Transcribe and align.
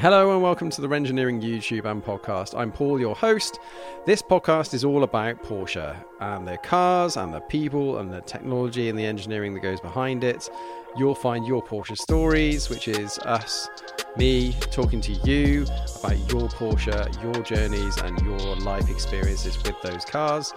Hello 0.00 0.32
and 0.32 0.40
welcome 0.40 0.70
to 0.70 0.80
the 0.80 0.86
Renngineering 0.86 1.42
YouTube 1.42 1.84
and 1.84 2.04
podcast. 2.04 2.56
I'm 2.56 2.70
Paul, 2.70 3.00
your 3.00 3.16
host. 3.16 3.58
This 4.06 4.22
podcast 4.22 4.72
is 4.72 4.84
all 4.84 5.02
about 5.02 5.42
Porsche 5.42 5.96
and 6.20 6.46
their 6.46 6.58
cars 6.58 7.16
and 7.16 7.34
the 7.34 7.40
people 7.40 7.98
and 7.98 8.12
the 8.12 8.20
technology 8.20 8.90
and 8.90 8.96
the 8.96 9.04
engineering 9.04 9.54
that 9.54 9.60
goes 9.60 9.80
behind 9.80 10.22
it. 10.22 10.48
You'll 10.96 11.16
find 11.16 11.44
your 11.44 11.64
Porsche 11.64 11.98
stories, 11.98 12.70
which 12.70 12.86
is 12.86 13.18
us, 13.18 13.68
me, 14.16 14.52
talking 14.70 15.00
to 15.00 15.14
you 15.14 15.66
about 15.98 16.16
your 16.30 16.48
Porsche, 16.48 17.20
your 17.20 17.42
journeys, 17.42 17.96
and 17.96 18.16
your 18.20 18.54
life 18.54 18.88
experiences 18.88 19.60
with 19.64 19.74
those 19.82 20.04
cars. 20.04 20.54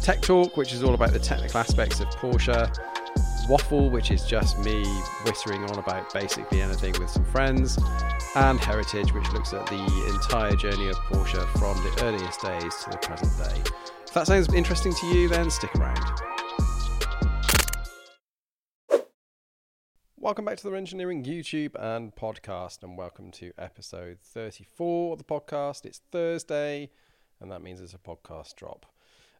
Tech 0.00 0.22
Talk, 0.22 0.56
which 0.56 0.72
is 0.72 0.82
all 0.82 0.94
about 0.94 1.12
the 1.12 1.18
technical 1.18 1.60
aspects 1.60 2.00
of 2.00 2.08
Porsche. 2.08 2.74
Waffle, 3.48 3.88
which 3.88 4.10
is 4.10 4.24
just 4.24 4.58
me 4.58 4.84
whittering 5.24 5.64
on 5.64 5.78
about 5.78 6.12
basically 6.12 6.60
anything 6.60 6.92
with 7.00 7.08
some 7.08 7.24
friends 7.24 7.78
and 8.36 8.60
Heritage, 8.60 9.14
which 9.14 9.26
looks 9.32 9.54
at 9.54 9.66
the 9.68 10.10
entire 10.12 10.54
journey 10.54 10.88
of 10.88 10.96
Porsche 10.96 11.46
from 11.58 11.82
the 11.82 12.04
earliest 12.04 12.42
days 12.42 12.74
to 12.84 12.90
the 12.90 12.98
present 12.98 13.32
day. 13.38 13.62
If 14.06 14.12
that 14.12 14.26
sounds 14.26 14.52
interesting 14.52 14.92
to 14.92 15.06
you, 15.06 15.30
then 15.30 15.50
stick 15.50 15.74
around. 15.76 15.98
Welcome 20.18 20.44
back 20.44 20.58
to 20.58 20.64
the 20.64 20.70
Renngineering 20.70 21.24
YouTube 21.24 21.74
and 21.74 22.14
podcast, 22.14 22.82
and 22.82 22.98
welcome 22.98 23.30
to 23.30 23.52
episode 23.56 24.18
34 24.20 25.12
of 25.12 25.18
the 25.18 25.24
podcast. 25.24 25.86
It's 25.86 26.02
Thursday, 26.12 26.90
and 27.40 27.50
that 27.50 27.62
means 27.62 27.80
it's 27.80 27.94
a 27.94 27.98
podcast 27.98 28.56
drop. 28.56 28.84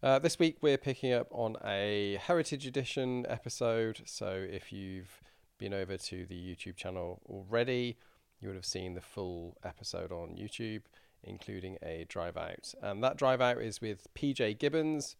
Uh, 0.00 0.16
this 0.16 0.38
week, 0.38 0.58
we're 0.60 0.78
picking 0.78 1.12
up 1.12 1.26
on 1.32 1.56
a 1.64 2.20
Heritage 2.22 2.68
Edition 2.68 3.26
episode. 3.28 4.00
So, 4.04 4.28
if 4.48 4.72
you've 4.72 5.20
been 5.58 5.74
over 5.74 5.96
to 5.96 6.24
the 6.24 6.36
YouTube 6.36 6.76
channel 6.76 7.20
already, 7.28 7.96
you 8.40 8.46
would 8.46 8.54
have 8.54 8.64
seen 8.64 8.94
the 8.94 9.00
full 9.00 9.56
episode 9.64 10.12
on 10.12 10.36
YouTube, 10.36 10.82
including 11.24 11.78
a 11.82 12.06
drive 12.08 12.36
out. 12.36 12.72
And 12.80 13.02
that 13.02 13.16
drive 13.16 13.40
out 13.40 13.58
is 13.60 13.80
with 13.80 14.06
PJ 14.14 14.60
Gibbons. 14.60 15.16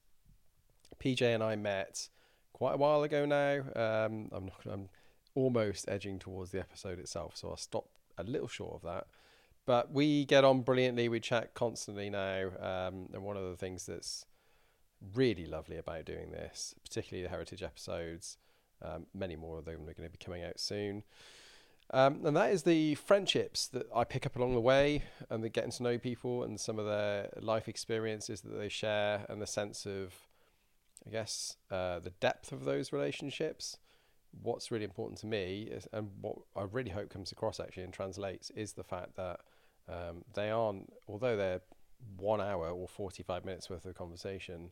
PJ 1.03 1.23
and 1.23 1.43
I 1.43 1.57
met 1.57 2.09
quite 2.53 2.75
a 2.75 2.79
while 2.79 3.03
ago 3.03 3.27
now. 3.27 3.63
Um, 3.75 4.29
I'm 4.31 4.45
not. 4.45 4.61
I'm 4.71 4.91
almost 5.35 5.89
edging 5.89 6.21
towards 6.21 6.53
the 6.53 6.61
episode 6.61 7.01
itself, 7.01 7.37
so 7.37 7.49
I'll 7.49 7.57
stop 7.57 7.89
a 8.17 8.23
little 8.23 8.47
short 8.47 8.77
of 8.77 8.83
that. 8.83 9.09
But 9.67 9.93
we 9.93 10.25
get 10.25 10.45
on 10.45 10.63
brilliantly. 10.63 11.09
We 11.09 11.19
chat 11.19 11.55
constantly 11.55 12.11
now, 12.11 12.51
um, 12.61 13.09
and 13.13 13.25
one 13.25 13.37
of 13.37 13.43
the 13.51 13.57
things 13.57 13.85
that's 13.85 14.25
really 15.15 15.47
lovely 15.47 15.77
about 15.77 16.05
doing 16.05 16.31
this, 16.31 16.75
particularly 16.85 17.23
the 17.23 17.31
heritage 17.31 17.63
episodes, 17.63 18.37
um, 18.83 19.07
many 19.15 19.37
more 19.37 19.59
of 19.59 19.65
them 19.65 19.83
are 19.83 19.95
going 19.95 20.09
to 20.09 20.11
be 20.11 20.25
coming 20.25 20.45
out 20.45 20.59
soon, 20.61 21.03
um, 21.91 22.27
and 22.27 22.37
that 22.37 22.53
is 22.53 22.65
the 22.65 22.97
friendships 22.97 23.67
that 23.69 23.87
I 23.95 24.05
pick 24.05 24.27
up 24.27 24.37
along 24.37 24.55
the 24.55 24.61
way 24.61 25.05
and 25.31 25.43
the 25.43 25.49
getting 25.49 25.71
to 25.73 25.83
know 25.83 25.99
people 25.99 26.43
and 26.43 26.61
some 26.61 26.79
of 26.79 26.85
their 26.85 27.31
life 27.41 27.67
experiences 27.67 28.43
that 28.43 28.59
they 28.59 28.69
share 28.69 29.25
and 29.29 29.41
the 29.41 29.47
sense 29.47 29.87
of, 29.87 30.15
I 31.07 31.11
guess, 31.11 31.57
uh, 31.71 32.01
the 32.01 32.11
depth 32.21 32.53
of 32.53 32.65
those 32.65 32.93
relationships. 32.93 33.79
What's 34.43 34.71
really 34.71 34.85
important 34.85 35.19
to 35.21 35.27
me 35.27 35.63
is, 35.63 35.89
and 35.95 36.11
what 36.21 36.37
I 36.55 36.65
really 36.71 36.91
hope 36.91 37.09
comes 37.09 37.33
across 37.33 37.59
actually 37.59 37.85
and 37.85 37.93
translates 37.93 38.51
is 38.51 38.75
the 38.75 38.85
fact 38.85 39.17
that 39.17 39.41
um, 39.89 40.25
they 40.35 40.51
aren't, 40.51 40.93
although 41.09 41.37
they're 41.39 41.63
one 42.17 42.41
hour 42.41 42.71
or 42.71 42.89
45 42.89 43.45
minutes 43.45 43.71
worth 43.71 43.85
of 43.85 43.95
conversation, 43.95 44.71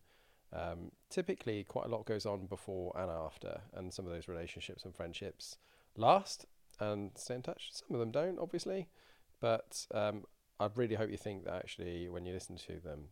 um, 0.52 0.92
typically 1.10 1.64
quite 1.64 1.86
a 1.86 1.88
lot 1.88 2.06
goes 2.06 2.26
on 2.26 2.46
before 2.46 2.92
and 2.96 3.10
after. 3.10 3.60
And 3.74 3.92
some 3.92 4.06
of 4.06 4.12
those 4.12 4.28
relationships 4.28 4.84
and 4.84 4.94
friendships 4.94 5.58
last 5.96 6.46
and 6.80 7.10
stay 7.16 7.34
in 7.34 7.42
touch. 7.42 7.70
Some 7.72 7.94
of 7.94 8.00
them 8.00 8.10
don't, 8.10 8.38
obviously, 8.38 8.88
but 9.40 9.86
um, 9.94 10.24
I 10.58 10.68
really 10.74 10.94
hope 10.94 11.10
you 11.10 11.16
think 11.16 11.44
that 11.44 11.54
actually 11.54 12.08
when 12.08 12.26
you 12.26 12.32
listen 12.32 12.56
to 12.56 12.80
them, 12.80 13.08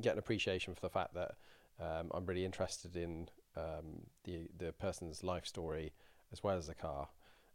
get 0.00 0.14
an 0.14 0.18
appreciation 0.18 0.74
for 0.74 0.80
the 0.80 0.90
fact 0.90 1.14
that 1.14 1.32
um, 1.80 2.10
I'm 2.12 2.26
really 2.26 2.44
interested 2.44 2.96
in 2.96 3.28
um, 3.56 4.06
the 4.24 4.48
the 4.56 4.72
person's 4.72 5.22
life 5.22 5.46
story 5.46 5.92
as 6.32 6.42
well 6.42 6.56
as 6.56 6.66
the 6.66 6.74
car. 6.74 7.08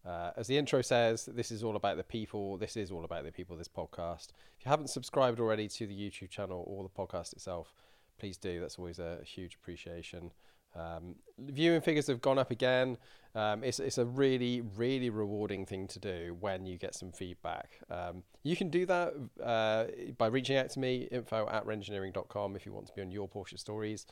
Uh, 0.05 0.31
as 0.37 0.47
the 0.47 0.57
intro 0.57 0.81
says, 0.81 1.25
this 1.25 1.51
is 1.51 1.63
all 1.63 1.75
about 1.75 1.97
the 1.97 2.03
people. 2.03 2.57
This 2.57 2.77
is 2.77 2.91
all 2.91 3.03
about 3.03 3.25
the 3.25 3.31
people. 3.31 3.55
This 3.55 3.67
podcast. 3.67 4.29
If 4.57 4.65
you 4.65 4.69
haven't 4.69 4.89
subscribed 4.89 5.39
already 5.39 5.67
to 5.67 5.87
the 5.87 5.93
YouTube 5.93 6.29
channel 6.29 6.63
or 6.67 6.83
the 6.83 6.89
podcast 6.89 7.33
itself, 7.33 7.73
please 8.17 8.37
do. 8.37 8.59
That's 8.59 8.77
always 8.77 8.99
a 8.99 9.19
huge 9.23 9.55
appreciation. 9.55 10.31
Um, 10.75 11.15
viewing 11.37 11.81
figures 11.81 12.07
have 12.07 12.21
gone 12.21 12.37
up 12.37 12.51
again. 12.51 12.97
Um, 13.35 13.63
it's, 13.63 13.79
it's 13.79 13.97
a 13.97 14.05
really, 14.05 14.61
really 14.75 15.09
rewarding 15.09 15.65
thing 15.65 15.87
to 15.87 15.99
do 15.99 16.35
when 16.39 16.65
you 16.65 16.77
get 16.77 16.95
some 16.95 17.11
feedback. 17.11 17.79
Um, 17.89 18.23
you 18.43 18.55
can 18.55 18.69
do 18.69 18.85
that 18.85 19.13
uh, 19.43 19.85
by 20.17 20.27
reaching 20.27 20.57
out 20.57 20.69
to 20.71 20.79
me, 20.79 21.07
info 21.11 21.47
at 21.49 21.65
renngineering.com, 21.65 22.55
if 22.55 22.65
you 22.65 22.73
want 22.73 22.87
to 22.87 22.93
be 22.93 23.01
on 23.01 23.11
your 23.11 23.27
Porsche 23.27 23.59
stories. 23.59 24.05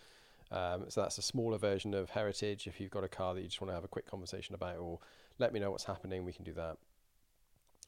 Um, 0.51 0.85
so 0.87 1.01
that's 1.01 1.17
a 1.17 1.21
smaller 1.21 1.57
version 1.57 1.93
of 1.93 2.09
Heritage. 2.09 2.67
If 2.67 2.79
you've 2.79 2.91
got 2.91 3.03
a 3.03 3.09
car 3.09 3.33
that 3.33 3.41
you 3.41 3.47
just 3.47 3.59
want 3.59 3.69
to 3.69 3.75
have 3.75 3.83
a 3.83 3.89
quick 3.89 4.09
conversation 4.09 4.55
about, 4.55 4.77
or 4.77 4.99
let 5.39 5.53
me 5.53 5.59
know 5.59 5.71
what's 5.71 5.85
happening, 5.85 6.25
we 6.25 6.33
can 6.33 6.43
do 6.43 6.53
that. 6.53 6.77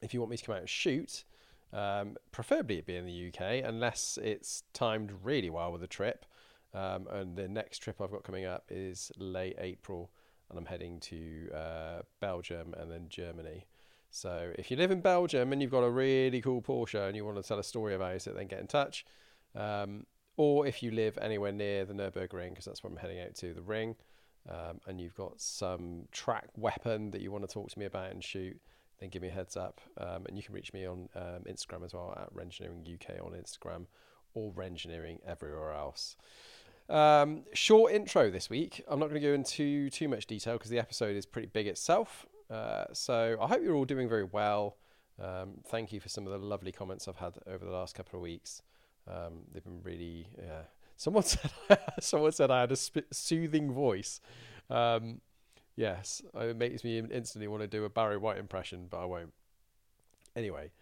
If 0.02 0.14
you 0.14 0.20
want 0.20 0.30
me 0.30 0.36
to 0.36 0.44
come 0.44 0.54
out 0.54 0.60
and 0.60 0.68
shoot, 0.68 1.24
um, 1.72 2.16
preferably 2.32 2.78
it 2.78 2.86
be 2.86 2.96
in 2.96 3.06
the 3.06 3.28
UK, 3.28 3.62
unless 3.64 4.18
it's 4.22 4.64
timed 4.72 5.12
really 5.22 5.50
well 5.50 5.72
with 5.72 5.80
the 5.80 5.86
trip. 5.86 6.26
Um, 6.72 7.06
and 7.10 7.36
the 7.36 7.48
next 7.48 7.78
trip 7.78 8.00
I've 8.00 8.10
got 8.10 8.24
coming 8.24 8.44
up 8.44 8.64
is 8.70 9.10
late 9.16 9.56
April, 9.58 10.10
and 10.48 10.58
I'm 10.58 10.66
heading 10.66 11.00
to 11.00 11.50
uh, 11.54 12.02
Belgium 12.20 12.74
and 12.78 12.90
then 12.90 13.06
Germany. 13.08 13.66
So 14.10 14.52
if 14.58 14.70
you 14.70 14.76
live 14.76 14.90
in 14.90 15.00
Belgium 15.00 15.52
and 15.52 15.62
you've 15.62 15.70
got 15.70 15.84
a 15.84 15.90
really 15.90 16.40
cool 16.40 16.60
Porsche 16.60 17.06
and 17.06 17.16
you 17.16 17.24
want 17.24 17.36
to 17.36 17.42
tell 17.42 17.60
a 17.60 17.64
story 17.64 17.94
about 17.94 18.26
it, 18.26 18.34
then 18.34 18.48
get 18.48 18.58
in 18.58 18.66
touch. 18.66 19.04
Um, 19.54 20.06
or 20.36 20.66
if 20.66 20.82
you 20.82 20.90
live 20.90 21.18
anywhere 21.20 21.52
near 21.52 21.84
the 21.84 21.94
Nurburgring, 21.94 22.50
because 22.50 22.64
that's 22.64 22.82
where 22.82 22.90
I'm 22.90 22.96
heading 22.96 23.20
out 23.20 23.34
to, 23.36 23.54
the 23.54 23.62
ring, 23.62 23.94
um, 24.50 24.80
and 24.86 25.00
you've 25.00 25.14
got 25.14 25.40
some 25.40 26.08
track 26.12 26.48
weapon 26.56 27.10
that 27.12 27.20
you 27.20 27.30
want 27.30 27.48
to 27.48 27.52
talk 27.52 27.70
to 27.70 27.78
me 27.78 27.84
about 27.84 28.10
and 28.10 28.22
shoot, 28.22 28.60
then 28.98 29.08
give 29.08 29.22
me 29.22 29.28
a 29.28 29.32
heads 29.32 29.56
up. 29.56 29.80
Um, 29.98 30.26
and 30.26 30.36
you 30.36 30.42
can 30.42 30.54
reach 30.54 30.72
me 30.72 30.86
on 30.86 31.08
um, 31.14 31.44
Instagram 31.48 31.84
as 31.84 31.94
well 31.94 32.16
at 32.20 32.34
Renngineering 32.34 32.82
UK 32.92 33.24
on 33.24 33.32
Instagram 33.32 33.86
or 34.34 34.52
Renngineering 34.52 35.18
everywhere 35.26 35.72
else. 35.72 36.16
Um, 36.88 37.44
short 37.54 37.92
intro 37.92 38.30
this 38.30 38.50
week. 38.50 38.82
I'm 38.88 38.98
not 38.98 39.08
going 39.08 39.20
to 39.20 39.26
go 39.26 39.32
into 39.32 39.88
too 39.90 40.08
much 40.08 40.26
detail 40.26 40.54
because 40.54 40.70
the 40.70 40.78
episode 40.80 41.16
is 41.16 41.24
pretty 41.24 41.48
big 41.48 41.66
itself. 41.66 42.26
Uh, 42.50 42.86
so 42.92 43.36
I 43.40 43.46
hope 43.46 43.62
you're 43.62 43.76
all 43.76 43.84
doing 43.84 44.08
very 44.08 44.24
well. 44.24 44.76
Um, 45.22 45.58
thank 45.68 45.92
you 45.92 46.00
for 46.00 46.08
some 46.08 46.26
of 46.26 46.32
the 46.32 46.44
lovely 46.44 46.72
comments 46.72 47.06
I've 47.06 47.16
had 47.16 47.34
over 47.46 47.64
the 47.64 47.70
last 47.70 47.94
couple 47.94 48.18
of 48.18 48.22
weeks. 48.22 48.62
Um, 49.06 49.42
they've 49.52 49.62
been 49.62 49.82
really. 49.82 50.26
Yeah. 50.36 50.62
Someone 51.00 51.22
said 51.24 51.50
someone 52.00 52.32
said 52.32 52.50
I 52.50 52.60
had 52.60 52.72
a 52.72 52.76
sp- 52.76 53.08
soothing 53.10 53.72
voice. 53.72 54.20
Um, 54.68 55.22
yes, 55.74 56.20
it 56.34 56.58
makes 56.58 56.84
me 56.84 56.98
instantly 56.98 57.48
want 57.48 57.62
to 57.62 57.66
do 57.66 57.86
a 57.86 57.88
Barry 57.88 58.18
White 58.18 58.36
impression, 58.36 58.86
but 58.90 58.98
I 58.98 59.06
won't. 59.06 59.32
Anyway, 60.36 60.72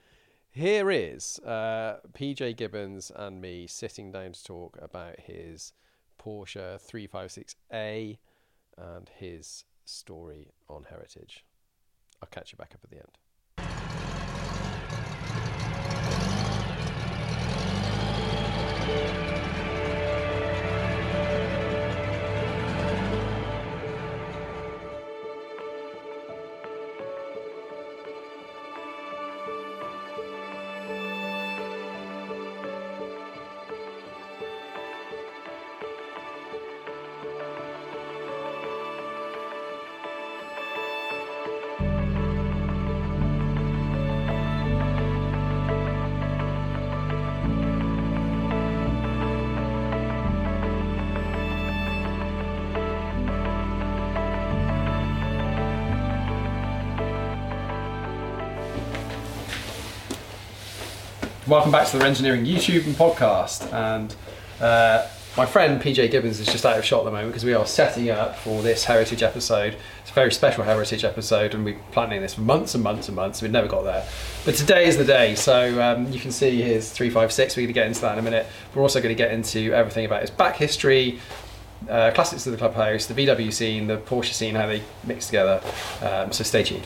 here 0.51 0.91
is 0.91 1.39
uh, 1.47 1.99
PJ 2.15 2.57
Gibbons 2.57 3.13
and 3.15 3.41
me 3.41 3.69
sitting 3.69 4.11
down 4.11 4.33
to 4.33 4.43
talk 4.43 4.77
about 4.83 5.21
his 5.21 5.73
Porsche 6.21 6.81
356A 6.83 8.19
and 8.77 9.09
his 9.21 9.67
story 9.85 10.49
on 10.69 10.87
heritage. 10.91 11.45
I'll 12.21 12.29
catch 12.29 12.51
you 12.51 12.59
back 12.59 12.73
up 12.75 12.81
at 12.83 12.91
the 12.91 12.97
end. 12.97 13.19
Welcome 61.49 61.73
back 61.73 61.87
to 61.89 61.97
the 61.97 62.05
Renngineering 62.05 62.47
YouTube 62.47 62.85
and 62.85 62.95
podcast. 62.95 63.73
And 63.73 64.15
uh, 64.61 65.09
my 65.35 65.47
friend 65.47 65.81
PJ 65.81 66.11
Gibbons 66.11 66.41
is 66.41 66.47
just 66.47 66.67
out 66.67 66.77
of 66.77 66.85
shot 66.85 66.99
at 66.99 67.05
the 67.07 67.11
moment 67.11 67.31
because 67.31 67.45
we 67.47 67.55
are 67.55 67.65
setting 67.65 68.11
up 68.11 68.37
for 68.37 68.61
this 68.61 68.85
heritage 68.85 69.23
episode. 69.23 69.75
It's 70.03 70.11
a 70.11 70.13
very 70.13 70.31
special 70.31 70.65
heritage 70.65 71.05
episode, 71.05 71.55
and 71.55 71.65
we've 71.65 71.77
been 71.77 71.85
planning 71.91 72.21
this 72.21 72.35
for 72.35 72.43
months 72.43 72.75
and 72.75 72.85
months 72.85 73.09
and 73.09 73.17
months. 73.17 73.41
We've 73.41 73.51
never 73.51 73.67
got 73.67 73.85
there, 73.85 74.07
but 74.45 74.57
today 74.57 74.89
is 74.89 74.99
the 74.99 75.07
day. 75.07 75.37
So 75.37 75.81
um, 75.81 76.13
you 76.13 76.21
can 76.21 76.33
see 76.33 76.61
his 76.61 76.93
three 76.93 77.09
five 77.09 77.33
six. 77.33 77.57
We're 77.57 77.63
going 77.63 77.69
to 77.69 77.73
get 77.73 77.87
into 77.87 78.03
that 78.03 78.13
in 78.13 78.19
a 78.19 78.23
minute. 78.23 78.47
We're 78.75 78.83
also 78.83 79.01
going 79.01 79.17
to 79.17 79.19
get 79.19 79.33
into 79.33 79.73
everything 79.73 80.05
about 80.05 80.21
his 80.21 80.31
back 80.31 80.57
history, 80.57 81.19
uh, 81.89 82.11
Classics 82.15 82.47
at 82.47 82.51
the 82.51 82.59
Clubhouse, 82.59 83.07
the 83.07 83.15
VW 83.15 83.51
scene, 83.51 83.87
the 83.87 83.97
Porsche 83.97 84.35
scene, 84.35 84.55
how 84.55 84.67
they 84.67 84.83
mix 85.03 85.25
together. 85.25 85.63
Um, 86.03 86.31
so 86.31 86.45
stay 86.45 86.63
tuned. 86.63 86.85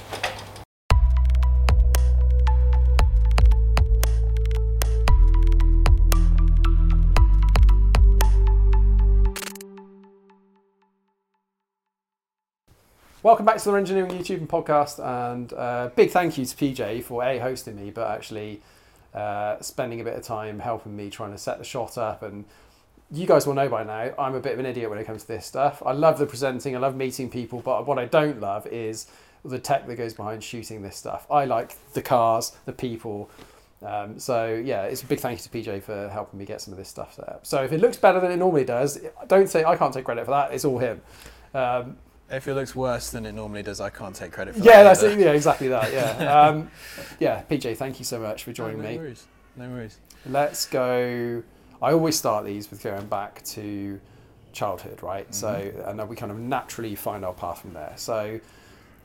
Welcome 13.24 13.46
back 13.46 13.58
to 13.58 13.64
the 13.66 13.70
Renngineering 13.70 14.10
YouTube 14.10 14.38
and 14.38 14.48
podcast, 14.48 14.98
and 14.98 15.52
uh, 15.52 15.90
big 15.94 16.10
thank 16.10 16.36
you 16.36 16.44
to 16.44 16.56
PJ 16.56 17.04
for 17.04 17.22
a 17.22 17.38
hosting 17.38 17.76
me, 17.76 17.92
but 17.92 18.10
actually 18.10 18.62
uh, 19.14 19.60
spending 19.60 20.00
a 20.00 20.04
bit 20.04 20.14
of 20.14 20.24
time 20.24 20.58
helping 20.58 20.96
me 20.96 21.08
trying 21.08 21.30
to 21.30 21.38
set 21.38 21.58
the 21.58 21.64
shot 21.64 21.96
up. 21.96 22.24
And 22.24 22.44
you 23.12 23.24
guys 23.28 23.46
will 23.46 23.54
know 23.54 23.68
by 23.68 23.84
now, 23.84 24.12
I'm 24.18 24.34
a 24.34 24.40
bit 24.40 24.54
of 24.54 24.58
an 24.58 24.66
idiot 24.66 24.90
when 24.90 24.98
it 24.98 25.04
comes 25.04 25.22
to 25.22 25.28
this 25.28 25.46
stuff. 25.46 25.84
I 25.86 25.92
love 25.92 26.18
the 26.18 26.26
presenting, 26.26 26.74
I 26.74 26.80
love 26.80 26.96
meeting 26.96 27.30
people, 27.30 27.60
but 27.60 27.86
what 27.86 27.96
I 27.96 28.06
don't 28.06 28.40
love 28.40 28.66
is 28.66 29.06
the 29.44 29.60
tech 29.60 29.86
that 29.86 29.94
goes 29.94 30.14
behind 30.14 30.42
shooting 30.42 30.82
this 30.82 30.96
stuff. 30.96 31.24
I 31.30 31.44
like 31.44 31.76
the 31.92 32.02
cars, 32.02 32.56
the 32.64 32.72
people. 32.72 33.30
Um, 33.82 34.18
so 34.18 34.60
yeah, 34.64 34.82
it's 34.82 35.04
a 35.04 35.06
big 35.06 35.20
thank 35.20 35.38
you 35.38 35.44
to 35.44 35.70
PJ 35.70 35.84
for 35.84 36.08
helping 36.08 36.40
me 36.40 36.44
get 36.44 36.60
some 36.60 36.72
of 36.72 36.78
this 36.78 36.88
stuff 36.88 37.14
set 37.14 37.28
up. 37.28 37.46
So 37.46 37.62
if 37.62 37.70
it 37.70 37.78
looks 37.78 37.96
better 37.96 38.18
than 38.18 38.32
it 38.32 38.38
normally 38.38 38.64
does, 38.64 38.98
don't 39.28 39.48
say 39.48 39.62
I 39.62 39.76
can't 39.76 39.94
take 39.94 40.06
credit 40.06 40.24
for 40.24 40.32
that. 40.32 40.52
It's 40.52 40.64
all 40.64 40.80
him. 40.80 41.00
Um, 41.54 41.98
If 42.32 42.48
it 42.48 42.54
looks 42.54 42.74
worse 42.74 43.10
than 43.10 43.26
it 43.26 43.32
normally 43.32 43.62
does, 43.62 43.80
I 43.80 43.90
can't 43.90 44.16
take 44.16 44.32
credit 44.32 44.54
for 44.54 44.60
yeah, 44.62 44.82
that. 44.82 44.84
that's 44.84 45.02
either. 45.02 45.12
it. 45.12 45.24
Yeah, 45.24 45.32
exactly 45.32 45.68
that. 45.68 45.92
Yeah, 45.92 46.40
um, 46.48 46.70
yeah. 47.20 47.42
PJ, 47.50 47.76
thank 47.76 47.98
you 47.98 48.04
so 48.04 48.18
much 48.18 48.44
for 48.44 48.52
joining 48.52 48.78
no 48.82 48.88
me. 48.88 48.96
Worries. 48.98 49.26
No 49.56 49.68
worries. 49.68 49.98
Let's 50.26 50.64
go. 50.66 51.42
I 51.82 51.92
always 51.92 52.16
start 52.18 52.44
these 52.46 52.70
with 52.70 52.82
going 52.82 53.06
back 53.06 53.42
to 53.46 54.00
childhood, 54.52 55.02
right? 55.02 55.32
So, 55.34 55.48
Mm-hmm. 55.48 55.88
and 55.90 55.98
then 55.98 56.08
we 56.08 56.16
kind 56.16 56.32
of 56.32 56.38
naturally 56.38 56.94
find 56.94 57.24
our 57.24 57.32
path 57.34 57.60
from 57.60 57.74
there. 57.74 57.92
So, 57.96 58.40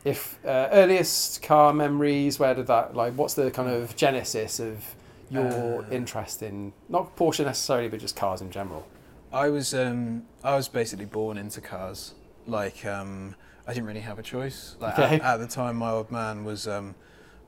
if 0.05 0.39
uh, 0.45 0.69
earliest 0.71 1.41
car 1.41 1.73
memories, 1.73 2.39
where 2.39 2.53
did 2.53 2.67
that 2.67 2.95
like? 2.95 3.13
What's 3.13 3.33
the 3.33 3.51
kind 3.51 3.69
of 3.69 3.95
genesis 3.97 4.59
of 4.59 4.95
your 5.29 5.83
Uh, 5.83 5.89
interest 5.91 6.41
in 6.41 6.71
not 6.87 7.17
Porsche 7.17 7.43
necessarily, 7.43 7.89
but 7.89 7.99
just 7.99 8.15
cars 8.15 8.39
in 8.41 8.51
general? 8.51 8.87
I 9.33 9.49
was 9.49 9.73
um, 9.73 10.23
I 10.45 10.55
was 10.55 10.69
basically 10.69 11.05
born 11.05 11.37
into 11.37 11.59
cars. 11.59 12.13
Like 12.47 12.85
um, 12.85 13.35
I 13.67 13.73
didn't 13.73 13.87
really 13.87 13.99
have 14.01 14.19
a 14.19 14.23
choice. 14.23 14.75
Like 14.79 14.97
Okay. 14.97 15.15
at, 15.15 15.21
at 15.21 15.37
the 15.37 15.47
time, 15.47 15.75
my 15.75 15.91
old 15.91 16.11
man 16.11 16.43
was 16.45 16.67
um, 16.67 16.95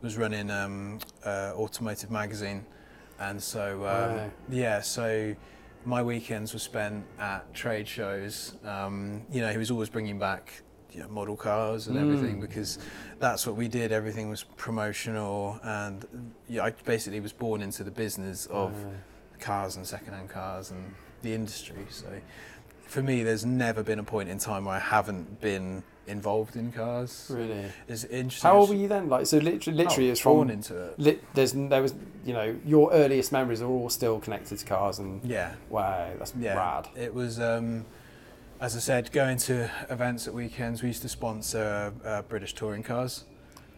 was 0.02 0.18
running 0.18 0.50
um, 0.52 1.00
uh, 1.26 1.54
Automotive 1.56 2.12
Magazine, 2.12 2.66
and 3.20 3.42
so 3.42 3.86
um, 3.88 4.32
yeah, 4.50 4.82
so 4.82 5.36
my 5.86 6.04
weekends 6.04 6.54
were 6.54 6.60
spent 6.60 7.06
at 7.20 7.52
trade 7.54 7.88
shows. 7.88 8.56
Um, 8.66 9.24
you 9.32 9.42
know, 9.42 9.50
he 9.52 9.58
was 9.58 9.72
always 9.72 9.90
bringing 9.90 10.20
back 10.20 10.62
you 10.92 11.00
know, 11.02 11.08
model 11.08 11.36
cars 11.38 11.88
and 11.88 11.98
everything 11.98 12.38
Mm. 12.38 12.42
because 12.42 12.80
that's 13.20 13.46
what 13.46 13.56
we 13.56 13.68
did. 13.68 13.92
Everything 13.92 14.30
was 14.30 14.44
promotional, 14.58 15.60
and 15.64 16.06
yeah, 16.50 16.64
I 16.66 16.72
basically 16.72 17.20
was 17.22 17.32
born 17.32 17.62
into 17.62 17.84
the 17.84 17.92
business 17.92 18.48
of 18.48 18.74
cars 19.40 19.78
and 19.78 19.88
second-hand 19.88 20.30
cars 20.30 20.72
and 20.72 20.94
the 21.22 21.34
industry. 21.34 21.86
So 21.90 22.08
for 22.90 23.02
me, 23.04 23.24
there's 23.24 23.46
never 23.46 23.84
been 23.84 24.00
a 24.00 24.04
point 24.04 24.30
in 24.30 24.38
time 24.40 24.66
where 24.66 24.76
I 24.76 24.80
haven't 24.80 25.40
been 25.42 25.84
involved 26.08 26.56
in 26.56 26.72
cars. 26.72 27.28
really. 27.30 27.66
It's 27.88 28.04
interesting. 28.06 28.50
How 28.50 28.58
old 28.58 28.70
were 28.70 28.76
you 28.76 28.88
then? 28.88 29.10
Like, 29.10 29.28
so 29.28 29.38
literally, 29.38 29.78
literally, 29.78 30.10
Oh, 30.10 30.12
it's 30.12 30.20
from 30.22 30.34
born 30.34 30.50
into 30.50 30.76
it. 30.76 31.00
Lit, 31.00 31.24
there's 31.36 31.54
there 31.54 31.82
was 31.84 31.94
you 32.26 32.34
know 32.34 32.56
your 32.66 32.92
earliest 32.92 33.32
memories 33.32 33.62
are 33.62 33.68
all 33.70 33.90
still 33.90 34.20
connected 34.20 34.58
to 34.58 34.66
cars 34.66 34.98
and 35.00 35.24
Yeah, 35.24 35.54
wow 35.70 36.10
that's 36.18 36.34
yeah. 36.40 36.56
rad. 36.56 36.88
It 36.96 37.14
was, 37.14 37.40
um, 37.40 37.86
as 38.60 38.76
I 38.76 38.80
said, 38.80 39.12
going 39.12 39.38
to 39.50 39.70
events 39.90 40.28
at 40.28 40.34
weekends. 40.34 40.82
We 40.82 40.88
used 40.90 41.04
to 41.04 41.10
sponsor 41.10 41.94
uh, 42.04 42.24
British 42.24 42.54
touring 42.56 42.82
cars. 42.84 43.26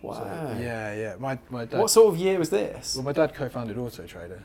Wow. 0.01 0.13
So, 0.13 0.57
yeah, 0.59 0.95
yeah. 0.95 1.15
My 1.19 1.37
my 1.49 1.65
dad. 1.65 1.79
What 1.81 1.89
sort 1.91 2.13
of 2.13 2.19
year 2.19 2.39
was 2.39 2.49
this? 2.49 2.95
well, 2.95 3.03
my 3.03 3.11
dad 3.11 3.33
co-founded 3.35 3.77
Auto 3.77 4.07
Trader. 4.07 4.41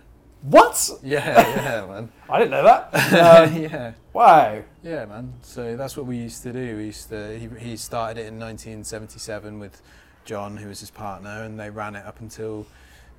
What? 0.49 0.91
Yeah, 1.03 1.25
yeah, 1.57 1.87
man. 1.87 2.13
I 2.31 2.39
didn't 2.39 2.51
know 2.53 2.63
that. 2.63 2.91
Um, 3.53 3.63
yeah. 3.63 3.93
wow. 4.13 4.63
Yeah, 4.83 5.05
man. 5.07 5.33
So 5.43 5.77
that's 5.77 5.97
what 5.97 6.07
we 6.07 6.17
used 6.19 6.43
to 6.45 6.53
do. 6.53 6.77
We 6.77 6.85
used 6.87 7.09
to. 7.09 7.39
He, 7.39 7.49
he 7.59 7.77
started 7.77 8.21
it 8.21 8.27
in 8.27 8.39
1977 8.39 9.59
with 9.59 9.83
John, 10.25 10.57
who 10.57 10.69
was 10.69 10.81
his 10.81 10.91
partner, 10.91 11.43
and 11.43 11.59
they 11.59 11.71
ran 11.71 11.97
it 11.97 12.05
up 12.07 12.21
until 12.21 12.67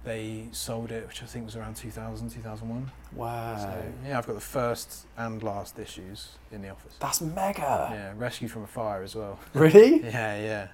they 0.03 0.47
sold 0.51 0.91
it, 0.91 1.05
which 1.07 1.21
I 1.21 1.25
think 1.25 1.45
was 1.45 1.55
around 1.57 1.75
2000, 1.75 2.29
2001. 2.29 2.91
Wow. 3.13 3.57
So 3.57 3.83
yeah, 4.07 4.17
I've 4.17 4.27
got 4.27 4.35
the 4.35 4.39
first 4.41 5.05
and 5.17 5.43
last 5.43 5.77
issues 5.79 6.29
in 6.51 6.61
the 6.61 6.69
office. 6.69 6.95
That's 6.99 7.19
mega. 7.19 7.89
Yeah, 7.91 8.13
rescue 8.15 8.47
from 8.47 8.63
a 8.63 8.67
fire 8.67 9.03
as 9.03 9.15
well. 9.15 9.37
Really? 9.53 10.01
Yeah, 10.03 10.39
yeah. 10.39 10.67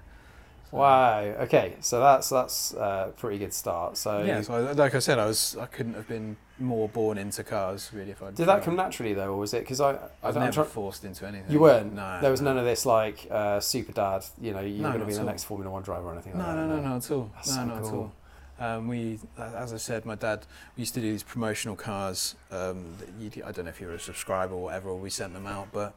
So- 0.70 0.78
Wow. 0.78 1.20
Okay. 1.42 1.76
So 1.80 2.00
that's 2.00 2.30
that's 2.30 2.74
a 2.74 3.12
pretty 3.18 3.38
good 3.40 3.54
start. 3.54 3.96
So 3.98 4.24
Yeah, 4.24 4.42
so 4.42 4.54
I, 4.56 4.72
like 4.74 4.94
I 4.96 5.00
said, 5.00 5.18
I 5.20 5.26
was 5.26 5.56
I 5.60 5.66
couldn't 5.68 5.94
have 5.94 6.08
been 6.08 6.36
more 6.60 6.88
born 6.88 7.18
into 7.18 7.44
cars 7.44 7.90
really 7.94 8.12
if 8.12 8.22
I 8.22 8.30
did 8.30 8.46
that 8.48 8.62
come 8.64 8.76
naturally 8.76 9.14
though, 9.14 9.34
or 9.34 9.38
was 9.38 9.54
it 9.54 9.62
because 9.62 9.82
I 9.82 9.90
I 9.90 9.90
I 9.92 9.94
was 9.94 10.00
don't- 10.24 10.38
I'm 10.38 10.42
never 10.44 10.54
try- 10.54 10.64
forced 10.66 11.04
into 11.04 11.28
anything. 11.28 11.52
you 11.52 11.60
weren't? 11.60 11.94
No. 11.94 12.20
There 12.22 12.30
was 12.32 12.42
no. 12.42 12.52
none 12.52 12.60
of 12.60 12.66
this 12.66 12.86
like 12.86 13.28
uh, 13.32 13.60
super 13.60 13.92
dad. 13.92 14.24
You 14.40 14.54
know, 14.54 14.60
you're 14.62 14.84
No, 14.84 14.90
going 14.90 15.00
to 15.02 15.06
be 15.08 15.14
the 15.14 15.20
all. 15.20 15.26
next 15.26 15.46
Formula 15.46 15.72
One 15.72 15.82
driver 15.84 16.08
or 16.10 16.14
anything. 16.14 16.34
No, 16.38 16.46
like 16.46 16.56
no, 16.56 16.68
that, 16.70 16.76
no, 16.84 16.90
not 16.90 17.06
at 17.06 17.12
all. 17.12 17.32
That's 17.36 17.48
no, 17.50 17.56
so 17.56 17.66
not 17.66 17.78
at 17.78 17.94
all. 17.94 18.12
Um, 18.60 18.88
we, 18.88 19.20
as 19.38 19.74
I 19.74 19.78
said, 19.78 20.06
my 20.06 20.14
dad 20.16 20.46
we 20.78 20.82
used 20.82 20.94
to 20.94 21.02
do 21.02 21.12
these 21.12 21.24
promotional 21.24 21.76
cars. 21.76 22.36
Um, 22.52 22.86
I 23.46 23.52
don't 23.52 23.66
know 23.66 23.70
if 23.70 23.82
you 23.82 23.88
were 23.88 23.96
a 23.96 24.00
subscriber 24.00 24.54
or 24.54 24.62
whatever, 24.64 24.90
or 24.90 24.98
we 24.98 25.10
sent 25.10 25.34
them 25.34 25.48
out, 25.48 25.70
but 25.74 25.96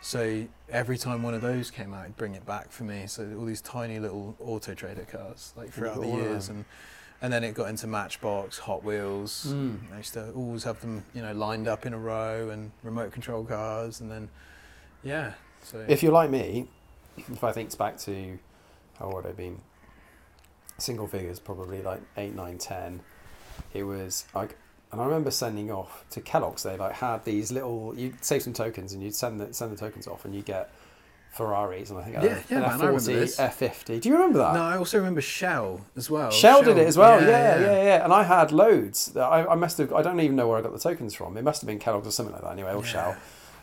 so 0.00 0.44
every 0.68 0.98
time 0.98 1.22
one 1.22 1.32
of 1.32 1.42
those 1.42 1.70
came 1.70 1.94
out, 1.94 2.06
he'd 2.06 2.16
bring 2.16 2.34
it 2.34 2.44
back 2.44 2.72
for 2.72 2.82
me. 2.82 3.04
So 3.06 3.36
all 3.38 3.44
these 3.44 3.60
tiny 3.60 4.00
little 4.00 4.34
auto 4.40 4.74
trader 4.74 5.04
cars, 5.10 5.52
like 5.56 5.70
throughout 5.70 6.00
the 6.00 6.08
years, 6.08 6.48
and 6.48 6.64
and 7.22 7.32
then 7.32 7.44
it 7.44 7.54
got 7.54 7.68
into 7.68 7.86
Matchbox, 7.86 8.58
Hot 8.58 8.84
Wheels. 8.84 9.46
Mm. 9.48 9.78
I 9.94 9.98
used 9.98 10.12
to 10.14 10.32
always 10.32 10.64
have 10.64 10.80
them, 10.80 11.04
you 11.14 11.22
know, 11.22 11.32
lined 11.32 11.68
up 11.68 11.86
in 11.86 11.94
a 11.94 11.98
row, 11.98 12.50
and 12.50 12.72
remote 12.82 13.12
control 13.12 13.44
cars, 13.44 14.00
and 14.00 14.10
then 14.10 14.28
yeah. 15.02 15.34
So 15.62 15.84
If 15.88 16.02
you're 16.02 16.12
like 16.12 16.30
me, 16.30 16.66
if 17.16 17.44
I 17.44 17.52
think 17.52 17.76
back 17.78 17.96
to 17.98 18.38
how 18.98 19.06
old 19.06 19.24
I've 19.24 19.36
been, 19.36 19.60
single 20.78 21.06
figures, 21.06 21.38
probably 21.38 21.80
like 21.80 22.00
eight, 22.16 22.34
nine, 22.34 22.58
ten. 22.58 23.00
It 23.72 23.84
was 23.84 24.24
like, 24.34 24.56
and 24.90 25.00
I 25.00 25.04
remember 25.04 25.30
sending 25.30 25.70
off 25.70 26.04
to 26.10 26.20
Kellogg's. 26.20 26.64
They 26.64 26.76
like 26.76 26.94
had 26.94 27.24
these 27.24 27.52
little. 27.52 27.94
You'd 27.96 28.24
save 28.24 28.42
some 28.42 28.52
tokens, 28.52 28.92
and 28.92 29.02
you'd 29.02 29.14
send 29.14 29.40
the 29.40 29.54
send 29.54 29.72
the 29.72 29.76
tokens 29.76 30.08
off, 30.08 30.24
and 30.24 30.34
you 30.34 30.42
get 30.42 30.70
Ferraris, 31.32 31.90
and 31.90 31.98
I 31.98 32.02
think 32.02 32.14
Yeah, 32.16 32.20
uh, 32.20 32.24
yeah, 32.24 32.56
an 32.56 32.60
man, 32.60 32.64
I 32.64 32.72
remember 32.74 33.00
F40, 33.00 33.06
this. 33.06 33.36
F50. 33.38 34.00
Do 34.02 34.08
you 34.08 34.14
remember 34.14 34.38
that? 34.38 34.54
no, 34.54 34.62
I 34.62 34.76
also 34.76 34.98
remember 34.98 35.20
Shell 35.22 35.80
as 35.96 36.10
well. 36.10 36.30
Shell, 36.30 36.62
did 36.62 36.76
it 36.78 36.86
as 36.86 36.96
well. 36.98 37.20
Yeah, 37.22 37.58
yeah, 37.58 37.82
yeah, 37.82 38.04
And 38.04 38.12
I 38.12 38.22
had 38.22 38.52
loads. 38.52 39.16
I, 39.16 39.46
I 39.46 39.54
must 39.54 39.78
have. 39.78 39.92
I 39.94 40.02
don't 40.02 40.20
even 40.20 40.36
know 40.36 40.46
where 40.48 40.58
I 40.58 40.62
got 40.62 40.72
the 40.72 40.78
tokens 40.78 41.14
from. 41.14 41.36
It 41.36 41.42
must 41.42 41.62
have 41.62 41.66
been 41.68 41.78
Kellogg's 41.78 42.06
or 42.06 42.10
something 42.10 42.34
like 42.34 42.42
that. 42.42 42.52
Anyway, 42.52 42.72
or 42.72 42.82
Yeah. 42.84 42.90
Shell. 42.90 43.16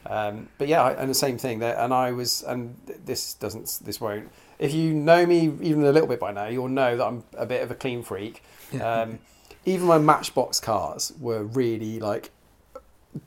Um, 0.07 0.49
but 0.57 0.67
yeah, 0.67 0.81
I- 0.81 0.93
and 0.93 1.09
the 1.09 1.13
same 1.13 1.37
thing 1.37 1.59
there. 1.59 1.77
And 1.77 1.93
I 1.93 2.11
was, 2.11 2.41
and 2.43 2.75
this 3.05 3.33
doesn't, 3.35 3.79
this 3.83 4.01
won't. 4.01 4.29
If 4.57 4.73
you 4.73 4.93
know 4.93 5.25
me 5.25 5.51
even 5.61 5.83
a 5.85 5.91
little 5.91 6.07
bit 6.07 6.19
by 6.19 6.31
now, 6.31 6.47
you'll 6.47 6.69
know 6.69 6.97
that 6.97 7.05
I'm 7.05 7.23
a 7.37 7.45
bit 7.45 7.61
of 7.61 7.69
a 7.71 7.75
clean 7.75 8.01
freak. 8.03 8.41
Um, 8.81 9.19
even 9.65 9.85
my 9.87 9.97
Matchbox 9.99 10.59
cars 10.59 11.13
were 11.19 11.43
really 11.43 11.99
like 11.99 12.31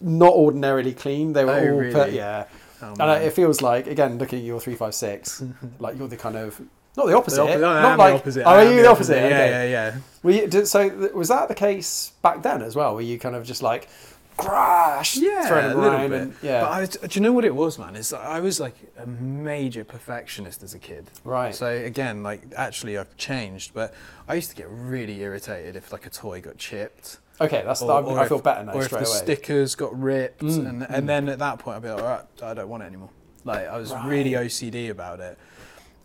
not 0.01 0.33
ordinarily 0.33 0.95
clean. 0.95 1.33
They 1.33 1.45
were 1.45 1.53
Oh, 1.53 1.73
all, 1.75 1.79
really? 1.79 2.17
yeah. 2.17 2.45
Oh, 2.83 2.93
And 2.93 3.03
I, 3.03 3.19
man. 3.19 3.23
it 3.23 3.33
feels 3.33 3.63
like 3.63 3.87
again 3.87 4.19
looking 4.19 4.39
at 4.41 4.45
your 4.45 4.61
three 4.61 4.75
five 4.75 4.95
six, 4.95 5.43
like 5.79 5.99
you're 5.99 6.09
the 6.09 6.17
kind 6.17 6.37
of 6.37 6.61
not 6.97 7.07
the 7.07 7.17
opposite. 7.17 7.37
The 7.37 7.43
oppo- 7.53 7.61
no, 7.61 7.69
I 7.71 7.83
not 7.83 7.93
am 7.93 7.99
like 7.99 8.09
oh, 8.09 8.13
the 8.17 8.21
opposite. 8.21 8.45
oh, 8.45 8.51
are 8.51 8.65
you 8.65 8.83
the 8.83 8.89
opposite? 8.91 9.17
Yeah, 9.17 9.27
Okay. 9.27 9.51
yeah, 9.51 9.65
yeah. 9.65 9.97
Were 10.23 10.31
you, 10.31 10.47
did, 10.47 10.67
so 10.69 11.11
was 11.15 11.29
that 11.29 11.49
the 11.49 11.55
case 11.55 12.13
back 12.21 12.43
then 12.43 12.61
as 12.63 12.77
well? 12.77 12.95
Were 12.95 13.01
you 13.01 13.19
kind 13.19 13.35
of 13.35 13.47
just 13.47 13.63
like 13.63 13.89
crash, 14.37 15.17
Yeah, 15.17 15.73
a 15.73 15.75
little 15.77 16.09
bit. 16.09 16.21
and 16.23 16.35
yeah, 16.43 16.61
But 16.63 16.71
I 17.03 17.07
do 17.07 17.15
you 17.19 17.21
know 17.21 17.33
what 17.33 17.45
it 17.45 17.55
was, 17.55 17.79
man? 17.79 17.97
Is 17.97 18.13
I 18.13 18.41
was 18.41 18.59
like 18.61 18.75
a 18.99 19.07
major 19.07 19.85
perfectionist 19.85 20.63
as 20.63 20.75
a 20.75 20.79
kid. 20.79 21.11
right. 21.25 21.55
So 21.55 21.67
again, 21.67 22.23
like 22.23 22.43
actually, 22.57 22.99
I've 22.99 23.15
changed, 23.17 23.73
but 23.75 23.95
I 24.29 24.35
used 24.35 24.51
to 24.51 24.57
get 24.57 24.69
really 24.71 25.21
irritated 25.21 25.77
if 25.77 25.93
like 25.93 26.07
a 26.07 26.11
toy 26.11 26.41
got 26.41 26.57
chipped, 26.59 27.19
okay, 27.41 27.63
that's 27.65 27.83
or, 27.83 27.91
I, 27.93 28.01
or 28.03 28.19
I 28.19 28.23
if- 28.23 28.29
feel 28.29 28.41
better 28.41 28.65
now 28.65 28.73
or 28.73 28.83
if 28.83 28.91
the 28.91 28.97
away. 28.99 29.05
stickers 29.05 29.75
got 29.75 29.99
ripped, 29.99 30.43
Mm, 30.43 30.67
and 30.69 30.83
mm. 30.83 31.07
then 31.07 31.29
at 31.29 31.39
that 31.39 31.59
point 31.59 31.77
I'd 31.77 31.83
be 31.83 31.91
like, 31.91 32.03
all 32.03 32.09
right, 32.09 32.25
I 32.43 32.55
don't 32.55 32.69
want 32.69 32.83
it 32.83 32.87
anymore. 32.87 33.11
Like 33.45 33.67
I 33.67 33.77
was 33.77 33.93
really 34.05 34.33
OCD 34.33 34.91
about 34.91 35.21
it, 35.21 35.39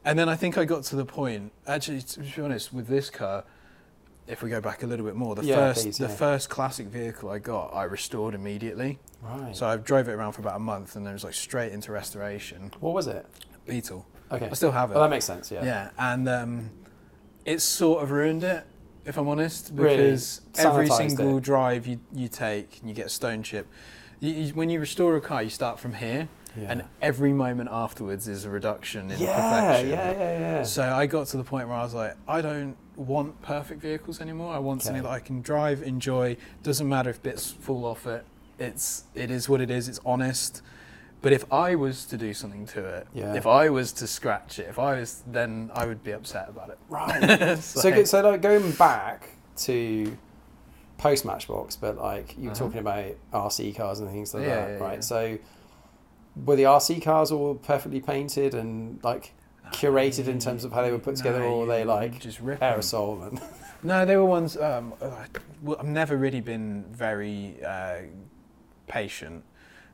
and 0.03 0.17
then 0.17 0.27
I 0.29 0.35
think 0.35 0.57
I 0.57 0.65
got 0.65 0.83
to 0.85 0.95
the 0.95 1.05
point. 1.05 1.51
Actually, 1.67 2.01
to 2.01 2.19
be 2.21 2.41
honest, 2.41 2.73
with 2.73 2.87
this 2.87 3.09
car, 3.09 3.43
if 4.27 4.41
we 4.41 4.49
go 4.49 4.59
back 4.59 4.81
a 4.83 4.87
little 4.87 5.05
bit 5.05 5.15
more, 5.15 5.35
the 5.35 5.45
Yeah, 5.45 5.55
first 5.55 5.83
please, 5.83 5.97
the 5.99 6.09
first 6.09 6.49
classic 6.49 6.87
vehicle 6.87 7.29
I 7.29 7.39
got, 7.39 7.73
I 7.73 7.83
restored 7.83 8.33
immediately. 8.33 8.99
Right. 9.21 9.55
So 9.55 9.67
I 9.67 9.77
drove 9.77 10.07
it 10.09 10.13
around 10.13 10.33
for 10.33 10.41
about 10.41 10.55
a 10.55 10.59
month, 10.59 10.95
and 10.95 11.05
then 11.05 11.11
it 11.11 11.15
was 11.15 11.23
like 11.23 11.33
straight 11.33 11.71
into 11.71 11.91
restoration. 11.91 12.71
what 12.79 12.93
was 12.93 13.07
it? 13.07 13.25
Beetle. 13.67 14.05
Okay. 14.31 14.49
I 14.49 14.53
still 14.53 14.71
have 14.71 14.91
it. 14.91 14.95
Well, 14.95 15.03
that 15.03 15.09
makes 15.09 15.25
sense. 15.25 15.51
Yeah. 15.51 15.63
yeah. 15.63 15.89
and 15.97 16.27
um, 16.27 16.69
it's 17.45 17.63
sort 17.63 18.03
of 18.03 18.11
ruined 18.11 18.43
it, 18.43 18.65
if 19.07 19.17
I'm 19.17 19.27
honest, 19.29 19.71
Really? 19.73 19.95
because 19.95 20.41
every 20.57 20.89
single 20.89 21.37
it. 21.37 21.43
drive 21.43 21.87
you, 21.87 21.99
you 22.13 22.27
take, 22.27 22.79
and 22.81 22.89
you 22.89 22.95
get 22.95 23.05
a 23.07 23.09
stone 23.09 23.41
chip. 23.41 23.65
You, 24.19 24.31
you, 24.31 24.53
when 24.53 24.69
you 24.69 24.79
restore 24.79 25.15
a 25.15 25.21
car, 25.21 25.41
you 25.41 25.49
start 25.49 25.79
from 25.79 25.93
here, 25.93 26.27
Yeah. 26.57 26.67
and 26.71 26.83
every 27.01 27.31
moment 27.33 27.69
afterwards 27.71 28.27
is 28.27 28.43
a 28.43 28.49
reduction 28.49 29.09
in 29.09 29.19
yeah, 29.19 29.61
perfection. 29.61 29.89
yeah, 29.89 30.11
yeah, 30.11 30.39
yeah. 30.39 30.63
So 30.63 30.83
I 30.83 31.05
got 31.05 31.27
to 31.27 31.37
the 31.37 31.43
point 31.43 31.69
where 31.69 31.77
I 31.77 31.83
was 31.83 31.93
like, 31.93 32.15
I 32.27 32.41
don't 32.41 32.75
want 32.97 33.41
perfect 33.41 33.81
vehicles 33.81 34.19
anymore. 34.19 34.53
I 34.53 34.59
want 34.59 34.81
something 34.83 35.03
that 35.03 35.09
I 35.11 35.19
can 35.19 35.41
drive, 35.41 35.81
enjoy. 35.83 36.35
Doesn't 36.63 36.89
matter 36.89 37.09
if 37.09 37.23
bits 37.23 37.51
fall 37.51 37.85
off 37.85 38.05
it. 38.07 38.25
It's 38.59 39.03
it 39.13 39.29
is 39.31 39.47
what 39.47 39.61
it 39.61 39.69
is. 39.69 39.87
It's 39.87 39.99
honest. 40.03 40.61
But 41.21 41.33
if 41.33 41.51
I 41.51 41.75
was 41.75 42.05
to 42.05 42.17
do 42.17 42.33
something 42.33 42.65
to 42.67 42.85
it, 42.85 43.07
Yeah. 43.13 43.33
if 43.33 43.47
I 43.47 43.69
was 43.69 43.91
to 43.93 44.07
scratch 44.07 44.59
it, 44.59 44.67
if 44.69 44.77
I 44.77 44.99
was, 44.99 45.23
then 45.25 45.71
I 45.73 45.85
would 45.87 46.03
be 46.03 46.11
upset 46.11 46.47
about 46.49 46.69
it. 46.69 46.77
Right. 46.89 47.57
so, 47.59 47.79
so, 47.81 48.03
so 48.03 48.21
like 48.29 48.41
going 48.41 48.71
back 48.73 49.29
to 49.57 50.15
post 50.99 51.25
Matchbox, 51.25 51.75
but 51.75 51.97
like 51.97 52.37
you 52.37 52.45
were 52.45 52.51
Uh-huh. 52.51 52.59
talking 52.65 52.79
about 52.79 53.05
RC 53.33 53.75
cars 53.75 53.99
and 53.99 54.09
things 54.09 54.33
like 54.33 54.43
Yeah, 54.43 54.55
that, 54.67 54.69
yeah, 54.79 54.83
right? 54.85 55.03
So 55.03 55.37
were 56.45 56.55
the 56.55 56.63
RC 56.63 57.01
cars 57.01 57.31
all 57.31 57.55
perfectly 57.55 57.99
painted 57.99 58.53
and 58.53 58.99
like 59.03 59.33
curated 59.71 60.27
in 60.27 60.39
terms 60.39 60.63
of 60.63 60.71
how 60.71 60.81
they 60.83 60.91
were 60.91 60.99
put 60.99 61.15
together, 61.15 61.39
No, 61.39 61.45
or 61.47 61.59
were 61.61 61.65
they 61.65 61.83
like 61.83 62.19
just 62.19 62.39
rip 62.39 62.61
'em. 62.61 62.79
aerosol 62.79 63.27
and 63.27 63.41
No, 63.83 64.05
they 64.05 64.17
were 64.17 64.25
ones. 64.25 64.55
Um, 64.57 64.93
well, 65.61 65.77
I've 65.79 65.85
never 65.85 66.15
really 66.17 66.41
been 66.41 66.85
very 66.91 67.57
uh, 67.63 67.97
patient 68.87 69.43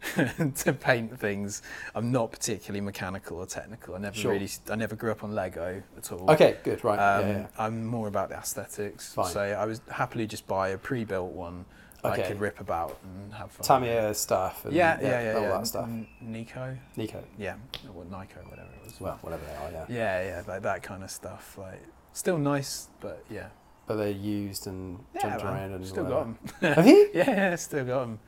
to 0.58 0.74
paint 0.74 1.18
things. 1.20 1.62
I'm 1.96 2.12
not 2.12 2.32
particularly 2.32 2.82
mechanical 2.82 3.38
or 3.38 3.46
technical. 3.46 3.96
I 3.96 4.00
never 4.00 4.16
Sure. 4.16 4.32
really. 4.34 4.50
I 4.70 4.76
never 4.76 4.96
grew 4.96 5.12
up 5.12 5.24
on 5.24 5.34
Lego 5.34 5.82
at 5.98 6.12
all. 6.12 6.30
okay, 6.32 6.58
good, 6.64 6.84
right? 6.84 6.98
Um, 7.00 7.28
yeah, 7.28 7.38
yeah. 7.40 7.48
I'm 7.58 7.86
more 7.86 8.08
about 8.08 8.30
the 8.30 8.36
aesthetics. 8.36 9.14
Fine. 9.14 9.32
So 9.32 9.42
I 9.42 9.66
was 9.66 9.82
happily 9.90 10.28
just 10.28 10.48
buy 10.48 10.70
a 10.70 10.78
pre-built 10.78 11.32
one 11.32 11.66
that 12.04 12.14
Okay. 12.14 12.26
I 12.26 12.28
could 12.28 12.42
rip 12.42 12.60
about 12.60 12.98
and 13.04 13.34
have 13.34 13.52
fun. 13.52 13.66
Tamiya 13.66 14.14
stuff. 14.14 14.66
And, 14.66 14.74
Yeah, 14.74 15.00
yeah, 15.02 15.24
yeah, 15.24 15.34
all 15.38 15.42
yeah. 15.44 15.50
that 15.58 15.68
stuff. 15.68 15.86
N- 15.86 16.08
Nikko. 16.22 16.78
Nikko. 16.98 17.24
Yeah, 17.38 17.56
or 17.96 18.04
Nikko, 18.04 18.42
whatever 18.50 18.68
it 18.78 18.84
was. 18.84 19.00
Well, 19.00 19.18
whatever 19.22 19.44
they 19.46 19.56
are, 19.56 19.72
yeah. 19.72 19.86
yeah, 19.90 20.24
yeah, 20.26 20.44
like 20.48 20.64
that 20.64 20.84
kind 20.84 21.04
of 21.04 21.10
stuff. 21.12 21.58
Like 21.58 21.82
still 22.12 22.38
nice, 22.38 22.90
but 23.00 23.24
yeah. 23.30 23.48
But 23.86 23.96
they're 23.96 24.10
used 24.12 24.68
and 24.68 25.00
jumped 25.22 25.44
man, 25.44 25.54
around 25.54 25.72
and 25.74 25.86
still 25.88 26.04
whatever. 26.04 26.26
got 26.34 26.60
them. 26.62 26.74
Have 26.74 26.88
you? 26.88 27.10
yeah, 27.14 27.30
yeah, 27.30 27.56
still 27.56 27.86
got 27.86 28.00
them. 28.02 28.20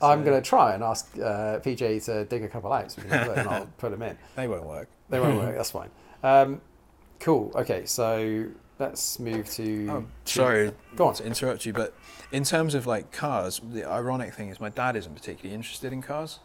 I'm 0.00 0.24
going 0.24 0.40
to 0.40 0.46
try 0.46 0.74
and 0.74 0.82
ask 0.82 1.08
uh, 1.16 1.60
PJ 1.60 2.04
to 2.06 2.24
dig 2.24 2.42
a 2.44 2.48
couple 2.48 2.72
out 2.72 2.90
so 2.92 3.02
we 3.02 3.08
can 3.08 3.18
have 3.18 3.26
a 3.26 3.30
look 3.30 3.38
and 3.38 3.48
I'll 3.48 3.66
put 3.78 3.90
them 3.90 4.02
in. 4.02 4.16
They 4.36 4.48
won't 4.48 4.66
work. 4.66 4.88
They 5.08 5.20
won't 5.20 5.36
work. 5.38 5.56
That's 5.56 5.70
fine. 5.70 5.90
Um, 6.22 6.60
cool. 7.20 7.52
Okay, 7.54 7.84
so 7.86 8.46
let's 8.78 9.18
move 9.18 9.48
to. 9.50 9.88
Oh, 9.90 10.06
sorry 10.24 10.72
Go 10.96 11.06
on. 11.08 11.14
to 11.14 11.24
interrupt 11.24 11.64
you, 11.64 11.72
but 11.72 11.94
in 12.32 12.44
terms 12.44 12.74
of 12.74 12.86
like 12.86 13.12
cars, 13.12 13.60
the 13.62 13.84
ironic 13.84 14.34
thing 14.34 14.48
is 14.48 14.60
my 14.60 14.70
dad 14.70 14.96
isn't 14.96 15.14
particularly 15.14 15.54
interested 15.54 15.92
in 15.92 16.02
cars. 16.02 16.40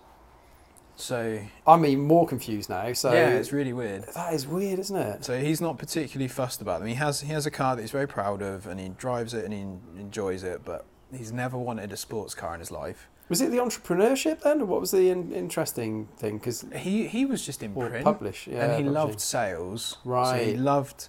So 0.95 1.39
I'm 1.65 1.85
even 1.85 2.03
more 2.03 2.27
confused 2.27 2.69
now. 2.69 2.91
So 2.91 3.13
yeah, 3.13 3.29
it's 3.29 3.53
really 3.53 3.71
weird. 3.71 4.03
that 4.15 4.33
is 4.33 4.45
weird, 4.45 4.79
isn't 4.79 4.95
it? 4.97 5.23
So 5.23 5.39
he's 5.39 5.61
not 5.61 5.77
particularly 5.77 6.27
fussed 6.27 6.61
about 6.61 6.79
them. 6.79 6.89
He 6.89 6.95
has 6.95 7.21
he 7.21 7.31
has 7.31 7.45
a 7.45 7.51
car 7.51 7.75
that 7.77 7.81
he's 7.81 7.91
very 7.91 8.07
proud 8.07 8.41
of, 8.41 8.67
and 8.67 8.79
he 8.79 8.89
drives 8.89 9.33
it 9.33 9.45
and 9.45 9.53
he 9.53 9.61
enjoys 9.99 10.43
it. 10.43 10.65
But 10.65 10.85
he's 11.15 11.31
never 11.31 11.57
wanted 11.57 11.93
a 11.93 11.97
sports 11.97 12.35
car 12.35 12.53
in 12.53 12.59
his 12.59 12.69
life. 12.69 13.07
Was 13.29 13.41
it 13.41 13.51
the 13.51 13.57
entrepreneurship 13.57 14.41
then, 14.41 14.61
or 14.61 14.65
what 14.65 14.81
was 14.81 14.91
the 14.91 15.09
in- 15.09 15.31
interesting 15.31 16.07
thing? 16.17 16.37
Because 16.39 16.65
He 16.75 17.07
he 17.07 17.25
was 17.25 17.45
just 17.45 17.61
in 17.63 17.73
print, 17.75 18.03
publish, 18.03 18.47
yeah, 18.47 18.63
and 18.63 18.71
he 18.71 18.77
publishing. 18.77 18.93
loved 18.93 19.21
sales. 19.21 19.97
So 20.03 20.33
he 20.33 20.55
loved, 20.57 21.07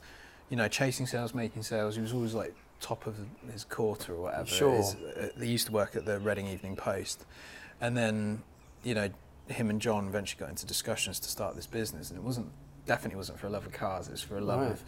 you 0.51 0.57
know, 0.57 0.69
chasing 0.69 1.07
sales, 1.07 1.35
making 1.35 1.63
sales. 1.63 1.95
He 1.97 2.03
was 2.03 2.13
always 2.13 2.35
like 2.35 2.55
top 2.81 3.07
of 3.07 3.17
his 3.53 3.65
quarter 3.65 4.15
or 4.15 4.23
whatever. 4.23 4.47
Sure. 4.47 4.77
His- 4.77 4.95
uh, 4.95 5.29
They 5.37 5.47
used 5.47 5.67
to 5.67 5.73
work 5.73 5.97
at 5.97 6.05
the 6.05 6.19
Reading 6.19 6.47
Evening 6.47 6.77
Post, 6.77 7.25
and 7.81 7.97
then, 7.97 8.43
you 8.85 8.95
know, 8.95 9.09
him 9.49 9.69
and 9.71 9.81
John 9.81 10.07
eventually 10.07 10.39
got 10.41 10.51
into 10.51 10.67
discussions 10.67 11.19
to 11.21 11.29
start 11.29 11.57
this 11.57 11.67
business, 11.67 12.11
and 12.11 12.19
it 12.19 12.23
wasn't 12.23 12.51
definitely 12.87 13.17
wasn't 13.17 13.39
for 13.39 13.47
a 13.47 13.51
love 13.51 13.65
of 13.67 13.73
cars. 13.73 14.09
It 14.09 14.13
was 14.13 14.23
for 14.23 14.37
a 14.37 14.41
love 14.41 14.61
Right. 14.61 14.71
of 14.73 14.83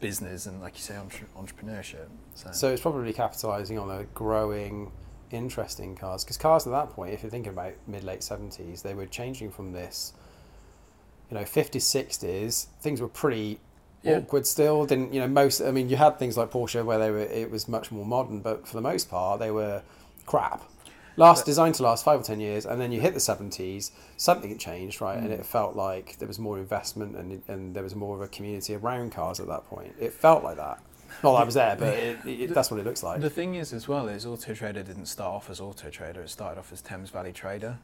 business 0.00 0.46
and, 0.46 0.60
like 0.60 0.74
you 0.76 0.82
say, 0.82 0.96
entre- 0.96 1.26
entrepreneurship. 1.36 2.06
So, 2.34 2.52
So 2.52 2.72
it's 2.72 2.80
probably 2.82 3.12
capitalising 3.12 3.80
on 3.82 3.90
a 3.90 4.04
growing 4.14 4.92
interest 5.30 5.80
in 5.80 5.94
cars. 5.96 6.24
Because 6.24 6.36
cars 6.36 6.66
at 6.66 6.70
that 6.72 6.90
point, 6.90 7.12
if 7.14 7.22
you're 7.22 7.30
thinking 7.30 7.52
about 7.52 7.72
mid 7.86 8.04
late 8.04 8.22
seventies, 8.22 8.82
they 8.82 8.94
were 8.94 9.06
changing 9.06 9.50
from 9.50 9.72
this. 9.72 10.12
You 11.30 11.36
know, 11.36 11.44
fifties, 11.44 11.84
sixties, 11.86 12.68
things 12.80 13.00
were 13.00 13.08
pretty 13.08 13.60
Yeah. 14.02 14.18
awkward 14.18 14.46
still. 14.46 14.86
Didn't 14.86 15.12
you 15.12 15.20
know 15.20 15.28
most? 15.28 15.60
I 15.60 15.70
mean, 15.72 15.88
you 15.88 15.96
had 15.96 16.18
things 16.18 16.36
like 16.36 16.50
Porsche 16.50 16.84
where 16.84 16.98
they 16.98 17.10
were 17.10 17.18
it 17.18 17.50
was 17.50 17.68
much 17.68 17.90
more 17.90 18.04
modern, 18.04 18.40
but 18.40 18.66
for 18.66 18.74
the 18.76 18.80
most 18.82 19.10
part, 19.10 19.40
they 19.40 19.50
were 19.50 19.82
crap. 20.26 20.62
Last 21.16 21.40
But- 21.40 21.46
designed 21.46 21.74
to 21.74 21.82
last 21.82 22.04
five 22.04 22.20
or 22.20 22.22
ten 22.22 22.38
years, 22.38 22.64
and 22.64 22.80
then 22.80 22.92
you 22.92 23.00
hit 23.00 23.12
the 23.12 23.18
seventies, 23.20 23.90
something 24.16 24.50
had 24.50 24.60
changed, 24.60 25.00
right? 25.00 25.18
And 25.18 25.30
Mm. 25.30 25.40
it 25.40 25.44
felt 25.46 25.74
like 25.74 26.16
there 26.18 26.28
was 26.28 26.38
more 26.38 26.58
investment 26.58 27.16
and 27.16 27.42
and 27.48 27.74
there 27.74 27.82
was 27.82 27.94
more 27.96 28.14
of 28.14 28.22
a 28.22 28.28
community 28.28 28.74
around 28.76 29.10
cars 29.10 29.40
at 29.40 29.48
that 29.48 29.66
point. 29.68 29.94
It 30.00 30.12
felt 30.12 30.44
like 30.44 30.56
that. 30.58 30.78
Not 31.22 31.32
that 31.32 31.38
I 31.40 31.44
was 31.44 31.54
there, 31.54 31.76
but 31.76 31.94
it, 31.94 32.18
it, 32.26 32.54
that's 32.54 32.70
what 32.70 32.78
it 32.80 32.86
looks 32.86 33.02
like. 33.02 33.20
The 33.20 33.30
thing 33.30 33.54
is, 33.56 33.72
as 33.72 33.88
well, 33.88 34.08
is 34.08 34.24
Auto 34.24 34.54
Trader 34.54 34.82
didn't 34.82 35.06
start 35.06 35.34
off 35.34 35.50
as 35.50 35.60
Auto 35.60 35.90
Trader. 35.90 36.22
It 36.22 36.30
started 36.30 36.58
off 36.58 36.72
as 36.72 36.80
Thames 36.80 37.10
Valley 37.10 37.32
Trader. 37.32 37.78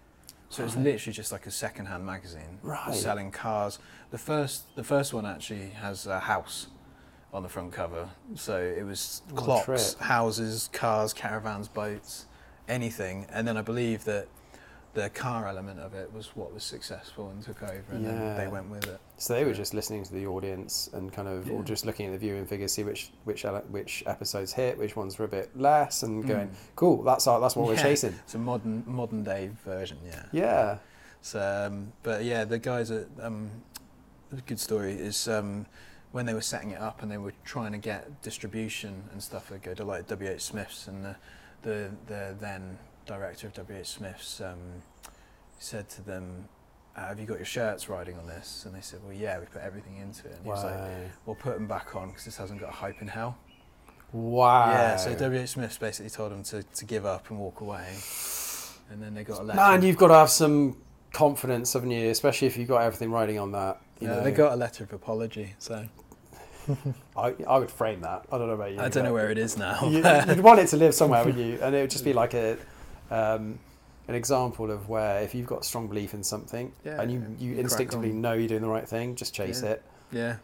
So 0.51 0.65
it's 0.65 0.77
literally 0.77 1.13
just 1.13 1.33
like 1.33 1.47
a 1.47 1.51
second-hand 1.51 2.07
magazine, 2.07 2.59
Right. 2.63 2.95
selling 2.95 3.33
cars. 3.33 3.81
The 4.13 4.19
first, 4.19 4.77
the 4.77 4.85
first 4.85 5.13
one 5.13 5.27
actually 5.27 5.71
has 5.71 6.07
a 6.07 6.21
house 6.21 6.69
on 7.33 7.43
the 7.43 7.49
front 7.49 7.73
cover. 7.73 8.09
So 8.37 8.59
it 8.61 8.85
was 8.85 9.23
What 9.31 9.43
clocks, 9.43 9.95
houses, 9.95 10.71
cars, 10.73 11.13
caravans, 11.13 11.67
boats, 11.67 12.27
anything. 12.69 13.27
And 13.31 13.49
then 13.49 13.57
I 13.57 13.63
believe 13.63 14.05
that 14.05 14.29
the 14.95 15.11
car 15.11 15.47
element 15.49 15.81
of 15.81 15.93
it 15.95 16.13
was 16.13 16.37
what 16.37 16.55
was 16.55 16.63
successful 16.63 17.29
and 17.31 17.43
took 17.43 17.63
over, 17.63 17.85
and 17.93 18.05
then 18.07 18.37
they 18.37 18.47
went 18.49 18.71
with 18.71 18.87
it. 18.87 19.01
So 19.19 19.35
they 19.35 19.45
were 19.45 19.53
just 19.53 19.75
listening 19.75 20.05
to 20.05 20.13
the 20.13 20.27
audience 20.27 20.89
and 20.93 21.13
kind 21.13 21.29
of, 21.29 21.51
or 21.51 21.63
just 21.65 21.85
looking 21.85 22.07
at 22.07 22.13
the 22.13 22.19
viewing 22.19 22.47
figures, 22.47 22.73
see 22.73 22.85
which 22.85 23.11
which 23.25 23.45
which 23.71 24.03
episodes 24.07 24.53
hit, 24.53 24.79
which 24.79 24.97
ones 24.97 25.19
were 25.19 25.25
a 25.25 25.29
bit 25.29 25.51
less, 25.59 26.03
and 26.05 26.27
going, 26.27 26.49
Mm. 26.49 26.55
cool, 26.77 27.03
that's 27.03 27.27
our, 27.27 27.41
that's 27.41 27.57
what 27.57 27.67
we're 27.67 27.77
chasing. 27.77 28.15
It's 28.25 28.35
a 28.35 28.39
modern, 28.39 28.85
modern 28.87 29.23
day 29.25 29.51
version, 29.65 29.99
yeah. 30.07 30.25
Yeah, 30.33 30.79
So, 31.23 31.41
um, 31.69 31.93
but 32.03 32.25
yeah, 32.25 32.45
the 32.45 32.59
guys 32.59 32.91
at 32.91 33.07
um, 33.21 33.51
a 34.33 34.41
good 34.43 34.61
story 34.61 34.93
is 34.93 35.27
um, 35.29 35.67
when 36.13 36.27
they 36.27 36.35
were 36.35 36.41
setting 36.41 36.71
it 36.71 36.81
up 36.81 37.03
and 37.03 37.11
they 37.11 37.19
were 37.19 37.33
trying 37.45 37.73
to 37.73 37.79
get 37.79 38.23
distribution 38.23 39.05
and 39.13 39.23
stuff. 39.23 39.49
They 39.49 39.59
go 39.59 39.75
to 39.75 39.85
like 39.85 40.07
WH 40.09 40.41
Smiths 40.41 40.87
and 40.89 41.05
the 41.05 41.17
the, 41.63 41.91
the 42.07 42.37
then 42.39 42.79
director 43.07 43.47
of 43.47 43.55
WH 43.55 43.87
Smiths 43.87 44.41
um, 44.41 44.83
said 45.59 45.89
to 45.91 46.03
them, 46.03 46.49
uh, 46.97 47.09
"Have 47.09 47.21
you 47.21 47.27
got 47.27 47.39
your 47.39 47.47
shirts 47.47 47.89
riding 47.89 48.19
on 48.19 48.27
this?" 48.27 48.65
And 48.67 48.75
they 48.75 48.81
said, 48.81 49.01
"Well, 49.05 49.13
yeah, 49.13 49.39
we 49.39 49.47
put 49.47 49.63
everything 49.63 49.97
into 49.97 50.27
it." 50.27 50.35
And 50.37 50.45
he 50.45 50.49
was 50.51 50.65
like, 50.65 50.75
wow, 50.75 50.97
"We'll 51.27 51.37
put 51.37 51.55
them 51.55 51.67
back 51.67 51.95
on 51.97 52.09
because 52.09 52.25
this 52.25 52.37
hasn't 52.37 52.61
got 52.61 52.71
a 52.71 52.73
hype 52.73 53.01
in 53.01 53.09
hell." 53.09 53.37
wow. 54.15 54.71
Yeah. 54.71 54.97
So 54.97 55.13
WH 55.13 55.49
Smiths 55.49 55.77
basically 55.77 56.11
told 56.11 56.33
them 56.33 56.43
to, 56.45 56.63
to 56.63 56.85
give 56.85 57.05
up 57.05 57.31
and 57.31 57.39
walk 57.39 57.61
away. 57.61 57.95
And 58.91 59.03
then 59.03 59.15
they 59.15 59.25
got 59.25 59.41
a 59.41 59.43
letter. 59.43 59.57
Man, 59.57 59.83
you've 59.83 59.97
got 59.97 60.09
to 60.09 60.15
have 60.15 60.31
some 60.31 60.77
confidence, 61.13 61.73
haven't 61.73 61.91
you? 61.91 62.11
Especially 62.11 62.47
if 62.47 62.57
you've 62.57 62.69
got 62.69 62.83
everything 62.83 63.11
riding 63.11 63.39
on 63.39 63.53
that. 63.53 63.81
You 64.01 64.09
yeah, 64.09 64.15
know, 64.15 64.25
they 64.25 64.31
got 64.31 64.53
a 64.53 64.57
letter 64.57 64.85
of 64.85 64.93
apology. 64.93 65.55
So. 65.59 65.87
I, 67.17 67.35
I 67.47 67.59
would 67.59 67.71
frame 67.71 68.01
that. 68.03 68.25
I 68.33 68.39
don't 68.39 68.49
know 68.49 68.55
about 68.55 68.73
you. 68.73 68.81
I 68.81 68.89
don't 68.89 69.05
know 69.05 69.13
where 69.13 69.31
it 69.31 69.39
is 69.39 69.59
now. 69.59 69.87
you, 69.87 70.03
would 70.03 70.41
want 70.41 70.61
it 70.61 70.69
to 70.69 70.77
live 70.77 70.95
somewhere, 70.95 71.25
would 71.25 71.37
you? 71.37 71.59
And 71.61 71.75
it 71.75 71.83
would 71.83 71.91
just 71.91 72.05
be 72.05 72.13
like 72.23 72.35
a. 72.35 72.57
Um, 73.11 73.59
an 74.07 74.15
example 74.15 74.71
of 74.71 74.89
where 74.89 75.23
if 75.23 75.35
you've 75.35 75.47
got 75.47 75.65
strong 75.65 75.89
belief 75.89 76.13
in 76.13 76.23
something 76.23 76.73
Yeah, 76.85 77.01
and 77.01 77.11
you, 77.11 77.19
you 77.39 77.53
crack 77.55 77.65
instinctively 77.65 78.13
know 78.13 78.35
you're 78.35 78.49
doing 78.49 78.61
the 78.63 78.69
right 78.69 78.87
thing, 78.89 79.15
just 79.15 79.35
chase 79.35 79.63
Yeah. 79.63 79.71
it. 79.71 79.83
yeah, 80.13 80.37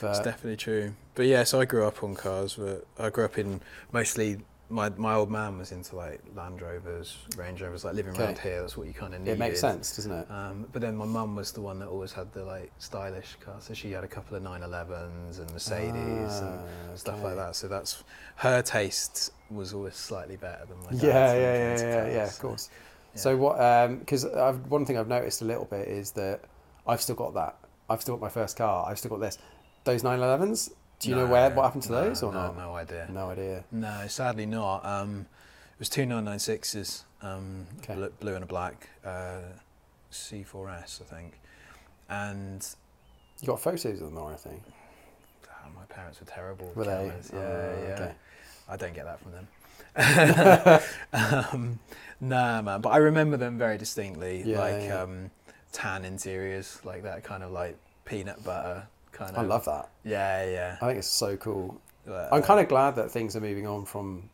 But 0.00 0.10
it's 0.10 0.20
definitely 0.20 0.56
true. 0.56 0.94
But 1.14 1.26
yeah, 1.26 1.44
so 1.44 1.60
I 1.60 1.66
grew 1.66 1.86
up 1.86 2.02
on 2.02 2.14
cars. 2.14 2.54
But 2.54 2.86
I 2.98 3.10
grew 3.10 3.24
up 3.26 3.36
in 3.38 3.60
mostly. 3.92 4.38
My, 4.72 4.88
my 4.96 5.14
old 5.14 5.30
man 5.30 5.58
was 5.58 5.70
into 5.70 5.96
like 5.96 6.20
Land 6.34 6.62
Rovers, 6.62 7.18
Range 7.36 7.60
Rovers, 7.60 7.84
like 7.84 7.94
living 7.94 8.14
Okay. 8.14 8.24
around 8.24 8.38
here. 8.38 8.60
That's 8.62 8.76
what 8.76 8.86
you 8.86 8.94
kind 8.94 9.12
of 9.14 9.20
needed. 9.20 9.34
it 9.34 9.38
makes 9.38 9.60
sense, 9.60 9.94
doesn't 9.96 10.10
it? 10.12 10.30
Um, 10.30 10.66
but 10.72 10.80
then 10.80 10.96
my 10.96 11.04
mum 11.04 11.36
was 11.36 11.52
the 11.52 11.60
one 11.60 11.78
that 11.80 11.88
always 11.88 12.12
had 12.12 12.32
the 12.32 12.42
like 12.44 12.72
stylish 12.78 13.36
cars. 13.44 13.64
So 13.64 13.74
she 13.74 13.92
had 13.92 14.02
a 14.02 14.08
couple 14.08 14.34
of 14.36 14.42
911s 14.42 15.38
and 15.40 15.50
Mercedes 15.52 16.40
and 16.40 16.58
Ah, 16.58 16.94
stuff 16.96 17.14
okay. 17.16 17.24
like 17.24 17.36
that. 17.36 17.54
So 17.54 17.68
that's 17.68 18.02
her 18.36 18.62
taste 18.62 19.30
was 19.50 19.74
always 19.74 19.94
slightly 19.94 20.36
better 20.36 20.64
than 20.66 20.78
my 20.78 20.90
dad's. 20.92 21.02
Yeah, 21.02 21.34
yeah, 21.34 21.54
yeah, 21.70 21.76
to 21.76 21.84
yeah, 22.08 22.14
yeah, 22.14 22.26
of 22.26 22.38
course. 22.38 22.70
Yeah. 23.14 23.20
So 23.20 23.36
what? 23.36 23.98
Because 23.98 24.24
I've 24.24 24.58
one 24.70 24.86
thing 24.86 24.96
I've 24.96 25.06
noticed 25.08 25.42
a 25.42 25.44
little 25.44 25.66
bit 25.66 25.86
is 25.86 26.12
that 26.12 26.40
I've 26.86 27.02
still 27.02 27.16
got 27.16 27.34
that. 27.34 27.58
I've 27.90 28.00
still 28.00 28.14
got 28.16 28.22
my 28.22 28.30
first 28.30 28.56
car. 28.56 28.86
I've 28.88 28.98
still 28.98 29.10
got 29.10 29.20
this. 29.20 29.36
Those 29.84 30.02
911s 30.02 30.72
Do 31.02 31.10
you 31.10 31.16
know 31.16 31.26
where 31.26 31.50
what 31.50 31.64
happened 31.64 31.82
to 31.84 31.92
no, 31.92 32.04
those 32.08 32.22
or 32.22 32.32
no, 32.32 32.40
not? 32.46 32.56
No 32.56 32.74
idea. 32.76 33.08
No 33.12 33.30
idea. 33.30 33.64
No, 33.72 34.06
sadly 34.06 34.46
not. 34.46 34.84
Um, 34.86 35.26
it 35.74 35.78
was 35.80 35.88
two 35.88 36.02
996s, 36.06 37.02
um, 37.22 37.66
Okay. 37.80 37.94
bl- 37.94 38.06
blue 38.20 38.34
and 38.36 38.44
a 38.44 38.46
black, 38.46 38.88
uh, 39.04 39.40
C4S, 40.12 41.00
I 41.00 41.04
think. 41.04 41.40
And 42.08 42.64
You 43.40 43.48
got 43.48 43.60
photos 43.60 43.84
of 43.84 43.98
them 44.10 44.18
or 44.18 44.28
anything? 44.30 44.62
ah, 45.50 45.66
my 45.74 45.84
parents 45.88 46.20
were 46.20 46.26
terrible. 46.26 46.70
Were 46.76 46.84
they? 46.84 47.06
Yeah, 47.06 47.38
Oh, 47.38 47.84
yeah. 47.88 47.94
okay. 47.94 48.12
I 48.68 48.76
don't 48.76 48.94
get 48.94 49.04
that 49.06 49.18
from 49.20 49.32
them. 49.32 49.48
um, 51.12 51.78
nah, 52.20 52.62
man. 52.62 52.80
But 52.80 52.90
I 52.90 52.98
remember 52.98 53.36
them 53.36 53.58
very 53.58 53.76
distinctly, 53.76 54.42
Yeah, 54.46 54.58
like 54.60 54.82
yeah. 54.82 55.02
Um, 55.02 55.30
tan 55.72 56.04
interiors, 56.04 56.78
like 56.84 57.02
that 57.02 57.24
kind 57.24 57.42
of 57.42 57.50
like 57.50 57.76
peanut 58.04 58.44
butter 58.44 58.86
kind 59.12 59.30
of. 59.30 59.38
I 59.38 59.42
love 59.42 59.64
that. 59.66 59.90
Yeah, 60.04 60.44
yeah. 60.50 60.76
I 60.80 60.86
think 60.86 60.98
it's 60.98 61.06
so 61.08 61.36
cool. 61.36 61.80
But, 62.06 62.32
I'm 62.32 62.42
uh, 62.42 62.46
kind 62.46 62.60
of 62.60 62.68
glad 62.68 62.96
that 62.96 63.10
things 63.10 63.36
are 63.36 63.40
moving 63.40 63.66
on 63.66 63.84
from, 63.84 64.28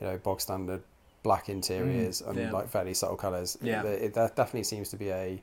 you 0.00 0.06
know, 0.06 0.18
bog 0.18 0.40
standard 0.40 0.82
black 1.22 1.48
interiors 1.48 2.20
and 2.20 2.36
yeah. 2.38 2.50
like 2.52 2.68
fairly 2.68 2.92
subtle 2.94 3.16
colours. 3.16 3.56
Yeah. 3.62 3.82
It, 3.84 4.02
it- 4.02 4.14
that 4.14 4.36
definitely 4.36 4.64
seems 4.64 4.90
to 4.90 4.96
be 4.96 5.10
a 5.10 5.40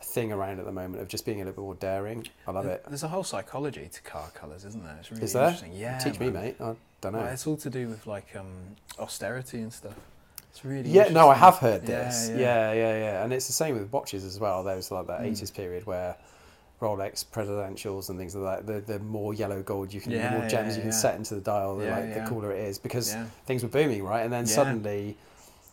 thing 0.00 0.32
around 0.32 0.58
at 0.58 0.64
the 0.64 0.72
moment 0.72 1.00
of 1.00 1.08
just 1.08 1.24
being 1.24 1.40
a 1.40 1.44
little 1.44 1.54
bit 1.62 1.64
more 1.64 1.74
daring. 1.76 2.26
I 2.46 2.50
love 2.52 2.66
it. 2.66 2.84
There's 2.88 3.02
a 3.04 3.08
whole 3.08 3.24
psychology 3.24 3.88
to 3.92 4.02
car 4.02 4.30
colours, 4.34 4.64
isn't 4.64 4.84
there? 4.84 4.96
It's 4.98 5.10
really 5.10 5.22
Is 5.24 5.32
there? 5.32 5.44
interesting. 5.44 5.72
Yeah. 5.74 5.98
Teach 5.98 6.18
me, 6.20 6.30
mate. 6.30 6.56
I 6.60 6.74
don't 7.00 7.12
know. 7.12 7.18
Well, 7.20 7.28
it's 7.28 7.46
all 7.46 7.56
to 7.58 7.70
do 7.70 7.88
with 7.88 8.06
like 8.06 8.34
um, 8.36 8.46
austerity 8.98 9.60
and 9.60 9.72
stuff. 9.72 9.94
It's 10.50 10.64
really 10.64 10.90
Yeah, 10.90 11.08
no, 11.08 11.28
I 11.30 11.34
have 11.34 11.58
heard 11.58 11.82
Yeah, 11.88 12.04
this. 12.04 12.28
yeah. 12.30 12.36
Yeah, 12.36 12.72
yeah, 12.72 12.98
yeah, 12.98 13.24
And 13.24 13.32
it's 13.32 13.46
the 13.46 13.52
same 13.52 13.74
with 13.78 13.90
watches 13.92 14.24
as 14.24 14.38
well. 14.38 14.62
There 14.64 14.76
was 14.76 14.90
like 14.90 15.06
that 15.06 15.20
Mm. 15.20 15.30
80s 15.32 15.54
period 15.54 15.86
where 15.86 16.16
Rolex 16.82 17.24
presidentials 17.24 18.10
and 18.10 18.18
things 18.18 18.34
like 18.34 18.66
that, 18.66 18.86
the, 18.86 18.92
the 18.92 18.98
more 18.98 19.32
yellow 19.32 19.62
gold 19.62 19.94
you 19.94 20.00
can, 20.00 20.12
Yeah, 20.12 20.32
the 20.32 20.38
more 20.40 20.48
gems 20.48 20.70
yeah, 20.72 20.76
you 20.76 20.80
can 20.82 20.90
yeah. 20.90 20.96
set 20.96 21.14
into 21.16 21.34
the 21.36 21.40
dial, 21.40 21.76
the, 21.76 21.86
like, 21.90 22.12
the 22.14 22.24
cooler 22.28 22.50
it 22.52 22.60
is 22.66 22.78
because 22.78 23.16
things 23.46 23.62
were 23.62 23.68
booming, 23.68 24.02
right? 24.02 24.22
And 24.22 24.32
then 24.32 24.46
suddenly 24.46 25.16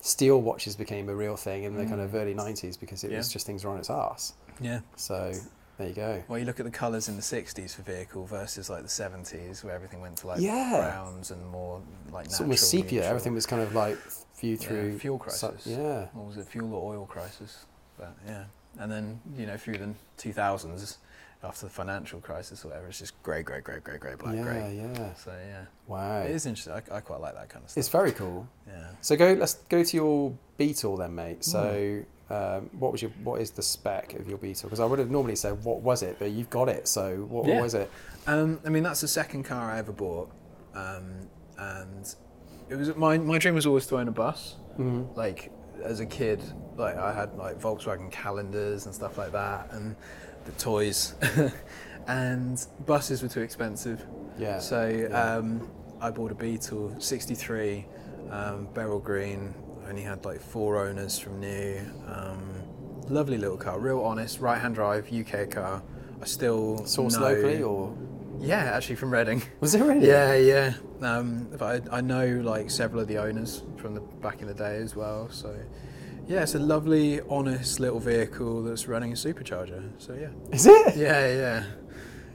steel 0.02 0.42
watches 0.42 0.76
became 0.76 1.10
a 1.10 1.16
real 1.16 1.36
thing 1.36 1.64
in 1.64 1.76
the 1.76 1.86
kind 1.86 2.00
of 2.00 2.12
Mm. 2.12 2.22
early 2.22 2.34
90s 2.36 2.80
because 2.80 3.04
it 3.04 3.12
was 3.12 3.32
just 3.34 3.46
things 3.46 3.66
were 3.66 3.72
on 3.72 3.80
its 3.80 3.90
ass. 3.90 4.34
Yeah. 4.62 4.80
So 4.96 5.34
there 5.78 5.88
you 5.88 5.94
go. 5.94 6.24
Well, 6.28 6.38
you 6.40 6.46
look 6.46 6.60
at 6.60 6.66
the 6.66 6.72
colours 6.72 7.10
in 7.10 7.16
the 7.16 7.22
60s 7.22 7.74
for 7.76 7.82
vehicle 7.82 8.26
versus 8.26 8.70
like 8.70 8.84
the 8.84 8.88
70s 8.90 9.64
where 9.64 9.74
everything 9.74 10.02
went 10.02 10.18
to 10.18 10.28
like 10.28 10.40
Yeah. 10.42 10.78
browns 10.80 11.32
and 11.32 11.46
more 11.48 11.82
like 12.12 12.26
natural. 12.28 12.44
almost 12.46 12.70
sepia. 12.70 12.92
neutral. 13.00 13.10
Everything 13.10 13.34
was 13.34 13.46
kind 13.46 13.62
of 13.62 13.74
like 13.74 13.98
viewed 14.40 14.60
through 14.60 15.00
fuel 15.00 15.18
crisis. 15.18 15.66
yeah. 15.66 16.06
What 16.14 16.28
was 16.28 16.38
it? 16.38 16.48
Fuel 16.48 16.74
or 16.74 16.94
oil 16.96 17.06
crisis. 17.06 17.66
But 17.98 18.16
yeah. 18.28 18.44
And 18.80 18.92
then, 18.92 19.20
you 19.38 19.46
know, 19.46 19.58
through 19.58 19.78
the 19.78 19.90
2000s, 20.18 20.98
after 21.44 21.66
the 21.68 21.70
financial 21.72 22.20
crisis 22.20 22.64
or 22.66 22.70
whatever, 22.70 22.88
it's 22.88 23.00
just 23.00 23.22
grey, 23.24 23.44
grey, 23.44 23.62
grey, 23.62 23.80
grey, 23.80 23.98
grey, 23.98 24.16
black, 24.16 24.36
yeah, 24.36 24.44
grey. 24.44 24.76
yeah. 24.82 25.14
So 25.14 25.32
yeah. 25.32 25.66
Wow. 25.88 26.22
It 26.22 26.32
is 26.32 26.46
interesting. 26.46 26.74
I, 26.74 26.98
I 26.98 27.00
quite 27.02 27.22
like 27.22 27.34
that 27.36 27.50
kind 27.50 27.64
of 27.64 27.70
stuff. 27.72 27.80
It's 27.80 27.88
very 27.90 28.12
cool. 28.12 28.48
yeah. 28.68 28.88
So 29.02 29.16
go. 29.16 29.34
Let's 29.34 29.54
go 29.70 29.84
to 29.84 29.96
your 29.98 30.34
Beetle 30.58 30.98
then, 30.98 31.16
mate. 31.16 31.46
So, 31.46 32.04
um, 32.30 32.70
what 32.78 32.92
was 32.92 33.02
your 33.02 33.12
what 33.24 33.40
is 33.42 33.52
the 33.52 33.62
spec 33.62 34.14
of 34.16 34.28
your 34.28 34.38
Beetle? 34.38 34.68
Because 34.70 34.82
I 34.82 34.86
would 34.86 35.00
have 35.00 35.10
normally 35.12 35.36
said 35.38 35.64
what 35.64 35.82
was 35.82 36.04
it, 36.04 36.18
but 36.20 36.32
you've 36.32 36.50
got 36.50 36.68
it. 36.68 36.88
So 36.90 37.26
what, 37.30 37.46
Yeah. 37.48 37.56
what 37.56 37.64
was 37.64 37.74
it? 37.74 37.90
Um, 38.28 38.60
I 38.66 38.70
mean, 38.70 38.84
that's 38.84 39.00
the 39.02 39.08
second 39.08 39.44
car 39.44 39.72
I 39.72 39.80
ever 39.80 39.94
bought, 39.94 40.30
um, 40.76 41.28
and 41.58 42.16
it 42.70 42.76
was 42.76 42.94
my 42.98 43.18
my 43.18 43.38
dream 43.38 43.56
was 43.56 43.66
always 43.66 43.88
to 43.88 43.98
own 43.98 44.10
a 44.10 44.12
bus. 44.12 44.56
Mm-hmm. 44.78 45.18
Like 45.18 45.52
as 45.84 46.00
a 46.00 46.06
kid, 46.06 46.42
like 46.78 46.96
I 46.98 47.14
had 47.14 47.36
like 47.36 47.60
Volkswagen 47.60 48.12
calendars 48.12 48.86
and 48.86 48.94
stuff 48.96 49.18
like 49.18 49.32
that, 49.32 49.72
and 49.72 49.96
the 50.46 50.52
toys, 50.54 51.16
and 52.08 52.66
buses 52.86 53.22
were 53.22 53.30
too 53.30 53.42
expensive. 53.42 54.06
Yeah. 54.38 54.60
So 54.60 54.88
yeah. 54.88 55.36
um, 55.36 55.70
I 56.02 56.10
bought 56.12 56.32
a 56.32 56.36
Beetle 56.36 56.96
'63, 57.00 57.86
um, 58.32 58.68
beryl 58.74 59.00
green. 59.00 59.54
Only 59.88 60.04
had 60.04 60.24
like 60.26 60.40
four 60.40 60.86
owners 60.86 61.18
from 61.18 61.40
new. 61.40 61.80
Um, 62.08 62.42
lovely 63.08 63.38
little 63.38 63.58
car, 63.58 63.80
real 63.80 64.02
honest, 64.02 64.40
right-hand 64.40 64.76
drive 64.76 65.12
UK 65.12 65.50
car. 65.50 65.82
I 66.22 66.26
still 66.26 66.80
Sourced 66.84 67.14
know- 67.20 67.22
locally 67.26 67.64
or 67.64 67.96
yeah, 68.40 68.58
actually 68.76 68.96
from 68.98 69.12
Reading. 69.12 69.42
was 69.60 69.74
it 69.76 69.82
really? 69.82 70.08
Yeah, 70.08 70.36
yeah. 70.36 70.74
Um, 71.02 71.48
but 71.58 71.88
I, 71.92 71.98
I 71.98 72.02
know 72.02 72.26
like 72.44 72.70
several 72.70 73.02
of 73.02 73.08
the 73.08 73.18
owners 73.18 73.64
from 73.78 73.94
the 73.96 74.02
back 74.02 74.42
in 74.42 74.48
the 74.48 74.54
day 74.54 74.78
as 74.78 74.96
well. 74.96 75.30
So 75.30 75.56
yeah, 76.28 76.42
it's 76.44 76.56
a 76.56 76.60
lovely, 76.60 77.22
honest 77.30 77.80
little 77.80 78.00
vehicle 78.00 78.64
that's 78.64 78.88
running 78.88 79.12
a 79.12 79.16
supercharger. 79.16 79.90
So 79.98 80.14
yeah, 80.14 80.30
Is 80.52 80.66
it? 80.68 80.96
yeah, 80.98 81.28
yeah. 81.34 81.64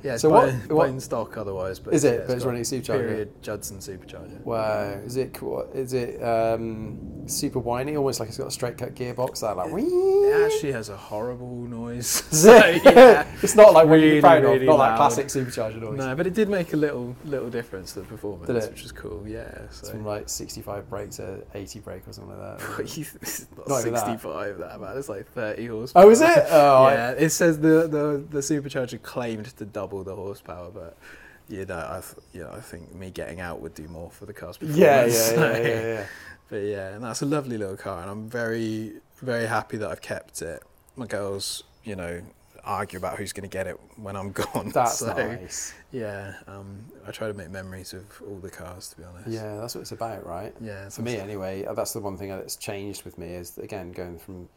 Yeah, 0.04 0.18
So 0.18 0.28
what- 0.28 0.88
in 0.90 1.00
stock 1.00 1.38
otherwise. 1.38 1.78
But 1.78 1.94
Is 1.94 2.04
it? 2.04 2.20
yeah, 2.20 2.26
But 2.26 2.36
it's 2.36 2.44
running 2.44 2.60
a 2.60 2.64
supercharger? 2.64 3.08
Period 3.08 3.42
Judson 3.42 3.78
supercharger. 3.78 4.38
Wow. 4.42 5.00
Is 5.06 5.16
it 5.16 5.32
cool? 5.32 5.66
Is 5.72 5.94
it 5.94 6.22
um, 6.22 7.26
super 7.26 7.58
whiny? 7.58 7.96
Almost 7.96 8.20
like 8.20 8.28
it's 8.28 8.36
got 8.36 8.48
a 8.48 8.50
straight 8.50 8.76
cut 8.76 8.94
gearbox. 8.94 9.40
That 9.40 9.56
like. 9.56 9.72
It 9.74 10.44
actually 10.52 10.72
has 10.72 10.90
a 10.90 10.96
horrible 10.96 11.56
noise. 11.66 12.22
Is 12.32 12.42
So, 12.42 12.54
yeah. 12.54 13.26
it's 13.42 13.54
not 13.56 13.72
like 13.72 13.88
Really, 13.88 14.20
proud 14.20 14.44
of. 14.44 14.50
really 14.50 14.66
Not 14.66 14.76
that 14.76 14.90
loud. 14.90 14.96
classic 14.98 15.28
supercharger 15.28 15.80
noise. 15.80 15.96
No, 15.96 16.14
but 16.14 16.26
it 16.26 16.34
did 16.34 16.50
make 16.50 16.74
a 16.74 16.76
little 16.76 17.16
little 17.24 17.48
difference 17.48 17.94
to 17.94 18.00
the 18.00 18.06
performance, 18.06 18.50
it? 18.50 18.70
which 18.72 18.84
is 18.84 18.92
cool. 18.92 19.24
Yeah. 19.26 19.50
So. 19.70 19.88
from 19.90 20.04
like 20.04 20.28
65 20.28 20.90
brake 20.90 21.12
to 21.12 21.42
80 21.54 21.80
brake 21.80 22.06
or 22.06 22.12
something 22.12 22.38
like 22.38 22.58
that. 22.58 22.68
not, 23.56 23.68
Not 23.68 23.80
even 23.80 23.94
that. 23.94 24.06
65 24.06 24.58
that 24.58 24.80
man. 24.82 24.98
It's 24.98 25.08
like 25.08 25.26
30 25.28 25.66
horsepower. 25.66 26.04
Oh, 26.04 26.10
is 26.10 26.20
it? 26.20 26.44
Oh, 26.50 26.84
I- 26.84 26.92
yeah. 26.94 27.10
It 27.12 27.30
says 27.30 27.58
the, 27.58 27.88
the 27.88 28.24
the 28.30 28.40
supercharger 28.40 29.00
claimed 29.00 29.46
to 29.56 29.64
double 29.64 29.93
the 30.02 30.16
horsepower, 30.16 30.70
but 30.70 30.96
you 31.48 31.64
know, 31.66 31.76
I 31.76 32.00
th- 32.00 32.26
yeah, 32.32 32.50
I 32.50 32.60
think 32.60 32.94
me 32.94 33.10
getting 33.10 33.38
out 33.40 33.60
would 33.60 33.74
do 33.74 33.86
more 33.86 34.10
for 34.10 34.24
the 34.26 34.32
car's 34.32 34.56
performance. 34.56 34.78
yeah, 34.80 35.04
yeah, 35.04 35.12
so- 35.12 35.52
yeah, 35.52 35.58
yeah, 35.58 35.80
yeah. 35.82 36.06
But 36.50 36.56
yeah, 36.62 36.88
and 36.94 37.04
that's 37.04 37.22
a 37.22 37.26
lovely 37.26 37.56
little 37.58 37.76
car, 37.76 38.00
and 38.02 38.10
I'm 38.10 38.28
very 38.28 38.94
very 39.22 39.46
happy 39.46 39.76
that 39.78 39.90
I've 39.90 40.02
kept 40.02 40.42
it. 40.42 40.62
My 40.96 41.06
girls, 41.06 41.64
you 41.84 41.96
know, 41.96 42.20
argue 42.64 42.98
about 42.98 43.18
who's 43.18 43.32
going 43.32 43.48
to 43.48 43.52
get 43.52 43.66
it 43.66 43.78
when 43.96 44.14
I'm 44.16 44.30
gone. 44.42 44.70
That's 44.72 44.98
so, 44.98 45.14
nice. 45.14 45.72
Yeah, 45.92 46.34
um, 46.46 46.84
I 47.06 47.10
try 47.10 47.28
to 47.28 47.34
make 47.34 47.50
memories 47.50 47.92
of 47.92 48.04
all 48.26 48.38
the 48.38 48.50
cars, 48.50 48.88
to 48.90 48.96
be 48.98 49.04
honest. 49.04 49.28
Yeah, 49.28 49.56
that's 49.56 49.74
what 49.74 49.82
it's 49.82 49.92
about, 49.92 50.26
right? 50.26 50.54
Yeah. 50.60 50.88
For 50.90 51.02
me, 51.02 51.16
anyway, 51.16 51.64
uh, 51.64 51.72
that's 51.74 51.92
the 51.92 52.00
one 52.00 52.16
thing 52.16 52.28
that's 52.28 52.56
changed 52.56 53.04
with 53.04 53.16
me 53.18 53.28
is 53.28 53.56
again 53.58 53.92
going 53.92 54.18
from 54.18 54.48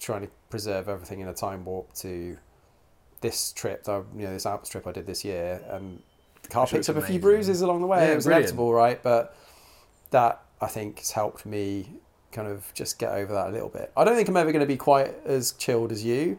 trying 0.00 0.22
to 0.22 0.28
preserve 0.50 0.88
everything 0.88 1.20
in 1.20 1.28
a 1.28 1.34
time 1.34 1.64
warp 1.64 1.92
to 1.94 2.36
this 3.20 3.52
trip, 3.52 3.84
that, 3.84 4.04
you 4.16 4.22
know, 4.24 4.32
this 4.32 4.46
Alps 4.46 4.68
trip 4.68 4.86
I 4.86 4.92
did 4.92 5.06
this 5.06 5.24
year, 5.24 5.60
and 5.70 6.00
the 6.42 6.48
car 6.48 6.66
picked 6.66 6.78
it's 6.80 6.88
up 6.88 6.96
a 6.96 7.02
few 7.02 7.18
bruises 7.18 7.60
along 7.62 7.80
the 7.80 7.86
way. 7.86 7.98
Yeah, 8.06 8.12
it 8.12 8.16
was 8.16 8.24
brilliant. 8.24 8.44
inevitable, 8.50 8.72
right? 8.72 9.02
But 9.02 9.36
that 10.10 10.40
I 10.60 10.66
think 10.66 10.98
has 10.98 11.10
helped 11.12 11.44
me 11.46 11.90
kind 12.32 12.48
of 12.48 12.72
just 12.74 12.98
get 12.98 13.12
over 13.12 13.32
that 13.34 13.48
a 13.48 13.50
little 13.50 13.68
bit. 13.68 13.90
I 13.96 14.04
don't 14.04 14.14
think 14.16 14.28
I'm 14.28 14.36
ever 14.36 14.52
going 14.52 14.60
to 14.60 14.66
be 14.66 14.76
quite 14.76 15.14
as 15.24 15.52
chilled 15.52 15.92
as 15.92 16.04
you. 16.04 16.38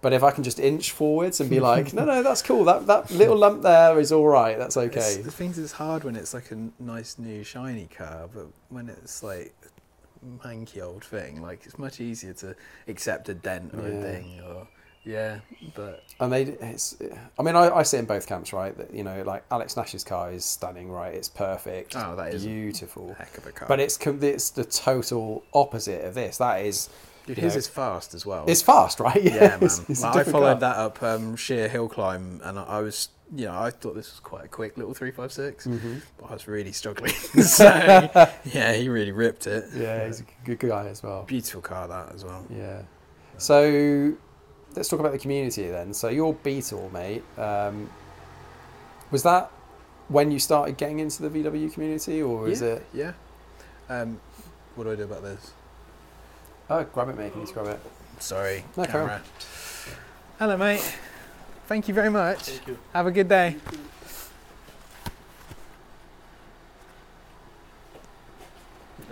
But 0.00 0.12
if 0.12 0.22
I 0.22 0.30
can 0.32 0.44
just 0.44 0.60
inch 0.60 0.90
forwards 0.92 1.40
and 1.40 1.48
be 1.48 1.60
like, 1.72 1.94
no, 1.94 2.04
no, 2.04 2.22
that's 2.22 2.42
cool. 2.42 2.64
That 2.64 2.86
that 2.88 3.10
little 3.10 3.36
lump 3.38 3.62
there 3.62 3.98
is 3.98 4.12
all 4.12 4.28
right. 4.28 4.58
That's 4.58 4.76
It's, 4.76 4.96
okay. 4.96 5.22
the 5.22 5.30
things 5.30 5.58
it's 5.58 5.72
hard 5.72 6.04
when 6.04 6.14
it's 6.14 6.34
like 6.34 6.50
a 6.50 6.68
nice 6.78 7.18
new 7.18 7.42
shiny 7.42 7.86
car, 7.86 8.28
but 8.34 8.46
when 8.68 8.88
it's 8.90 9.22
like 9.22 9.54
a 9.62 10.46
manky 10.46 10.82
old 10.82 11.04
thing, 11.04 11.40
like 11.40 11.64
it's 11.64 11.78
much 11.78 12.00
easier 12.02 12.34
to 12.34 12.54
accept 12.86 13.30
a 13.30 13.34
dent 13.34 13.72
or 13.74 13.80
Yeah. 13.88 13.94
a 13.94 14.02
thing 14.02 14.40
or 14.46 14.68
yeah. 15.04 15.38
But 15.74 16.02
And 16.20 16.32
they, 16.32 16.42
it's, 16.42 16.96
I 17.38 17.42
mean, 17.42 17.56
I, 17.56 17.70
I 17.70 17.82
sit 17.82 17.98
in 18.00 18.06
both 18.06 18.26
camps, 18.26 18.52
right? 18.52 18.76
That 18.76 18.92
you 18.94 19.02
know, 19.04 19.22
like 19.22 19.44
Alex 19.50 19.76
Nash's 19.76 20.04
car 20.04 20.30
is 20.32 20.44
stunning, 20.44 20.90
right? 20.90 21.14
It's 21.14 21.28
perfect, 21.28 21.94
Oh, 21.96 22.14
that 22.16 22.34
is 22.34 22.44
a 22.44 22.48
beautiful. 22.48 23.14
heck 23.18 23.36
of 23.38 23.46
a 23.46 23.52
car. 23.52 23.68
But 23.68 23.80
it's 23.80 23.98
it's 24.06 24.50
the 24.50 24.64
total 24.64 25.44
opposite 25.52 26.04
of 26.04 26.14
this. 26.14 26.38
That 26.38 26.64
is, 26.64 26.88
Dude, 27.26 27.38
his 27.38 27.54
know, 27.54 27.58
is 27.58 27.68
fast 27.68 28.14
as 28.14 28.26
well. 28.26 28.44
it's 28.46 28.62
fast, 28.62 29.00
right? 29.00 29.22
yeah, 29.22 29.32
man. 29.40 29.54
it's- 29.54 29.84
it's 29.88 30.02
a 30.02 30.06
Like, 30.10 30.16
I 30.28 30.30
followed 30.30 30.60
car. 30.60 30.60
that 30.60 30.76
up 30.76 31.02
um, 31.02 31.36
sheer 31.36 31.68
hill 31.68 31.88
climb, 31.88 32.40
and 32.44 32.58
I, 32.58 32.62
I 32.64 32.80
was, 32.80 33.08
you 33.34 33.46
know, 33.46 33.58
I 33.58 33.70
thought 33.70 33.94
this 33.94 34.10
was 34.12 34.20
quite 34.20 34.44
a 34.44 34.48
quick 34.48 34.76
little 34.76 34.92
three 34.94 35.10
five 35.10 35.32
six, 35.32 35.66
Mhm. 35.66 36.02
but 36.18 36.30
I 36.30 36.34
was 36.34 36.46
really 36.46 36.72
struggling. 36.72 37.12
so 37.42 37.64
yeah, 38.44 38.72
he 38.74 38.88
really 38.90 39.12
ripped 39.12 39.46
it. 39.46 39.64
Yeah, 39.74 40.06
he's 40.06 40.20
a 40.20 40.24
good 40.44 40.58
guy 40.58 40.86
as 40.88 41.02
well. 41.02 41.24
Beautiful 41.24 41.62
car 41.62 41.88
that 41.88 42.14
as 42.14 42.24
well. 42.24 42.44
Yeah. 42.50 42.82
So 43.38 44.12
let's 44.76 44.88
talk 44.88 45.00
about 45.00 45.12
the 45.12 45.18
community 45.18 45.68
then. 45.68 45.94
So 45.94 46.08
your 46.08 46.34
Beetle, 46.34 46.90
mate, 46.92 47.22
um, 47.38 47.90
was 49.10 49.22
that 49.22 49.50
when 50.08 50.30
you 50.30 50.38
started 50.38 50.76
getting 50.76 50.98
into 50.98 51.26
the 51.26 51.30
VW 51.30 51.72
community, 51.72 52.22
or 52.22 52.48
is 52.48 52.60
yeah, 52.60 52.68
it? 52.68 52.86
Yeah. 52.92 53.12
Um, 53.88 54.20
what 54.74 54.84
do 54.84 54.92
I 54.92 54.96
do 54.96 55.04
about 55.04 55.22
this? 55.22 55.52
Oh, 56.68 56.82
grab 56.84 57.08
it, 57.10 57.16
mate. 57.16 57.32
Can 57.32 57.46
you 57.46 57.52
grab 57.52 57.66
it? 57.66 57.80
Sorry, 58.18 58.64
No, 58.76 58.84
carry 58.84 59.02
on. 59.04 59.08
camera. 59.08 59.22
Hello, 60.38 60.56
mate. 60.56 60.96
Thank 61.66 61.88
you 61.88 61.94
very 61.94 62.10
much. 62.10 62.60
Have 62.92 63.06
a 63.06 63.10
good 63.10 63.28
day. 63.28 63.56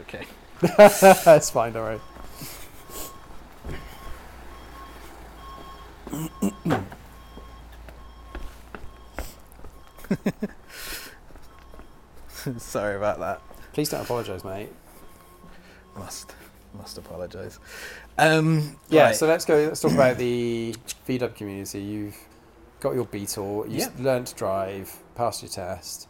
Okay. 0.00 0.26
That's 0.78 1.50
fine, 1.50 1.72
don't 1.72 1.82
worry. 1.82 2.00
Sorry 12.58 12.96
about 12.96 13.18
that. 13.20 13.40
Please 13.72 13.88
don't 13.88 14.02
apologise, 14.02 14.44
mate. 14.44 14.70
Must 15.96 16.34
must 16.74 16.96
apologise. 16.98 17.58
Um, 18.18 18.76
Yeah, 18.88 19.04
right. 19.06 19.16
so 19.16 19.26
let's 19.26 19.44
go. 19.44 19.56
Let's 19.56 19.80
talk 19.80 19.92
about 19.92 20.16
the 20.16 20.74
VW 21.06 21.34
community. 21.36 21.80
You've 21.82 22.16
got 22.80 22.94
your 22.94 23.04
Beetle. 23.04 23.66
You 23.68 23.78
Yeah. 23.78 23.84
have 23.84 24.00
learned 24.00 24.26
to 24.28 24.34
drive, 24.34 24.96
passed 25.14 25.42
your 25.42 25.50
test. 25.50 26.08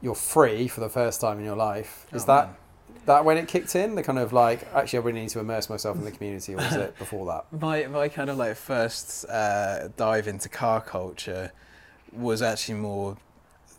You're 0.00 0.14
free 0.14 0.66
for 0.66 0.80
the 0.80 0.88
first 0.88 1.20
time 1.20 1.38
in 1.38 1.44
your 1.44 1.56
life. 1.56 2.06
Is 2.12 2.22
Oh, 2.22 2.26
that 2.28 2.46
man. 2.46 2.56
That 3.10 3.24
when 3.24 3.36
it 3.36 3.48
kicked 3.48 3.74
in? 3.74 3.94
The 3.94 4.02
kind 4.02 4.18
of 4.18 4.32
like, 4.32 4.66
actually, 4.74 5.00
I 5.00 5.02
really 5.02 5.20
need 5.20 5.30
to 5.30 5.40
immerse 5.40 5.68
myself 5.68 5.96
in 5.96 6.04
the 6.04 6.10
community, 6.10 6.54
or 6.54 6.58
was 6.58 6.74
it 6.74 6.98
before 7.04 7.26
that? 7.26 7.60
my 7.60 7.86
my 7.86 8.08
kind 8.08 8.30
of 8.30 8.38
like 8.38 8.56
first 8.56 9.28
uh, 9.28 9.88
dive 9.96 10.28
into 10.28 10.48
car 10.48 10.80
culture 10.80 11.52
was 12.12 12.42
actually 12.42 12.74
more 12.74 13.16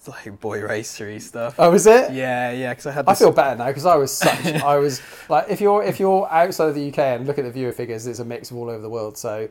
like 0.07 0.39
boy 0.39 0.61
racery 0.61 1.19
stuff. 1.19 1.55
Oh, 1.59 1.71
was 1.71 1.85
it? 1.85 2.11
Yeah, 2.11 2.51
yeah, 2.51 2.71
because 2.71 2.87
I 2.87 2.91
had. 2.91 3.07
I 3.07 3.13
feel 3.13 3.31
better 3.31 3.57
now 3.57 3.67
because 3.67 3.85
I 3.85 3.95
was 3.95 4.11
such. 4.11 4.45
I 4.63 4.77
was 4.77 5.01
like, 5.29 5.47
if 5.49 5.61
you're 5.61 5.83
if 5.83 5.99
you're 5.99 6.27
outside 6.31 6.69
of 6.69 6.75
the 6.75 6.89
UK 6.89 6.99
and 6.99 7.27
look 7.27 7.37
at 7.37 7.45
the 7.45 7.51
viewer 7.51 7.71
figures, 7.71 8.07
it's 8.07 8.19
a 8.19 8.25
mix 8.25 8.51
of 8.51 8.57
all 8.57 8.69
over 8.69 8.81
the 8.81 8.89
world. 8.89 9.17
So 9.17 9.47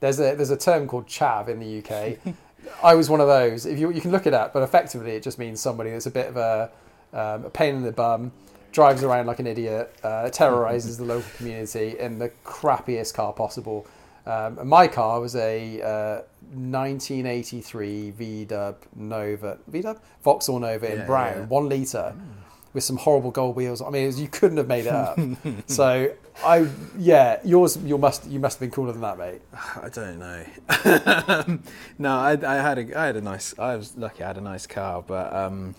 there's 0.00 0.20
a 0.20 0.34
there's 0.34 0.50
a 0.50 0.56
term 0.56 0.86
called 0.86 1.06
chav 1.06 1.48
in 1.48 1.60
the 1.60 1.78
UK. 1.78 2.18
I 2.82 2.94
was 2.94 3.08
one 3.08 3.20
of 3.20 3.28
those. 3.28 3.64
If 3.64 3.78
you 3.78 3.90
you 3.90 4.00
can 4.00 4.10
look 4.10 4.26
it 4.26 4.34
up, 4.34 4.52
but 4.52 4.62
effectively 4.62 5.12
it 5.12 5.22
just 5.22 5.38
means 5.38 5.60
somebody 5.60 5.90
that's 5.90 6.06
a 6.06 6.10
bit 6.10 6.28
of 6.28 6.36
a, 6.36 6.70
um, 7.12 7.44
a 7.44 7.50
pain 7.50 7.76
in 7.76 7.82
the 7.82 7.92
bum, 7.92 8.32
drives 8.76 9.02
around 9.02 9.24
like 9.24 9.38
an 9.38 9.46
idiot, 9.46 9.90
uh, 10.02 10.28
terrorizes 10.28 10.98
the 11.02 11.04
local 11.04 11.30
community 11.38 11.98
in 11.98 12.18
the 12.18 12.28
crappiest 12.44 13.14
car 13.14 13.32
possible. 13.32 13.86
Um, 14.26 14.68
my 14.68 14.86
car 14.86 15.18
was 15.18 15.34
a 15.34 15.80
uh, 15.80 16.20
1983 16.52 18.12
VW 18.18 18.76
Nova, 18.94 19.56
VW 19.70 19.98
Vauxhall 20.22 20.58
Nova 20.58 20.92
in 20.92 20.98
Yeah, 20.98 21.06
brown, 21.06 21.36
yeah. 21.38 21.44
one 21.46 21.70
liter, 21.70 22.14
with 22.74 22.84
some 22.84 22.98
horrible 22.98 23.30
gold 23.30 23.56
wheels. 23.56 23.80
I 23.80 23.88
mean, 23.88 24.04
was, 24.04 24.20
you 24.20 24.28
couldn't 24.28 24.58
have 24.58 24.68
made 24.68 24.84
it 24.84 24.92
up. 24.92 25.18
so 25.66 26.12
I, 26.44 26.68
yeah, 26.98 27.40
yours, 27.44 27.78
you 27.78 27.96
must, 27.96 28.26
you 28.26 28.38
must 28.38 28.56
have 28.56 28.60
been 28.60 28.70
cooler 28.72 28.92
than 28.92 29.00
that, 29.00 29.16
mate. 29.16 29.40
I 29.54 29.88
don't 29.88 30.18
know. 30.18 31.58
no, 31.98 32.10
I, 32.14 32.32
I 32.32 32.56
had 32.56 32.78
a 32.78 33.00
I 33.00 33.06
had 33.06 33.16
a 33.16 33.22
nice. 33.22 33.58
I 33.58 33.74
was 33.74 33.96
lucky. 33.96 34.22
I 34.22 34.26
had 34.26 34.36
a 34.36 34.42
nice 34.42 34.66
car, 34.66 35.02
but 35.06 35.32
um, 35.32 35.74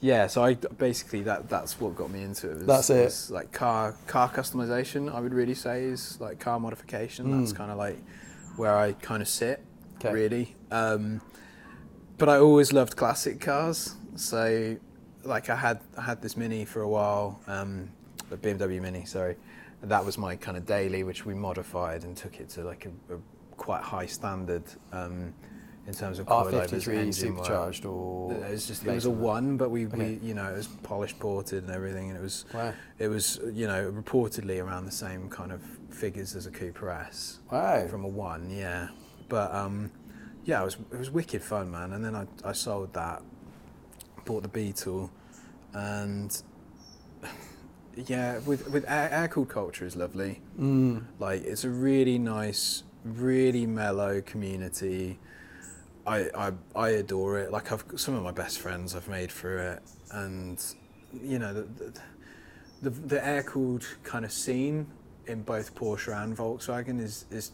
yeah. 0.00 0.26
So 0.26 0.44
I 0.44 0.54
basically 0.54 1.22
that 1.22 1.48
that's 1.48 1.80
what 1.80 1.96
got 1.96 2.10
me 2.10 2.22
into 2.22 2.50
it. 2.50 2.54
Was, 2.58 2.66
That's 2.66 2.90
it. 2.90 3.04
was 3.04 3.30
like 3.30 3.52
car 3.52 3.94
car 4.06 4.28
customization. 4.30 5.12
I 5.14 5.20
would 5.20 5.34
really 5.34 5.54
say 5.54 5.84
is 5.84 6.20
like 6.20 6.38
car 6.40 6.58
modification. 6.60 7.40
That's 7.40 7.52
Mm. 7.52 7.56
kind 7.56 7.70
of 7.70 7.78
like 7.78 7.98
where 8.56 8.76
I 8.76 8.92
kind 8.92 9.22
of 9.22 9.28
sit. 9.28 9.62
Okay. 9.96 10.12
Really. 10.12 10.54
Um, 10.70 11.20
but 12.18 12.28
I 12.28 12.38
always 12.38 12.72
loved 12.72 12.96
classic 12.96 13.40
cars. 13.40 13.94
So 14.16 14.76
like 15.24 15.48
I 15.50 15.56
had 15.56 15.80
I 15.96 16.02
had 16.02 16.22
this 16.22 16.36
Mini 16.36 16.64
for 16.64 16.82
a 16.82 16.88
while, 16.88 17.40
um, 17.46 17.90
a 18.30 18.36
BMW 18.36 18.80
Mini. 18.80 19.04
Sorry. 19.04 19.36
That 19.82 20.04
was 20.04 20.16
my 20.18 20.36
kind 20.36 20.56
of 20.56 20.64
daily, 20.66 21.02
which 21.04 21.26
we 21.26 21.34
modified 21.34 22.04
and 22.04 22.16
took 22.16 22.40
it 22.40 22.48
to 22.50 22.62
like 22.64 22.86
a, 22.86 23.14
a 23.14 23.18
quite 23.56 23.82
high 23.82 24.06
standard 24.06 24.62
um, 24.92 25.32
in 25.86 25.94
terms 25.94 26.18
of 26.18 26.26
coilovers, 26.26 26.68
R53 26.68 26.96
engine 26.96 27.34
work. 27.36 27.44
supercharged 27.44 27.84
or 27.86 28.32
It 28.32 28.50
was 28.50 28.66
just 28.66 28.84
it 28.86 28.92
was 28.94 29.04
a 29.04 29.10
one, 29.10 29.56
but 29.56 29.70
we, 29.70 29.86
Okay. 29.86 30.18
we 30.20 30.26
you 30.28 30.34
know 30.34 30.46
it 30.52 30.56
was 30.56 30.66
polished 30.66 31.18
ported 31.18 31.62
and 31.64 31.72
everything, 31.72 32.08
and 32.10 32.18
it 32.18 32.22
was 32.22 32.44
Wow. 32.52 32.72
it 32.98 33.08
was 33.08 33.38
you 33.52 33.66
know 33.66 33.90
reportedly 33.90 34.62
around 34.62 34.84
the 34.86 34.92
same 34.92 35.28
kind 35.28 35.52
of 35.52 35.62
figures 35.90 36.34
as 36.34 36.46
a 36.46 36.50
Cooper 36.50 36.90
S 36.90 37.38
Wow. 37.50 37.86
from 37.88 38.04
a 38.04 38.08
one, 38.08 38.50
yeah. 38.50 38.88
But 39.28 39.54
um, 39.54 39.90
yeah, 40.44 40.60
it 40.62 40.64
was 40.64 40.76
it 40.92 40.98
was 40.98 41.10
wicked 41.10 41.42
fun, 41.42 41.70
man. 41.70 41.92
And 41.92 42.04
then 42.04 42.14
I, 42.14 42.26
I 42.44 42.52
sold 42.52 42.92
that, 42.94 43.22
bought 44.24 44.42
the 44.42 44.48
Beetle, 44.48 45.10
and 45.72 46.42
yeah, 47.94 48.38
with 48.38 48.68
with 48.70 48.84
air, 48.88 49.08
air 49.12 49.28
cooled 49.28 49.48
culture 49.48 49.86
is 49.86 49.96
lovely. 49.96 50.40
Mm. 50.58 51.04
Like 51.18 51.42
it's 51.44 51.64
a 51.64 51.70
really 51.70 52.18
nice, 52.18 52.82
really 53.04 53.66
mellow 53.66 54.20
community. 54.20 55.18
I, 56.06 56.30
I 56.34 56.52
I 56.74 56.88
adore 56.90 57.38
it. 57.38 57.50
Like 57.50 57.72
I've 57.72 57.84
some 57.96 58.14
of 58.14 58.22
my 58.22 58.30
best 58.30 58.60
friends 58.60 58.94
I've 58.94 59.08
made 59.08 59.30
through 59.30 59.58
it, 59.58 59.82
and 60.12 60.62
you 61.12 61.38
know 61.38 61.52
the 61.52 61.62
the, 61.62 62.00
the, 62.82 62.90
the 62.90 63.26
air 63.26 63.42
cooled 63.42 63.86
kind 64.04 64.24
of 64.24 64.32
scene 64.32 64.86
in 65.26 65.42
both 65.42 65.74
Porsche 65.74 66.16
and 66.22 66.36
Volkswagen 66.36 67.00
is 67.00 67.24
is 67.30 67.52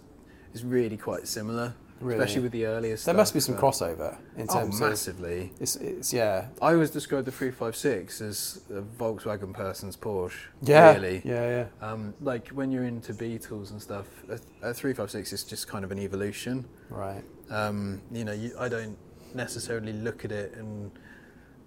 is 0.52 0.64
really 0.64 0.96
quite 0.98 1.26
similar, 1.26 1.74
Really? 2.02 2.18
especially 2.20 2.42
with 2.42 2.52
the 2.52 2.66
earlier 2.66 2.96
stuff. 2.96 3.06
There 3.06 3.14
must 3.22 3.34
be 3.34 3.40
some 3.40 3.54
but- 3.54 3.62
crossover 3.64 4.16
in 4.36 4.46
Oh, 4.50 4.54
terms 4.54 4.80
of 4.80 4.88
massively. 4.90 5.52
it's, 5.60 5.76
it's 5.76 6.12
yeah 6.12 6.48
I 6.60 6.72
always 6.74 6.90
describe 6.90 7.24
the 7.24 7.32
356 7.32 8.20
as 8.20 8.60
a 8.70 8.82
Volkswagen 8.82 9.52
person's 9.54 9.96
Porsche. 9.96 10.34
yeah 10.62 10.92
Really. 10.94 11.22
yeah 11.24 11.66
yeah 11.80 11.88
Um, 11.90 12.14
like 12.20 12.48
when 12.48 12.70
you're 12.72 12.84
into 12.84 13.12
Beatles 13.14 13.70
and 13.70 13.80
stuff, 13.80 14.06
a, 14.28 14.34
a 14.70 14.74
356 14.74 15.32
is 15.32 15.44
just 15.44 15.68
kind 15.68 15.84
of 15.84 15.92
an 15.92 15.98
evolution. 15.98 16.64
right 16.90 17.24
Um, 17.50 18.00
you 18.10 18.24
know, 18.24 18.32
you, 18.32 18.52
I 18.58 18.68
don't 18.68 18.96
necessarily 19.34 19.92
look 19.92 20.24
at 20.24 20.32
it 20.32 20.54
and 20.56 20.90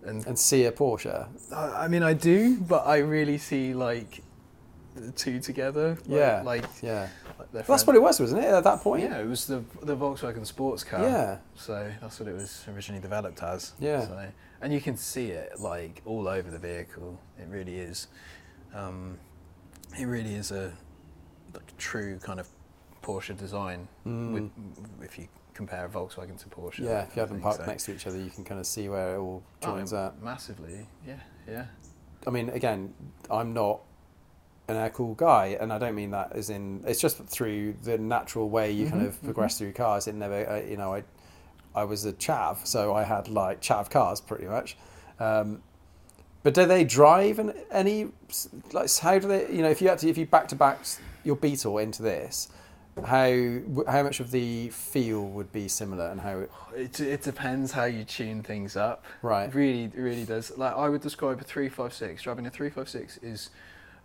and 0.04 0.26
and 0.28 0.38
see 0.38 0.66
a 0.66 0.72
Porsche 0.72 1.28
I, 1.52 1.86
I 1.86 1.88
mean 1.88 2.04
I 2.04 2.14
do, 2.14 2.58
but 2.58 2.86
I 2.86 2.98
really 2.98 3.38
see 3.40 3.74
like 3.74 4.22
the 4.96 5.12
two 5.12 5.40
together. 5.40 5.98
Like, 6.06 6.08
Yeah. 6.08 6.42
like, 6.46 6.66
yeah 6.82 7.08
that's 7.52 7.86
what 7.88 7.96
it 7.96 8.02
was 8.02 8.20
wasn't 8.20 8.42
it 8.44 8.48
at 8.48 8.64
that 8.64 8.82
point 8.82 9.04
Yeah, 9.04 9.20
it 9.20 9.28
was 9.28 9.46
the 9.48 9.64
the 9.82 9.96
Volkswagen 9.96 10.46
sports 10.46 10.84
car. 10.84 11.02
yeah 11.02 11.38
So 11.56 11.92
that's 12.02 12.20
what 12.20 12.30
it 12.30 12.34
was 12.36 12.66
originally 12.74 13.02
developed 13.02 13.42
as. 13.44 13.74
Yeah. 13.80 14.02
So, 14.08 14.28
and 14.62 14.74
you 14.74 14.82
can 14.82 14.98
see 14.98 15.28
it 15.32 15.60
like 15.60 16.02
all 16.06 16.28
over 16.28 16.50
the 16.50 16.60
vehicle. 16.60 17.20
It 17.38 17.48
really 17.50 17.76
is. 17.78 18.08
Um, 18.74 19.18
it 20.00 20.06
really 20.06 20.36
is 20.36 20.52
a 20.52 20.74
like 21.54 21.78
true 21.78 22.20
kind 22.20 22.40
of 22.40 22.48
Porsche 23.04 23.38
design. 23.38 23.88
Mm. 24.06 24.34
With, 24.34 24.50
if 25.04 25.18
you 25.20 25.28
compare 25.54 25.88
Volkswagen 25.88 26.38
to 26.42 26.50
Porsche. 26.50 26.80
yeah 26.80 27.04
if 27.04 27.16
you 27.16 27.22
have 27.22 27.30
them 27.30 27.40
parked 27.40 27.60
so. 27.60 27.66
next 27.66 27.86
to 27.86 27.94
each 27.96 28.06
other 28.08 28.18
you 28.18 28.30
can 28.30 28.44
kind 28.44 28.60
of 28.60 28.66
see 28.68 28.90
where 28.90 29.16
it 29.16 29.20
all 29.20 29.42
Oh, 29.64 29.68
joins 29.68 29.94
up 29.94 30.22
massively. 30.22 30.86
Yeah, 31.08 31.20
yeah. 31.48 31.66
I 32.28 32.30
mean, 32.32 32.50
again, 32.50 32.94
I'm 33.30 33.54
not 33.54 33.82
an 34.68 34.76
air 34.78 34.90
cool 34.90 35.14
guy, 35.14 35.58
and 35.60 35.72
I 35.72 35.78
don't 35.78 35.96
mean 35.96 36.12
that 36.12 36.32
as 36.34 36.50
in 36.50 36.84
it's 36.88 37.00
just 37.00 37.18
through 37.18 37.76
the 37.84 37.98
natural 37.98 38.50
way 38.50 38.72
you 38.72 38.88
kind 38.88 39.02
Mhm, 39.04 39.08
of 39.08 39.24
progress 39.24 39.58
through 39.58 39.74
cars. 39.74 40.08
It 40.08 40.16
never, 40.16 40.50
uh, 40.50 40.62
you 40.62 40.78
know, 40.78 40.94
I 40.94 41.04
I 41.76 41.84
was 41.84 42.06
a 42.06 42.14
chav, 42.14 42.66
so 42.66 42.94
I 42.94 43.04
had 43.04 43.28
like 43.28 43.62
chav 43.62 43.90
cars 43.90 44.22
pretty 44.22 44.46
much. 44.46 44.78
Um, 45.20 45.62
but 46.44 46.54
do 46.54 46.66
they 46.66 46.84
drive 46.84 47.40
in 47.40 47.54
any 47.72 48.10
like 48.72 48.90
how 49.00 49.20
do 49.20 49.28
they? 49.28 49.52
You 49.52 49.62
know, 49.62 49.70
if 49.70 49.82
you 49.82 49.90
had 49.90 50.00
to, 50.00 50.10
if 50.10 50.18
you 50.18 50.26
back 50.26 50.48
to 50.50 50.56
back 50.56 50.80
your 51.24 51.36
Beetle 51.36 51.78
into 51.80 52.02
this, 52.04 52.50
how 53.04 53.60
how 53.88 54.04
much 54.04 54.20
of 54.20 54.32
the 54.32 54.70
feel 54.70 55.26
would 55.26 55.52
be 55.52 55.68
similar, 55.68 56.08
and 56.08 56.22
how 56.22 56.46
It, 56.76 57.00
it 57.00 57.22
depends 57.24 57.72
how 57.74 57.86
you 57.86 58.04
tune 58.04 58.42
things 58.44 58.76
up. 58.76 59.04
right? 59.22 59.50
It 59.50 59.56
really, 59.56 59.92
really 59.96 60.24
does. 60.26 60.58
Like 60.58 60.76
I 60.76 60.88
would 60.88 61.02
describe 61.02 61.40
a 61.42 61.44
three 61.44 61.70
five 61.70 61.94
six. 61.94 62.22
Driving 62.24 62.46
a 62.46 62.50
three 62.52 62.70
five 62.70 62.90
six 62.90 63.18
is 63.18 63.50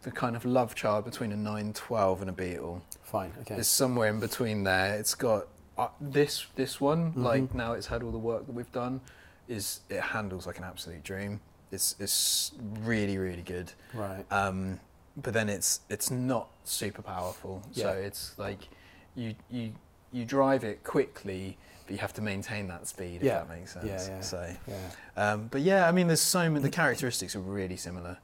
the 0.03 0.11
kind 0.11 0.35
of 0.37 0.45
love 0.45 0.75
child 0.75 1.05
between 1.05 1.33
a 1.33 1.37
nine 1.37 1.73
twelve 1.73 2.21
and 2.21 2.31
a 2.31 2.33
Beetle. 2.33 2.83
Fine, 3.03 3.33
okay, 3.43 3.57
It's 3.57 3.69
somewhere 3.69 4.09
in 4.09 4.21
between 4.21 4.65
there. 4.65 4.97
It's 4.99 5.15
got 5.15 5.47
uh, 5.77 5.89
this 6.01 6.47
this 6.57 6.81
one. 6.81 7.13
Mhm. 7.13 7.23
Like 7.23 7.55
now, 7.55 7.73
it's 7.73 7.87
had 7.89 8.03
all 8.03 8.11
the 8.13 8.19
work 8.19 8.47
that 8.47 8.53
we've 8.53 8.73
done. 8.73 9.01
Is 9.49 9.81
it 9.89 10.01
handles 10.01 10.47
like 10.47 10.59
an 10.59 10.65
absolute 10.65 11.03
dream. 11.03 11.41
It's 11.73 11.97
it's 11.99 12.53
really 12.83 13.19
really 13.19 13.43
good. 13.43 13.73
right, 13.95 14.25
Um, 14.33 14.81
but 15.17 15.35
then 15.35 15.49
it's 15.49 15.81
it's 15.89 16.11
not 16.11 16.49
super 16.65 17.03
powerful. 17.03 17.63
Yeah. 17.73 17.85
So 17.85 17.91
it's 17.93 18.39
like 18.39 18.69
you 19.15 19.35
you 19.51 19.73
you 20.13 20.25
drive 20.25 20.65
it 20.65 20.83
quickly, 20.85 21.57
but 21.85 21.93
you 21.93 21.99
have 21.99 22.13
to 22.15 22.23
maintain 22.23 22.69
that 22.69 22.87
speed. 22.89 23.21
Yeah. 23.23 23.43
If 23.43 23.49
that 23.49 23.57
makes 23.59 23.73
sense. 23.75 23.87
Yeah, 23.87 24.09
yeah. 24.17 24.21
So. 24.21 24.57
yeah, 24.69 24.75
Um, 25.17 25.49
but 25.51 25.61
yeah, 25.61 25.87
I 25.89 25.93
mean, 25.93 26.07
there's 26.09 26.21
so 26.21 26.49
many. 26.51 26.63
The 26.63 26.71
characteristics 26.71 27.37
are 27.37 27.41
really 27.41 27.77
similar. 27.77 28.19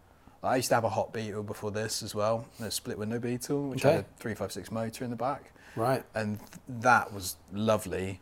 I 0.47 0.57
used 0.57 0.69
to 0.69 0.75
have 0.75 0.85
a 0.85 0.89
hot 0.89 1.13
Beetle 1.13 1.43
before 1.43 1.71
this 1.71 2.03
as 2.03 2.15
well, 2.15 2.47
a 2.61 2.71
split 2.71 2.99
window 2.99 3.19
Beetle, 3.19 3.69
which 3.69 3.85
Okay. 3.85 3.97
had 3.97 4.05
a 4.05 4.21
356 4.21 4.71
motor 4.71 5.05
in 5.05 5.11
the 5.11 5.17
back, 5.17 5.53
right. 5.77 6.05
and 6.15 6.39
that 6.69 7.13
was 7.13 7.37
lovely. 7.53 8.21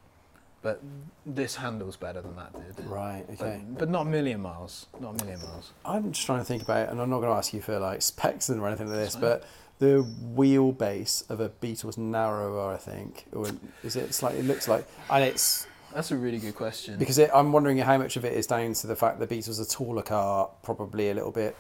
But 0.63 0.81
this 1.27 1.57
handles 1.57 1.97
better 1.97 2.23
than 2.23 2.37
that 2.37 2.53
did. 2.77 2.87
Right. 2.87 3.25
Okay. 3.35 3.61
But, 3.69 3.79
but 3.81 3.91
not 3.91 4.07
a 4.07 4.09
million 4.09 4.41
miles. 4.41 4.87
Not 4.99 5.21
a 5.21 5.25
million 5.25 5.43
miles. 5.43 5.73
I'm 5.85 6.11
just 6.13 6.25
trying 6.25 6.39
to 6.39 6.45
think 6.47 6.63
about, 6.63 6.89
and 6.89 7.01
I'm 7.03 7.11
not 7.11 7.19
going 7.21 7.31
to 7.31 7.37
ask 7.37 7.53
you 7.53 7.61
for 7.61 7.79
like 7.79 8.01
specs 8.01 8.49
or 8.49 8.67
anything 8.67 8.89
like 8.89 8.97
this, 8.97 9.15
but 9.15 9.45
the 9.79 10.07
wheelbase 10.35 11.29
of 11.31 11.41
a 11.41 11.49
Beetle 11.51 11.89
was 11.89 11.99
narrower, 11.99 12.73
I 12.73 12.79
think. 12.79 13.27
Or 13.33 13.47
is 13.83 13.97
it 13.97 14.15
slightly? 14.15 14.41
It 14.41 14.47
looks 14.47 14.67
like, 14.67 14.87
and 15.11 15.23
it's 15.23 15.67
That's 15.93 16.11
a 16.13 16.17
really 16.17 16.39
good 16.39 16.55
question. 16.55 16.99
because 16.99 17.19
it, 17.19 17.31
I'm 17.35 17.53
wondering 17.53 17.77
how 17.79 17.99
much 17.99 18.17
of 18.17 18.25
it 18.25 18.33
is 18.33 18.47
down 18.47 18.73
to 18.75 18.87
the 18.87 18.97
fact 18.97 19.19
that 19.19 19.29
the 19.29 19.35
Beetle's 19.37 19.59
a 19.59 19.67
taller 19.69 20.03
car, 20.03 20.49
probably 20.63 21.11
a 21.11 21.15
little 21.15 21.31
bit, 21.33 21.57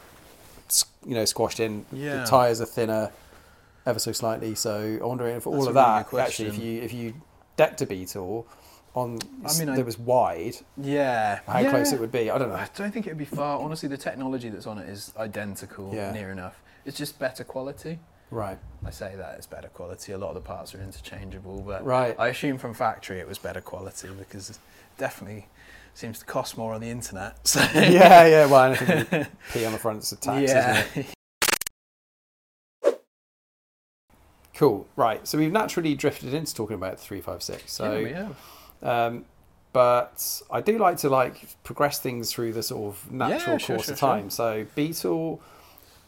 you 1.06 1.14
know, 1.14 1.24
squashed 1.24 1.60
in. 1.60 1.84
Yeah. 1.92 2.20
The 2.20 2.26
tires 2.26 2.60
are 2.60 2.66
thinner, 2.66 3.10
ever 3.86 3.98
so 3.98 4.12
slightly. 4.12 4.54
So 4.54 4.98
I'm 5.00 5.08
wondering 5.08 5.36
if 5.36 5.46
all 5.46 5.54
That's 5.54 5.66
of 5.68 5.74
really 5.74 5.84
that 6.20 6.26
actually, 6.28 6.48
if 6.48 6.58
you 6.58 6.82
if 6.82 6.92
you 6.92 7.14
decked 7.56 7.80
a 7.82 7.86
Beetle 7.86 8.46
on 8.94 9.18
I 9.44 9.58
mean, 9.58 9.68
I- 9.68 9.76
that 9.76 9.84
was 9.84 9.98
wide, 9.98 10.56
Yeah. 10.76 11.40
how 11.46 11.58
yeah. 11.58 11.70
close 11.70 11.92
it 11.92 12.00
would 12.00 12.12
be. 12.12 12.30
I 12.30 12.38
don't 12.38 12.48
know. 12.48 12.54
I 12.56 12.68
don't 12.76 12.92
think 12.92 13.06
it 13.06 13.10
would 13.10 13.18
be 13.18 13.24
far. 13.24 13.58
Honestly, 13.60 13.88
the 13.88 13.96
technology 13.96 14.48
that's 14.50 14.66
on 14.66 14.78
it 14.78 14.88
is 14.88 15.12
identical, 15.16 15.92
Yeah. 15.92 16.12
near 16.12 16.30
enough. 16.30 16.60
It's 16.84 16.96
just 16.96 17.18
better 17.18 17.42
quality. 17.44 17.98
Right. 18.30 18.58
I 18.86 18.90
say 18.90 19.14
that 19.16 19.34
it's 19.36 19.46
better 19.46 19.68
quality. 19.68 20.12
A 20.12 20.18
lot 20.18 20.28
of 20.28 20.34
the 20.34 20.40
parts 20.40 20.74
are 20.74 20.80
interchangeable, 20.80 21.60
but 21.66 21.84
Right. 21.84 22.14
I 22.18 22.28
assume 22.28 22.56
from 22.58 22.72
factory 22.74 23.18
it 23.20 23.26
was 23.28 23.38
better 23.38 23.60
quality 23.60 24.08
because 24.16 24.58
definitely 24.96 25.48
seems 25.94 26.18
to 26.18 26.24
cost 26.24 26.58
more 26.58 26.74
on 26.74 26.80
the 26.80 26.90
internet. 26.90 27.38
So 27.46 27.60
yeah, 27.74 28.26
yeah. 28.26 28.46
Well, 28.46 28.64
anything 28.64 29.06
with 29.10 29.28
P 29.52 29.64
on 29.64 29.72
the 29.72 29.78
front 29.78 30.02
is 30.02 30.12
a 30.12 30.16
tax, 30.16 30.50
yeah. 30.50 30.84
isn't 30.92 30.96
it? 31.06 31.06
Cool. 34.54 34.86
Right. 34.94 35.26
So 35.26 35.36
we've 35.36 35.50
naturally 35.52 35.94
drifted 35.96 36.32
into 36.32 36.54
talking 36.54 36.76
about 36.76 37.00
three 37.00 37.20
five 37.20 37.42
six. 37.42 37.72
So, 37.72 37.96
yeah, 37.96 38.02
we 38.04 38.12
have. 38.12 38.36
um, 38.82 39.24
but 39.72 40.42
I 40.50 40.60
do 40.60 40.78
like 40.78 40.98
to 40.98 41.08
like 41.08 41.48
progress 41.64 41.98
things 41.98 42.32
through 42.32 42.52
the 42.52 42.62
sort 42.62 42.94
of 42.94 43.10
natural 43.10 43.30
Yeah, 43.54 43.58
sure, 43.58 43.76
course 43.76 43.86
sure, 43.86 43.94
of 43.94 43.98
sure. 43.98 44.08
time. 44.08 44.30
So 44.30 44.64
Beetle, 44.76 45.40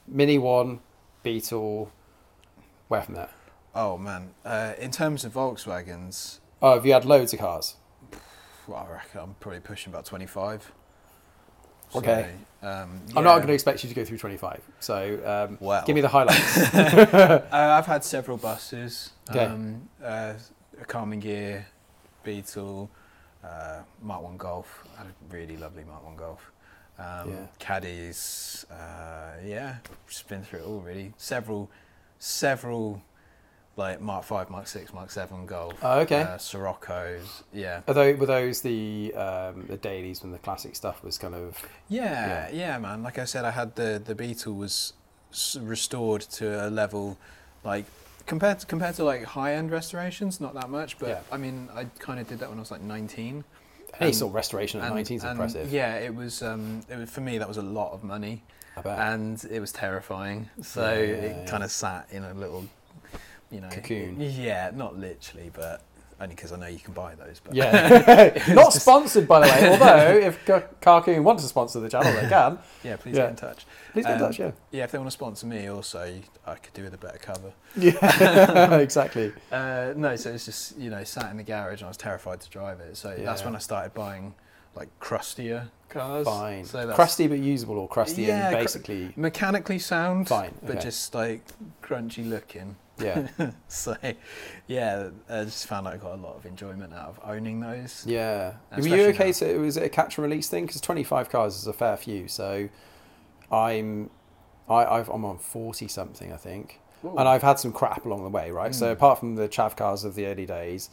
Mini 0.07 0.39
One, 0.39 0.79
Beetle. 1.25 1.91
Where 2.87 3.03
from 3.03 3.17
there? 3.17 3.31
Oh 3.75 3.99
man, 3.99 4.31
uh, 4.45 4.75
in 4.79 4.93
terms 4.93 5.25
of 5.25 5.33
Volkswagens, 5.35 6.39
Oh, 6.63 6.75
have 6.75 6.87
you 6.87 6.93
had 6.93 7.05
loads 7.05 7.33
of 7.35 7.41
cars? 7.41 7.75
Well, 8.67 8.87
I 8.89 8.93
reckon 8.93 9.21
I'm 9.21 9.35
probably 9.41 9.61
pushing 9.61 9.93
about 9.93 10.05
25. 10.05 10.73
Okay. 11.95 12.33
So, 12.61 12.69
um, 12.69 13.01
I'm 13.17 13.23
not 13.25 13.37
going 13.37 13.47
to 13.49 13.55
expect 13.55 13.85
you 13.85 13.89
to 13.89 13.95
go 13.95 14.05
through 14.05 14.19
25. 14.19 14.61
So 14.81 15.47
um, 15.49 15.59
Well. 15.61 15.85
give 15.87 15.95
me 15.95 16.01
the 16.01 16.09
highlights. 16.09 16.57
Uh, 16.75 17.41
I've 17.53 17.87
had 17.87 18.03
several 18.05 18.37
buses. 18.37 19.11
Okay. 19.31 19.45
Um, 19.45 19.89
uh, 20.03 20.35
a 20.81 20.85
Karmann 20.85 21.23
Ghia, 21.23 21.65
Beetle, 22.25 22.91
uh, 23.45 23.81
Mark 24.03 24.23
One 24.23 24.37
Golf. 24.37 24.85
I 24.97 24.99
had 25.03 25.07
a 25.07 25.35
really 25.35 25.57
lovely 25.57 25.85
Mark 25.85 26.05
One 26.05 26.17
Golf. 26.17 26.51
Um, 26.99 27.31
Yeah. 27.31 27.47
Caddies. 27.59 28.67
Uh, 28.71 29.33
yeah, 29.45 29.77
just 30.09 30.29
been 30.29 30.43
through 30.43 30.61
it 30.61 30.67
all 30.67 30.81
really. 30.81 31.13
Several, 31.19 31.71
several, 32.19 33.03
like 33.77 34.01
Mark 34.01 34.25
Five, 34.25 34.49
Mark 34.51 34.67
Six, 34.67 34.93
Mark 34.95 35.11
Seven 35.11 35.47
Golf. 35.47 35.75
Oh, 35.83 36.01
okay. 36.01 36.23
Uh, 36.23 36.37
Sciroccos. 36.39 37.43
Yeah. 37.53 37.83
Are 37.87 37.95
those, 37.95 38.17
were 38.19 38.27
those 38.27 38.63
the 38.63 39.13
um, 39.15 39.67
the 39.69 39.77
dailies 39.77 40.23
when 40.23 40.33
the 40.33 40.39
classic 40.39 40.75
stuff 40.77 41.03
was 41.05 41.19
kind 41.19 41.35
of 41.35 41.63
Yeah, 41.89 42.49
yeah, 42.53 42.79
man. 42.79 43.03
Like 43.03 43.19
I 43.19 43.25
said, 43.25 43.45
I 43.45 43.51
had 43.51 43.77
the 43.77 44.01
the 44.05 44.15
Beetle 44.15 44.55
was 44.55 44.93
restored 45.61 46.23
to 46.23 46.67
a 46.67 46.71
level 46.71 47.19
like 47.65 47.85
compared 48.27 48.61
to, 48.61 48.67
compared 48.67 48.95
to 48.97 49.05
like 49.05 49.25
high 49.25 49.55
end 49.55 49.71
restorations, 49.71 50.41
not 50.41 50.55
that 50.55 50.71
much. 50.71 50.99
But 50.99 51.09
Yeah. 51.09 51.21
I 51.31 51.37
mean, 51.37 51.69
I 51.75 51.85
kind 51.99 52.19
of 52.21 52.29
did 52.29 52.39
that 52.41 52.49
when 52.49 52.59
I 52.59 52.61
was 52.63 52.71
like 52.71 52.81
nineteen. 52.83 53.45
any 54.01 54.09
And- 54.09 54.17
sort 54.17 54.31
of 54.31 54.35
restoration 54.35 54.81
at 54.81 54.93
19 54.93 55.17
is 55.19 55.25
impressive. 55.25 55.73
Yeah, 55.73 55.95
it 55.97 56.15
was. 56.15 56.43
Um, 56.43 56.81
it 56.89 56.97
was 56.97 57.11
for 57.11 57.21
me 57.21 57.39
that 57.39 57.49
was 57.49 57.57
a 57.57 57.63
lot 57.63 57.93
of 57.93 58.05
money, 58.05 58.43
I 58.77 58.81
bet. 58.83 58.99
and 58.99 59.43
it 59.51 59.61
was 59.61 59.73
terrifying. 59.73 60.49
So 60.63 60.81
Yeah, 60.93 60.99
yeah, 60.99 61.15
it 61.29 61.37
yeah. 61.45 61.51
kind 61.51 61.63
of 61.65 61.71
sat 61.71 62.07
in 62.11 62.23
a 62.25 62.35
little, 62.35 62.65
you 63.51 63.61
know, 63.61 63.69
Cocoon. 63.69 64.17
Yeah, 64.19 64.71
not 64.75 64.99
literally, 64.99 65.51
but 65.55 65.83
only 66.21 66.35
because 66.35 66.51
I 66.53 66.57
know 66.57 66.67
you 66.67 66.79
can 66.79 66.95
buy 66.95 67.15
those. 67.15 67.41
But 67.45 67.55
yeah, 67.55 68.33
not 68.55 68.73
just- 68.73 68.81
sponsored 68.83 69.29
by 69.29 69.41
the 69.41 69.47
way. 69.53 69.71
Although 69.71 70.17
if 70.27 70.45
Car- 70.47 70.69
Carcoon 70.81 71.23
want 71.25 71.39
to 71.41 71.45
sponsor 71.47 71.79
the 71.81 71.89
channel, 71.91 72.13
they 72.21 72.29
can. 72.29 72.59
yeah, 72.85 72.97
please 72.97 73.15
Yeah. 73.17 73.23
get 73.23 73.31
in 73.31 73.37
touch. 73.37 73.67
Please 73.93 74.05
get 74.07 74.17
in 74.17 74.23
Um, 74.23 74.29
touch. 74.29 74.39
Yeah, 74.39 74.51
Yeah, 74.73 74.85
if 74.85 74.93
they 74.93 74.99
want 74.99 75.09
to 75.09 75.13
sponsor 75.13 75.47
me, 75.47 75.67
also 75.69 76.13
I 76.47 76.55
could 76.55 76.73
do 76.75 76.83
with 76.85 76.95
a 76.95 76.99
better 76.99 77.19
cover. 77.19 77.53
yeah, 77.77 78.77
exactly. 78.79 79.33
Uh, 79.53 79.93
no, 79.97 80.17
so 80.17 80.31
it's 80.33 80.45
just 80.47 80.77
you 80.79 80.91
know 80.91 81.05
sat 81.05 81.31
in 81.31 81.37
the 81.37 81.43
garage 81.43 81.81
and 81.81 81.87
I 81.87 81.89
was 81.89 81.97
terrified 81.97 82.41
to 82.41 82.49
drive 82.51 82.81
it. 82.81 82.97
So 82.97 83.15
that's 83.19 83.45
when 83.45 83.55
I 83.55 83.59
started 83.59 83.93
buying 83.95 84.35
like 84.75 84.89
crustier 85.01 85.69
cars. 85.89 86.27
Fine. 86.27 86.65
So 86.65 86.93
crusty 86.95 87.27
but 87.29 87.39
usable, 87.39 87.79
or 87.79 87.89
crusty 87.89 88.23
Yeah, 88.25 88.49
and 88.49 88.57
cr- 88.57 88.63
basically 88.63 89.13
mechanically 89.17 89.79
sound, 89.79 90.29
Fine, 90.29 90.55
but 90.63 90.81
just 90.81 91.15
like 91.15 91.43
crunchy 91.83 92.29
looking. 92.29 92.77
Yeah, 92.99 93.27
So 93.69 93.97
yeah, 94.67 95.09
I 95.29 95.45
just 95.45 95.67
found 95.67 95.87
I 95.89 95.97
got 95.97 96.15
a 96.15 96.21
lot 96.23 96.37
of 96.37 96.47
enjoyment 96.47 96.93
out 96.95 97.09
of 97.09 97.21
owning 97.25 97.61
those. 97.61 98.05
yeah. 98.07 98.55
Were 98.77 98.87
you 98.87 99.03
okay? 99.09 99.27
now. 99.27 99.33
So 99.33 99.59
was 99.61 99.77
it 99.77 99.83
a 99.85 99.89
catch 99.89 100.19
and 100.19 100.23
release 100.27 100.49
thing? 100.49 100.67
Because 100.67 100.81
25 100.81 101.29
cars 101.31 101.57
is 101.57 101.67
a 101.67 101.73
fair 101.73 101.97
few. 101.97 102.29
So 102.29 102.69
I'm, 103.51 104.11
I, 104.69 104.85
I've, 104.85 105.09
I'm 105.09 105.25
on 105.25 105.39
40 105.39 105.89
something, 105.89 106.33
I 106.33 106.37
think. 106.37 106.81
Ooh. 107.05 107.15
and 107.19 107.29
I've 107.29 107.43
had 107.43 107.59
some 107.59 107.73
crap 107.73 108.07
along 108.07 108.23
the 108.25 108.31
way, 108.31 108.51
right? 108.51 108.75
So 108.75 108.87
Mm. 108.89 108.93
apart 108.93 109.19
from 109.19 109.35
the 109.37 109.49
chav 109.49 109.77
cars 109.77 110.03
of 110.05 110.15
the 110.15 110.27
early 110.27 110.47
days, 110.47 110.89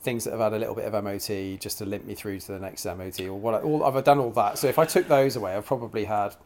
things 0.00 0.22
that 0.24 0.30
have 0.30 0.40
had 0.40 0.52
a 0.52 0.58
little 0.58 0.74
bit 0.76 0.84
of 0.84 0.92
MOT 1.04 1.58
just 1.60 1.78
to 1.78 1.84
limp 1.84 2.04
me 2.06 2.14
through 2.14 2.38
to 2.38 2.52
the 2.52 2.60
next 2.60 2.84
MOT, 2.86 3.20
or 3.22 3.34
what? 3.34 3.62
All 3.64 3.82
I've 3.82 4.02
done 4.04 4.20
all 4.20 4.30
that. 4.30 4.56
So 4.58 4.68
if 4.68 4.78
I 4.78 4.84
took 4.84 5.08
those 5.08 5.34
away, 5.34 5.56
I've 5.56 5.66
probably 5.66 6.04
had 6.04 6.36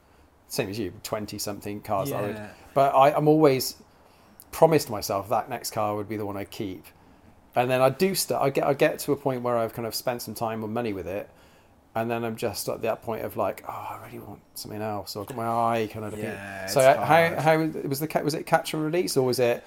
same 0.48 0.70
as 0.70 0.78
you, 0.78 0.92
twenty 1.02 1.38
something 1.38 1.82
cars. 1.82 2.08
That 2.10 2.16
I 2.16 2.22
would, 2.22 2.34
yeah. 2.36 2.48
but 2.72 2.94
I, 2.94 3.12
I'm 3.12 3.28
always 3.28 3.76
promised 4.52 4.88
myself 4.88 5.28
that 5.30 5.50
next 5.50 5.72
car 5.72 5.96
would 5.96 6.08
be 6.08 6.16
the 6.16 6.26
one 6.26 6.36
I 6.36 6.44
keep, 6.44 6.84
and 7.56 7.68
then 7.70 7.80
I 7.80 7.90
do 7.90 8.14
start. 8.14 8.42
I 8.42 8.50
get 8.50 8.64
I 8.64 8.74
get 8.74 8.98
to 9.00 9.12
a 9.12 9.16
point 9.16 9.42
where 9.42 9.58
I've 9.58 9.74
kind 9.74 9.86
of 9.86 9.94
spent 9.94 10.22
some 10.22 10.34
time 10.34 10.62
and 10.62 10.72
money 10.72 10.92
with 10.92 11.08
it. 11.08 11.28
And 11.94 12.10
then 12.10 12.24
I'm 12.24 12.36
just 12.36 12.66
at 12.70 12.80
that 12.82 13.02
point 13.02 13.22
of 13.22 13.36
like, 13.36 13.62
oh, 13.68 13.70
I 13.70 14.06
really 14.06 14.18
want 14.18 14.40
something 14.54 14.80
else. 14.80 15.10
So 15.10 15.20
I've 15.20 15.26
got 15.26 15.36
my 15.36 15.46
eye 15.46 15.90
kind 15.92 16.06
of. 16.06 16.18
Yeah, 16.18 16.64
so 16.66 16.80
it's 16.80 16.98
how 16.98 17.38
how 17.38 17.58
was 17.86 18.00
the 18.00 18.22
was 18.24 18.34
it 18.34 18.46
catch 18.46 18.72
and 18.72 18.82
release 18.82 19.16
or 19.16 19.26
was 19.26 19.38
it 19.38 19.62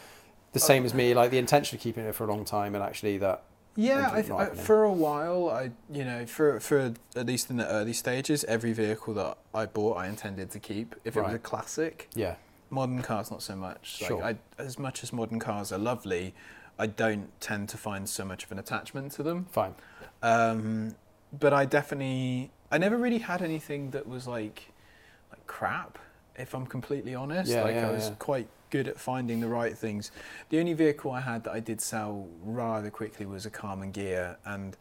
the 0.53 0.59
oh. 0.59 0.63
same 0.63 0.85
as 0.85 0.93
me, 0.95 1.13
like 1.13 1.29
the 1.29 1.37
intention 1.37 1.77
of 1.77 1.83
keeping 1.83 2.03
it 2.03 2.15
for 2.15 2.23
a 2.23 2.27
long 2.27 2.43
time 2.43 2.73
and 2.73 2.83
actually 2.83 3.19
that 3.19 3.43
Yeah, 3.75 4.09
I, 4.11 4.23
for 4.23 4.41
I, 4.41 4.49
for 4.55 4.83
a 4.85 4.91
while, 4.91 5.49
I 5.49 5.69
you 5.91 6.03
know 6.03 6.25
for 6.25 6.59
for 6.59 6.93
at 7.15 7.27
least 7.27 7.51
in 7.51 7.57
the 7.57 7.67
early 7.67 7.93
stages, 7.93 8.43
every 8.45 8.73
vehicle 8.73 9.13
that 9.13 9.37
I 9.53 9.67
bought, 9.67 9.97
I 9.97 10.07
intended 10.07 10.49
to 10.51 10.59
keep. 10.59 10.95
If 11.03 11.15
it 11.17 11.21
was 11.21 11.35
a 11.35 11.39
classic, 11.39 12.09
yeah 12.15 12.35
modern 12.75 13.01
cars 13.01 13.31
not 13.31 13.41
so 13.41 13.55
much. 13.55 13.99
Like 14.01 14.07
Sure. 14.09 14.23
I, 14.23 14.35
as 14.57 14.77
much 14.77 15.01
as 15.03 15.11
modern 15.11 15.39
cars 15.39 15.71
are 15.71 15.77
lovely, 15.79 16.33
I 16.77 16.87
don't 16.87 17.29
tend 17.41 17.69
to 17.69 17.77
find 17.77 18.07
so 18.07 18.23
much 18.25 18.43
of 18.43 18.51
an 18.51 18.59
attachment 18.59 19.13
to 19.13 19.23
them. 19.23 19.45
fine 19.51 19.73
Um, 20.21 20.95
but 21.43 21.53
I 21.53 21.65
definitely, 21.65 22.51
I 22.71 22.77
never 22.77 22.97
really 22.97 23.19
had 23.19 23.41
anything 23.41 23.91
that 23.91 24.07
was 24.07 24.27
like, 24.27 24.71
like 25.31 25.45
crap. 25.47 25.97
If 26.37 26.53
I'm 26.53 26.65
completely 26.67 27.15
honest, 27.15 27.49
Yeah, 27.51 27.63
like 27.63 27.75
yeah, 27.75 27.87
I 27.89 27.91
was 27.91 28.09
yeah. 28.09 28.15
quite 28.19 28.47
good 28.69 28.87
at 28.89 28.99
finding 28.99 29.39
the 29.39 29.47
right 29.47 29.77
things. 29.77 30.11
The 30.49 30.59
only 30.59 30.73
vehicle 30.73 31.11
I 31.11 31.21
had 31.21 31.45
that 31.45 31.53
I 31.53 31.61
did 31.61 31.79
sell 31.79 32.27
rather 32.43 32.89
quickly 32.89 33.25
was 33.25 33.45
a 33.45 33.49
Karmann 33.49 33.93
Ghia, 33.93 34.35
and 34.45 34.75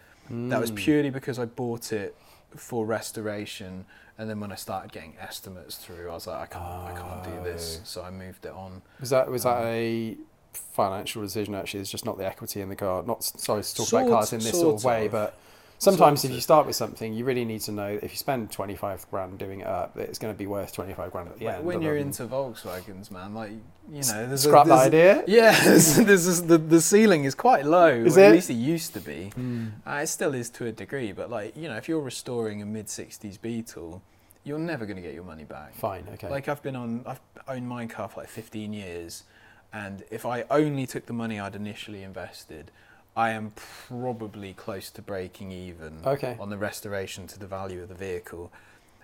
that 0.51 0.61
was 0.61 0.73
Mm. 0.73 0.77
purely 0.77 1.11
because 1.11 1.39
I 1.39 1.45
bought 1.45 1.93
it 1.93 2.17
for 2.57 2.85
restoration. 2.87 3.85
And 4.17 4.31
then 4.31 4.39
when 4.41 4.53
I 4.53 4.55
started 4.55 4.93
getting 4.93 5.15
estimates 5.21 5.77
through, 5.77 6.09
I 6.09 6.15
was 6.15 6.27
like, 6.29 6.41
I 6.41 6.47
can't, 6.47 6.65
I 6.65 6.93
can't 7.01 7.25
do 7.25 7.43
this. 7.43 7.79
Oh. 7.81 7.85
So 7.85 8.03
I 8.05 8.11
moved 8.11 8.47
it 8.47 8.53
on. 8.53 8.81
was 9.01 9.11
that 9.11 9.29
was 9.31 9.43
that 9.43 9.59
Um, 9.59 9.67
a 9.67 10.17
financial 10.53 11.21
decision 11.21 11.53
actually 11.55 11.81
it's 11.81 11.91
just 11.91 12.05
not 12.05 12.17
the 12.17 12.25
equity 12.25 12.61
in 12.61 12.69
the 12.69 12.77
car 12.77 13.03
not 13.03 13.25
sorry 13.25 13.61
to 13.61 13.75
talk 13.75 13.89
Sort- 13.89 14.03
about 14.05 14.13
cars 14.15 14.33
in 14.33 14.39
this 14.39 14.53
sort 14.53 14.77
of 14.77 14.85
way 14.85 15.07
of. 15.07 15.13
but 15.13 15.35
sometimes 15.79 16.25
if 16.25 16.31
you 16.31 16.41
start 16.41 16.67
with 16.67 16.77
something 16.77 17.13
you 17.13 17.25
really 17.25 17.45
need 17.45 17.61
to 17.61 17.73
know 17.73 17.99
if 18.03 18.11
you 18.13 18.17
spend 18.17 18.51
25 18.51 19.07
grand 19.11 19.39
doing 19.39 19.61
it 19.61 19.67
up 19.67 19.97
it's 19.97 20.19
going 20.19 20.33
to 20.33 20.39
be 20.39 20.47
worth 20.47 20.73
25 20.73 21.11
grand 21.13 21.29
at 21.29 21.39
the 21.39 21.45
When- 21.47 21.55
end 21.57 21.65
when 21.65 21.83
you're 21.83 21.97
into 21.97 22.27
Volkswagens, 22.27 23.11
man, 23.11 23.35
like 23.35 23.51
you 23.91 24.01
know, 24.03 24.27
there's 24.27 24.45
scrap 24.45 24.67
a, 24.67 24.69
that 24.71 24.79
idea 24.87 25.25
Yeah, 25.27 25.59
there's, 25.65 25.97
there's 25.97 26.43
the 26.43 26.57
the 26.57 26.81
ceiling 26.81 27.25
is 27.25 27.35
quite 27.35 27.67
low. 27.67 27.89
Is 27.89 28.17
or 28.17 28.23
At 28.23 28.33
least 28.33 28.49
it 28.49 28.55
used 28.55 28.95
to 28.95 29.01
be. 29.01 29.31
Mm. 29.37 29.73
Uh, 29.87 30.01
it 30.03 30.07
still 30.07 30.33
is 30.35 30.49
to 30.51 30.67
a 30.67 30.73
degree, 30.73 31.13
but 31.13 31.29
like 31.31 31.55
you 31.57 31.69
know, 31.69 31.77
if 31.77 31.87
you're 31.89 32.01
restoring 32.01 32.63
a 32.63 32.67
mid 32.67 32.87
'60s 32.87 33.39
Beetle, 33.41 34.01
you're 34.43 34.59
never 34.59 34.87
going 34.87 34.97
to 34.97 35.03
get 35.03 35.13
your 35.15 35.25
money 35.25 35.45
back. 35.45 35.75
fine 35.75 36.05
okay 36.15 36.31
Like 36.31 36.49
I've 36.49 36.63
been 36.63 36.77
on, 36.77 37.03
I've 37.07 37.21
owned 37.49 37.69
my 37.69 37.87
car 37.87 38.09
for 38.09 38.21
like 38.21 38.29
15 38.31 38.73
years, 38.73 39.25
and 39.73 40.03
if 40.11 40.25
I 40.25 40.45
only 40.51 40.87
took 40.87 41.07
the 41.07 41.13
money 41.13 41.39
I'd 41.39 41.55
initially 41.57 42.03
invested, 42.03 42.71
I 43.17 43.31
am 43.31 43.53
probably 43.89 44.55
close 44.55 44.91
to 44.91 45.03
breaking 45.03 45.53
even 45.53 46.01
Okay. 46.05 46.37
on 46.41 46.51
the 46.51 46.59
restoration 46.59 47.27
to 47.29 47.39
the 47.39 47.47
value 47.47 47.83
of 47.83 47.89
the 47.89 47.95
vehicle. 47.95 48.51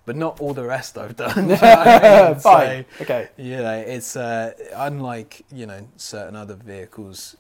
But 0.06 0.16
not 0.16 0.40
all 0.40 0.54
the 0.54 0.64
rest 0.64 0.98
I've 0.98 1.16
done. 1.16 1.34
Do 1.34 1.40
you 1.54 1.60
know 1.60 1.76
what 1.76 2.04
I 2.04 2.28
mean? 2.30 2.40
fine 2.40 2.84
So, 2.98 3.02
okay 3.02 3.28
you 3.36 3.56
know, 3.58 3.78
it's 3.78 4.16
uh, 4.16 4.52
unlike 4.74 5.44
you 5.52 5.66
know 5.66 5.86
certain 5.96 6.34
other 6.36 6.54
vehicles. 6.54 7.36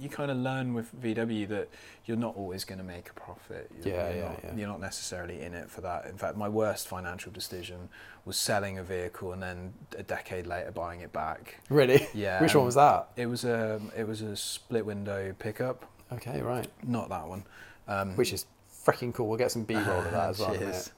You 0.00 0.08
kind 0.08 0.30
of 0.30 0.36
learn 0.36 0.74
with 0.74 0.88
VW 1.00 1.48
that 1.48 1.68
you're 2.06 2.16
not 2.16 2.36
always 2.36 2.64
going 2.64 2.78
to 2.78 2.84
make 2.84 3.10
a 3.10 3.12
profit. 3.14 3.70
You're, 3.84 3.94
Yeah, 3.94 4.08
you're 4.08 4.16
yeah, 4.16 4.28
not, 4.28 4.40
yeah. 4.44 4.54
You're 4.56 4.68
not 4.68 4.80
necessarily 4.80 5.40
in 5.42 5.54
it 5.54 5.70
for 5.70 5.80
that. 5.82 6.06
In 6.06 6.16
fact, 6.16 6.36
my 6.36 6.48
worst 6.48 6.88
financial 6.88 7.30
decision 7.32 7.88
was 8.24 8.36
selling 8.36 8.78
a 8.78 8.82
vehicle 8.82 9.32
and 9.32 9.42
then 9.42 9.72
a 9.98 10.02
decade 10.02 10.46
later 10.46 10.70
buying 10.70 11.00
it 11.00 11.12
back. 11.12 11.56
really 11.68 12.06
Yeah. 12.14 12.40
which 12.40 12.54
one 12.54 12.64
was 12.64 12.74
that 12.76 13.08
It 13.16 13.26
was 13.26 13.44
a 13.44 13.80
it 13.96 14.06
was 14.06 14.22
a 14.22 14.36
split 14.36 14.86
window 14.86 15.34
pickup. 15.38 15.84
okay 16.12 16.40
right 16.40 16.68
Not 16.82 17.08
that 17.08 17.26
one. 17.28 17.44
Um, 17.88 18.16
which 18.16 18.32
is 18.32 18.46
freaking 18.84 19.12
cool 19.14 19.28
we'll 19.28 19.38
get 19.38 19.50
some 19.52 19.64
b-roll 19.64 20.00
of 20.00 20.10
that 20.12 20.30
as 20.30 20.38
well 20.38 20.50
in 20.52 20.56
a 20.56 20.60
minute. 20.60 20.72
Cheers. 20.72 20.90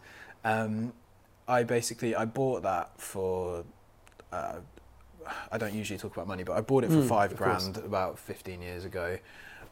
Um, 0.45 0.93
I 1.49 1.63
basically 1.65 2.15
I 2.15 2.25
bought 2.27 2.63
that 2.63 2.99
for. 3.01 3.65
Uh, 4.33 4.57
I 5.53 5.59
don't 5.59 5.75
usually 5.75 5.99
talk 5.99 6.15
about 6.15 6.27
money, 6.29 6.43
but 6.45 6.57
I 6.57 6.61
bought 6.61 6.85
it 6.85 6.91
for 6.91 6.97
Mm, 6.99 7.09
five 7.09 7.33
of 7.33 7.39
course. 7.39 7.65
grand 7.69 7.85
about 7.85 8.19
15 8.19 8.61
years 8.63 8.85
ago, 8.85 9.19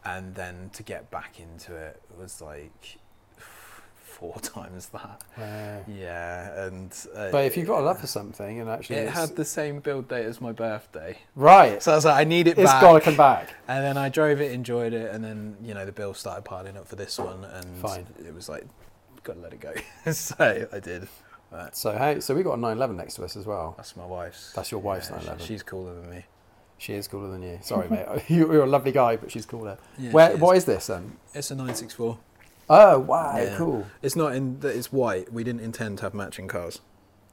and 0.04 0.34
then 0.34 0.70
to 0.74 0.82
get 0.82 1.10
back 1.10 1.38
into 1.40 1.74
it 1.74 2.00
was 2.18 2.40
like 2.40 2.98
four 3.36 4.38
times 4.40 4.86
that. 4.88 5.22
Wow. 5.36 5.84
Yeah, 5.88 6.66
and 6.66 6.92
uh, 7.14 7.30
But 7.30 7.44
if 7.46 7.56
you've 7.56 7.66
got 7.66 7.80
a 7.80 7.82
love 7.84 8.00
for 8.00 8.06
something 8.06 8.60
and 8.60 8.68
actually 8.70 8.96
it 8.96 9.08
had 9.08 9.34
the 9.36 9.44
same 9.44 9.80
build 9.80 10.08
date 10.08 10.26
as 10.26 10.40
my 10.40 10.52
birthday, 10.52 11.18
right, 11.34 11.82
so 11.82 11.92
I 11.92 11.94
was 11.96 12.04
like, 12.04 12.20
I 12.20 12.24
need 12.24 12.46
it 12.46 12.58
it's 12.58 12.70
back. 12.70 12.80
got 12.82 12.94
to 12.94 13.00
come 13.00 13.16
back. 13.16 13.54
And 13.68 13.84
then 13.84 13.96
I 13.96 14.08
drove 14.08 14.40
it, 14.40 14.52
enjoyed 14.52 14.92
it, 14.92 15.12
and 15.14 15.24
then 15.24 15.56
you 15.62 15.74
know 15.74 15.84
the 15.84 15.92
bill 15.92 16.14
started 16.14 16.44
piling 16.44 16.76
up 16.76 16.86
for 16.86 16.96
this 16.96 17.18
one, 17.18 17.44
and 17.44 17.76
Fine. 17.78 18.06
it 18.24 18.34
was 18.34 18.48
like, 18.48 18.64
got 19.24 19.34
to 19.34 19.40
let 19.40 19.52
it 19.52 19.60
go. 19.60 19.72
so 20.12 20.68
I 20.72 20.78
did. 20.80 21.08
But 21.52 21.76
So 21.76 21.92
hey, 21.96 22.18
so 22.20 22.34
we 22.34 22.42
got 22.42 22.54
a 22.54 22.56
911 22.56 22.96
next 22.96 23.14
to 23.16 23.24
us 23.24 23.36
as 23.36 23.46
well. 23.46 23.74
that's 23.76 23.94
my 23.96 24.06
wife's. 24.06 24.52
That's 24.54 24.70
your 24.72 24.80
wife's 24.80 25.06
Yeah, 25.10 25.16
911. 25.16 25.46
She's 25.46 25.62
cooler 25.62 25.94
than 25.94 26.10
me. 26.10 26.24
She 26.78 26.94
is 26.94 27.06
cooler 27.06 27.30
than 27.30 27.42
you. 27.42 27.58
Sorry, 27.62 27.88
mate. 27.90 28.06
You- 28.28 28.50
You're 28.52 28.64
a 28.64 28.66
lovely 28.66 28.90
guy, 28.92 29.16
but 29.16 29.30
she's 29.30 29.46
cooler. 29.46 29.78
Yeah, 29.98 30.10
Where? 30.12 30.32
she 30.32 30.36
What 30.38 30.56
is 30.56 30.64
this 30.64 30.86
then? 30.88 31.16
It's 31.34 31.50
a 31.50 31.54
964. 31.54 32.18
Oh 32.70 32.98
wow, 33.00 33.36
Yeah. 33.36 33.56
cool. 33.56 33.86
It's 34.00 34.16
not 34.16 34.34
in. 34.34 34.58
that 34.60 34.74
It's 34.76 34.90
white. 34.92 35.32
We 35.32 35.44
didn't 35.44 35.60
intend 35.60 35.98
to 35.98 36.04
have 36.04 36.14
matching 36.14 36.48
cars, 36.48 36.80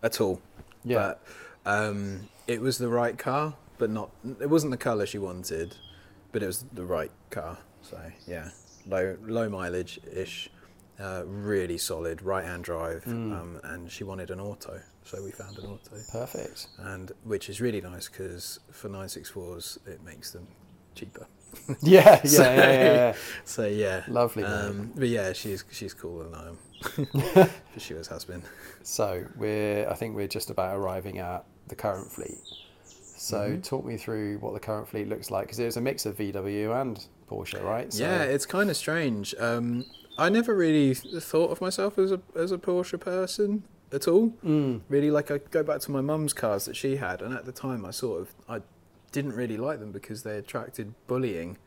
at 0.04 0.20
all. 0.20 0.42
Yeah. 0.84 0.96
But 0.98 1.24
um, 1.66 2.28
it 2.48 2.62
was 2.62 2.78
the 2.78 2.90
right 2.90 3.18
car, 3.18 3.56
but 3.78 3.90
not. 3.90 4.10
It 4.42 4.50
wasn't 4.50 4.72
the 4.72 4.78
colour 4.78 5.06
she 5.06 5.18
wanted, 5.20 5.78
but 6.34 6.44
it 6.44 6.48
was 6.48 6.66
the 6.74 6.84
right 6.84 7.12
car. 7.30 7.60
So 7.84 7.98
yeah, 8.28 8.50
low 8.86 9.16
low 9.26 9.48
mileage 9.50 10.00
ish, 10.12 10.50
uh, 11.00 11.24
really 11.26 11.78
solid 11.78 12.22
right 12.22 12.46
hand 12.46 12.64
drive, 12.64 13.04
Mm. 13.06 13.32
um, 13.40 13.60
and 13.64 13.92
she 13.92 14.04
wanted 14.04 14.32
an 14.32 14.40
auto, 14.40 14.82
so 15.04 15.24
we 15.24 15.32
found 15.32 15.58
an 15.58 15.66
auto, 15.66 15.96
Perfect. 16.12 16.68
and 16.78 17.12
which 17.24 17.50
is 17.50 17.62
really 17.62 17.82
nice 17.82 18.10
because 18.10 18.60
for 18.72 18.90
964s 18.90 19.78
it 19.88 20.04
makes 20.04 20.32
them 20.32 20.48
cheaper. 20.96 21.26
Yeah, 21.82 22.20
yeah, 22.24 22.24
So- 22.26 22.44
yeah, 22.44 22.56
yeah, 22.72 22.94
yeah. 22.94 23.14
So 23.46 23.66
yeah, 23.66 24.04
Lovely. 24.08 24.44
um, 24.44 24.92
but 24.96 25.08
yeah, 25.08 25.34
she's 25.34 25.64
she's 25.72 25.94
cooler 25.96 26.26
than 26.26 26.36
I 26.36 26.48
am. 26.50 27.50
she 27.78 27.94
always 27.94 28.08
has 28.08 28.24
been. 28.26 28.44
So 28.84 29.26
we're, 29.36 29.88
I 29.90 29.96
think 29.96 30.16
we're 30.16 30.28
just 30.28 30.50
about 30.50 30.78
arriving 30.78 31.18
at 31.20 31.44
the 31.68 31.76
current 31.76 32.12
fleet. 32.12 32.38
So 33.18 33.38
Mhm. 33.52 33.64
talk 33.64 33.84
me 33.86 33.98
through 33.98 34.38
what 34.40 34.54
the 34.54 34.60
current 34.60 34.88
fleet 34.88 35.10
looks 35.10 35.30
like 35.32 35.48
because 35.48 35.60
it 35.60 35.66
was 35.66 35.78
a 35.78 35.82
mix 35.82 36.06
of 36.06 36.18
VW 36.18 36.80
and 36.82 37.04
Porsche, 37.30 37.62
right? 37.64 37.92
So, 37.92 38.04
Yeah, 38.04 38.24
it's 38.24 38.46
kind 38.46 38.70
of 38.70 38.78
strange. 38.78 39.34
Um, 39.40 39.86
I 40.20 40.30
never 40.30 40.54
really 40.56 40.94
thought 40.94 41.52
of 41.52 41.62
myself 41.62 41.98
as 41.98 42.12
a 42.12 42.20
as 42.36 42.52
a 42.52 42.58
Porsche 42.58 43.00
person 43.00 43.64
at 43.92 44.08
all. 44.08 44.30
Mm, 44.46 44.82
Really, 44.90 45.12
like 45.12 45.32
I 45.32 45.38
go 45.40 45.64
back 45.64 45.80
to 45.82 45.92
my 45.92 46.02
mum's 46.02 46.34
cars 46.34 46.66
that 46.66 46.76
she 46.76 46.98
had, 46.98 47.22
and 47.22 47.34
at 47.34 47.46
the 47.46 47.52
time 47.52 47.86
I 47.86 47.92
sort 47.92 48.22
of 48.22 48.34
I 48.48 48.62
didn't 49.12 49.34
really 49.34 49.58
like 49.58 49.80
them 49.80 49.92
because 49.92 50.24
they 50.24 50.38
attracted 50.38 50.94
bullying 51.08 51.58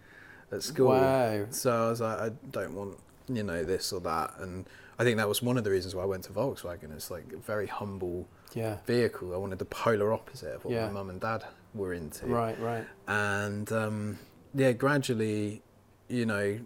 at 0.52 0.62
school. 0.62 0.88
Wow. 0.88 1.46
So 1.50 1.86
I 1.86 1.90
was 1.90 2.00
like, 2.00 2.18
I 2.20 2.28
don't 2.50 2.74
want 2.74 2.98
you 3.28 3.42
know 3.42 3.64
this 3.64 3.92
or 3.92 4.00
that, 4.02 4.34
and 4.38 4.66
I 4.98 5.04
think 5.04 5.16
that 5.16 5.28
was 5.28 5.42
one 5.42 5.56
of 5.58 5.64
the 5.64 5.70
reasons 5.70 5.94
why 5.94 6.02
I 6.02 6.06
went 6.06 6.24
to 6.24 6.32
Volkswagen. 6.32 6.92
It's 6.94 7.10
like 7.10 7.32
a 7.32 7.38
very 7.38 7.66
humble 7.66 8.28
Yeah. 8.54 8.76
vehicle. 8.86 9.34
I 9.34 9.38
wanted 9.38 9.58
the 9.58 9.64
polar 9.64 10.12
opposite 10.12 10.54
of 10.56 10.64
what 10.64 10.74
Yeah. 10.74 10.86
my 10.86 10.92
mum 10.92 11.08
and 11.10 11.20
dad 11.20 11.44
were 11.74 11.94
into 11.94 12.26
Right. 12.26 12.58
Right. 12.60 12.84
and 13.08 13.72
um, 13.72 14.18
yeah, 14.54 14.72
gradually, 14.72 15.62
you 16.08 16.26
know, 16.26 16.58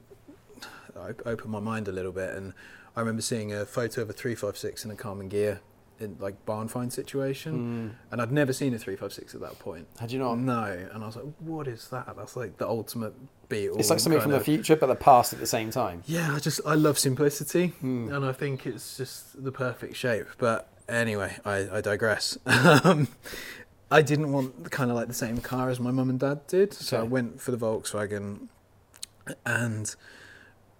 I 0.98 1.08
opened 1.28 1.50
my 1.50 1.60
mind 1.60 1.88
a 1.88 1.92
little 1.92 2.12
bit, 2.12 2.34
and 2.34 2.52
I 2.96 3.00
remember 3.00 3.22
seeing 3.22 3.52
a 3.52 3.64
photo 3.66 4.02
of 4.02 4.10
a 4.10 4.12
three 4.12 4.34
five 4.34 4.56
six 4.56 4.84
in 4.84 4.90
a 4.90 4.94
Karmann 4.94 5.30
Ghia 5.30 5.60
in 5.98 6.16
like 6.20 6.44
barn 6.44 6.68
find 6.68 6.92
situation, 6.92 7.90
Mm. 7.90 8.12
and 8.12 8.20
I'd 8.20 8.30
never 8.32 8.52
seen 8.52 8.74
a 8.74 8.78
three 8.78 8.96
five 8.96 9.12
six 9.12 9.34
at 9.34 9.40
that 9.40 9.58
point. 9.58 9.86
Had 9.98 10.12
you 10.12 10.18
not? 10.18 10.38
No, 10.38 10.64
and 10.92 11.02
I 11.02 11.06
was 11.06 11.16
like, 11.16 11.24
what 11.38 11.66
is 11.68 11.88
that? 11.88 12.14
That's 12.16 12.36
like 12.36 12.58
the 12.58 12.68
ultimate 12.68 13.14
Beetle. 13.48 13.78
It's 13.78 13.90
like 13.90 14.00
something 14.00 14.20
from 14.20 14.32
kind 14.32 14.40
the 14.40 14.44
future, 14.44 14.74
but 14.76 14.88
the 14.88 14.94
past 14.96 15.32
at 15.32 15.38
the 15.38 15.46
same 15.46 15.70
time. 15.70 16.02
Yeah, 16.06 16.34
I 16.34 16.38
just 16.40 16.60
I 16.66 16.74
love 16.74 16.98
simplicity, 16.98 17.72
Mm. 17.82 18.14
and 18.14 18.24
I 18.26 18.32
think 18.32 18.66
it's 18.66 18.96
just 18.96 19.42
the 19.42 19.52
perfect 19.52 19.94
shape. 19.96 20.26
But 20.38 20.68
anyway, 20.88 21.36
I, 21.44 21.68
I 21.78 21.80
digress. 21.80 22.36
Um, 22.46 23.08
I 23.90 24.02
didn't 24.02 24.32
want 24.32 24.70
kind 24.72 24.90
of 24.90 24.96
like 24.96 25.06
the 25.06 25.14
same 25.14 25.38
car 25.40 25.70
as 25.70 25.78
my 25.78 25.92
mum 25.92 26.10
and 26.10 26.18
dad 26.18 26.46
did, 26.48 26.74
so 26.74 26.98
I 27.00 27.04
went 27.04 27.40
for 27.40 27.52
the 27.52 27.56
Volkswagen. 27.58 28.48
And 29.44 29.94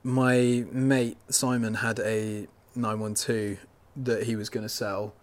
my 0.07 0.64
mate 0.71 1.16
Simon 1.29 1.75
had 1.75 1.99
a 1.99 2.47
912 2.77 3.59
that 3.97 4.23
he 4.23 4.37
was 4.37 4.49
going 4.49 4.62
to 4.62 4.69
sell, 4.69 5.14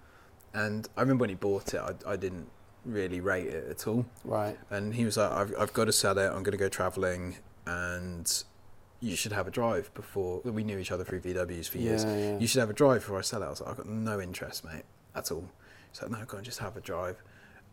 and 0.54 0.90
I 0.98 1.02
remember 1.02 1.22
when 1.22 1.30
he 1.30 1.36
bought 1.36 1.74
it, 1.74 1.80
I, 1.80 2.12
I 2.12 2.16
didn't 2.18 2.50
really 2.84 3.22
rate 3.22 3.48
it 3.48 3.70
at 3.70 3.88
all. 3.88 4.06
Right. 4.26 4.60
And 4.70 4.94
he 4.94 5.06
was 5.06 5.16
like, 5.16 5.32
I've, 5.32 5.54
I've 5.58 5.72
got 5.72 5.86
to 5.86 5.94
sell 5.94 6.18
it. 6.18 6.26
I'm 6.26 6.44
going 6.44 6.52
to 6.52 6.58
go 6.58 6.68
travelling, 6.68 7.38
and 7.66 8.44
you 9.00 9.16
should 9.16 9.32
have 9.32 9.48
a 9.48 9.52
drive 9.52 9.90
before. 9.94 10.42
We 10.44 10.66
knew 10.66 10.78
each 10.78 10.92
other 10.92 11.06
through 11.06 11.22
VWs 11.22 11.70
for 11.70 11.78
years. 11.78 12.04
Yeah. 12.04 12.18
Yeah. 12.18 12.40
You 12.40 12.48
should 12.48 12.60
have 12.60 12.70
a 12.70 12.74
drive 12.74 13.04
before 13.04 13.20
I 13.20 13.22
sell 13.22 13.42
it. 13.42 13.46
I 13.46 13.50
was 13.52 13.62
like, 13.62 13.70
I've 13.70 13.78
got 13.78 13.88
no 13.88 14.20
interest, 14.20 14.66
mate, 14.66 14.84
at 15.16 15.32
all. 15.32 15.48
He's 15.92 16.02
like, 16.02 16.12
no, 16.12 16.26
go 16.26 16.36
and 16.36 16.46
just 16.46 16.60
have 16.60 16.76
a 16.76 16.82
drive. 16.82 17.24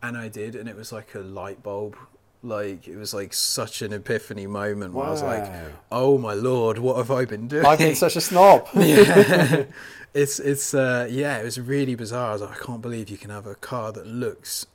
And 0.01 0.17
I 0.17 0.29
did, 0.29 0.55
and 0.55 0.69
it 0.69 0.77
was 0.77 0.93
like 0.93 1.13
a 1.13 1.19
light 1.19 1.61
bulb. 1.61 1.97
Like, 2.43 2.87
it 2.87 2.97
was 2.97 3.13
like 3.13 3.33
such 3.33 3.81
an 3.81 3.93
epiphany 3.93 4.47
moment 4.47 4.93
where 4.93 5.05
I 5.05 5.11
was 5.11 5.21
like, 5.21 5.51
oh 5.91 6.17
my 6.17 6.33
lord, 6.33 6.79
what 6.79 6.97
have 6.97 7.11
I 7.11 7.25
been 7.25 7.47
doing? 7.47 7.65
I've 7.65 7.77
been 7.77 7.95
such 7.95 8.15
a 8.15 8.21
snob. 8.21 8.67
yeah. 8.75 9.65
it's 10.13 10.39
it's 10.39 10.73
uh, 10.73 11.07
yeah, 11.09 11.37
it 11.37 11.43
was 11.43 11.59
really 11.59 11.95
bizarre. 11.95 12.29
I 12.29 12.33
was 12.33 12.41
like, 12.41 12.61
I 12.61 12.65
can't 12.65 12.81
believe 12.81 13.09
you 13.09 13.17
can 13.17 13.29
have 13.29 13.45
a 13.45 13.55
car 13.55 13.91
that 13.91 14.07
looks 14.07 14.65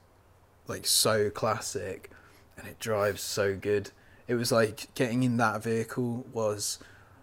like 0.69 0.87
so 0.87 1.31
classic 1.31 2.11
and 2.57 2.67
it 2.67 2.79
drives 2.79 3.21
so 3.21 3.57
good. 3.57 3.91
It 4.29 4.35
was 4.35 4.51
like 4.51 4.93
getting 4.95 5.23
in 5.23 5.37
that 5.39 5.63
vehicle 5.63 6.27
was 6.33 6.79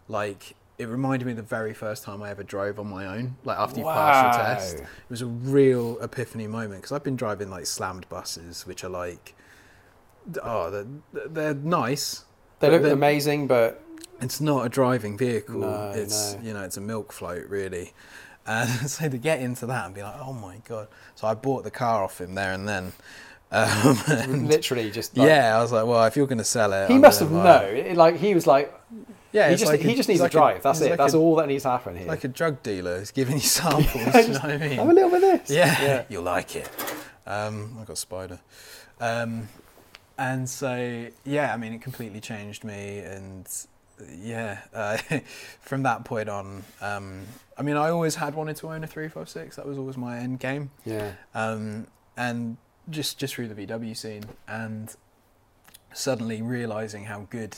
like 0.08 0.56
it 0.78 0.88
reminded 0.88 1.26
me 1.26 1.32
of 1.32 1.38
the 1.38 1.44
very 1.44 1.74
first 1.74 2.04
time 2.04 2.24
I 2.24 2.30
ever 2.30 2.44
drove 2.44 2.80
on 2.80 2.88
my 2.88 3.06
own, 3.06 3.38
like 3.44 3.58
after 3.58 3.80
you 3.80 3.86
pass 3.86 4.36
your 4.36 4.46
test. 4.46 4.78
It 4.78 5.10
was 5.10 5.22
a 5.22 5.28
real 5.28 6.00
epiphany 6.02 6.48
moment 6.48 6.82
because 6.82 6.92
I've 6.92 7.04
been 7.04 7.16
driving 7.16 7.50
like 7.50 7.66
slammed 7.66 8.10
buses, 8.10 8.66
which 8.66 8.84
are 8.84 8.90
like, 8.90 9.36
oh, 10.44 10.70
they're, 10.72 11.28
they're 11.28 11.54
nice. 11.54 12.26
They 12.60 12.70
look 12.70 12.84
amazing, 12.92 13.48
but 13.48 13.82
it's 14.22 14.40
not 14.40 14.66
a 14.66 14.70
driving 14.70 15.18
vehicle. 15.18 15.60
No, 15.60 15.92
it's 15.96 16.34
no. 16.36 16.42
you 16.42 16.54
know, 16.54 16.64
it's 16.64 16.78
a 16.78 16.82
milk 16.82 17.12
float 17.12 17.48
really. 17.50 17.94
And 18.46 18.70
so 18.90 19.10
to 19.10 19.18
get 19.18 19.40
into 19.42 19.66
that 19.68 19.86
and 19.86 19.96
be 19.96 20.02
like, 20.04 20.16
oh 20.20 20.34
my 20.34 20.58
god! 20.68 20.88
So 21.16 21.28
I 21.28 21.34
bought 21.34 21.64
the 21.64 21.72
car 21.72 22.04
off 22.04 22.20
him 22.22 22.36
there 22.36 22.54
and 22.54 22.68
then. 22.68 22.94
Um, 23.56 23.96
and 24.08 24.48
literally 24.48 24.90
just 24.90 25.16
like, 25.16 25.28
yeah, 25.28 25.56
I 25.56 25.62
was 25.62 25.72
like, 25.72 25.86
well, 25.86 26.04
if 26.06 26.16
you're 26.16 26.26
going 26.26 26.40
to 26.40 26.44
sell 26.44 26.74
it, 26.74 26.88
He 26.90 26.96
I'm 26.96 27.02
must 27.02 27.20
have 27.20 27.30
known. 27.32 27.76
it. 27.76 27.96
Like 27.96 28.16
he 28.16 28.34
was 28.34 28.48
like, 28.48 28.74
Yeah, 29.32 29.48
he 29.52 29.56
just 29.56 29.72
like 29.72 29.80
a- 29.84 29.88
he 29.88 29.94
just 29.94 30.10
needs 30.10 30.22
to 30.22 30.24
like 30.24 30.32
a- 30.32 30.34
drive. 30.34 30.64
That's 30.64 30.82
it. 30.82 30.90
like 30.90 30.98
That's 30.98 31.14
a- 31.14 31.18
all 31.20 31.36
that 31.36 31.48
needs 31.48 31.62
to 31.62 31.70
happen 31.70 31.96
here. 31.96 32.08
Like 32.08 32.24
a 32.24 32.30
drug 32.30 32.64
dealer 32.64 32.96
is 32.96 33.12
giving 33.12 33.36
you 33.36 33.42
samples. 33.60 33.94
you 33.94 34.02
know 34.34 34.40
what 34.40 34.44
I 34.46 34.58
mean? 34.58 34.72
Have 34.80 34.90
a 34.90 34.94
little 34.94 35.12
bit 35.12 35.24
of 35.36 35.40
this. 35.48 35.56
Yeah, 35.56 35.82
Yeah. 35.84 36.04
you'll 36.10 36.24
like 36.24 36.56
it. 36.56 36.68
Um, 37.28 37.78
I 37.80 37.84
got 37.84 38.00
spider. 38.00 38.40
Um, 39.00 39.48
and 40.18 40.50
so 40.50 41.08
yeah, 41.26 41.54
I 41.54 41.58
mean, 41.58 41.74
it 41.74 41.82
completely 41.82 42.22
changed 42.22 42.64
me, 42.64 43.00
and 43.00 43.48
yeah, 44.20 44.60
uh, 44.74 44.98
from 45.62 45.84
that 45.84 46.06
point 46.06 46.30
on, 46.30 46.64
um, 46.82 47.22
I 47.58 47.62
mean, 47.62 47.78
I 47.78 47.90
always 47.90 48.16
had 48.16 48.36
wanted 48.36 48.56
to 48.58 48.70
own 48.70 48.84
a 48.84 48.88
three 48.88 49.08
five 49.08 49.30
six. 49.30 49.56
That 49.56 49.66
was 49.66 49.78
always 49.78 49.98
my 49.98 50.18
end 50.20 50.40
game, 50.40 50.72
Yeah. 50.86 51.14
um, 51.34 51.88
and 52.18 52.58
just 52.90 53.18
just 53.18 53.36
through 53.36 53.48
the 53.50 53.66
VW 53.66 53.96
scene, 53.96 54.24
and 54.48 54.94
suddenly 55.94 56.42
realizing 56.42 57.06
how 57.06 57.28
good 57.30 57.56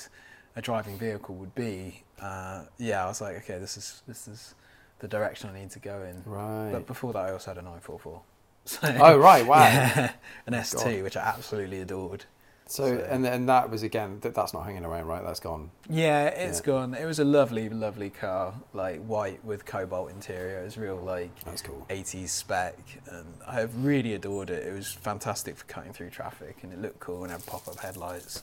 a 0.55 0.61
driving 0.61 0.97
vehicle 0.97 1.35
would 1.35 1.55
be. 1.55 2.03
Uh, 2.21 2.63
yeah, 2.77 3.03
I 3.03 3.07
was 3.07 3.21
like, 3.21 3.35
okay, 3.37 3.57
this 3.59 3.77
is 3.77 4.01
this 4.07 4.27
is 4.27 4.55
the 4.99 5.07
direction 5.07 5.49
I 5.49 5.59
need 5.59 5.71
to 5.71 5.79
go 5.79 6.03
in. 6.03 6.23
Right. 6.25 6.71
But 6.71 6.87
before 6.87 7.11
that, 7.13 7.19
I 7.25 7.31
also 7.31 7.51
had 7.51 7.57
a 7.57 7.61
944. 7.61 8.21
So, 8.65 8.79
oh 8.99 9.17
right. 9.17 9.45
Wow. 9.45 9.59
yeah, 9.59 10.11
an 10.47 10.63
ST, 10.63 10.81
God. 10.83 11.03
which 11.03 11.17
I 11.17 11.21
absolutely 11.21 11.81
adored. 11.81 12.25
So 12.67 12.97
So- 12.97 13.03
and 13.09 13.25
and 13.27 13.47
that 13.47 13.69
was 13.69 13.83
again 13.83 14.19
that, 14.21 14.33
that's 14.33 14.53
not 14.53 14.65
hanging 14.65 14.85
around, 14.85 15.05
right? 15.05 15.23
That's 15.23 15.39
gone. 15.39 15.69
Yeah, 15.87 16.25
it's 16.25 16.59
Yeah. 16.61 16.65
gone. 16.65 16.93
It 16.95 17.05
was 17.05 17.19
a 17.19 17.23
lovely, 17.25 17.69
lovely 17.69 18.09
car, 18.09 18.55
like 18.73 19.05
white 19.05 19.43
with 19.45 19.65
cobalt 19.65 20.09
interior. 20.09 20.61
It 20.61 20.65
was 20.65 20.77
real, 20.77 20.95
like 20.97 21.29
That's 21.45 21.61
cool. 21.61 21.85
80s 21.89 22.29
spec, 22.31 22.75
and 23.07 23.25
I 23.47 23.59
have 23.59 23.85
really 23.85 24.13
adored 24.15 24.49
it. 24.49 24.65
It 24.65 24.73
was 24.73 24.91
fantastic 24.91 25.57
for 25.57 25.65
cutting 25.65 25.93
through 25.93 26.09
traffic, 26.09 26.57
and 26.63 26.73
it 26.73 26.81
looked 26.81 26.99
cool 26.99 27.21
and 27.23 27.31
had 27.31 27.45
pop-up 27.45 27.79
headlights, 27.79 28.41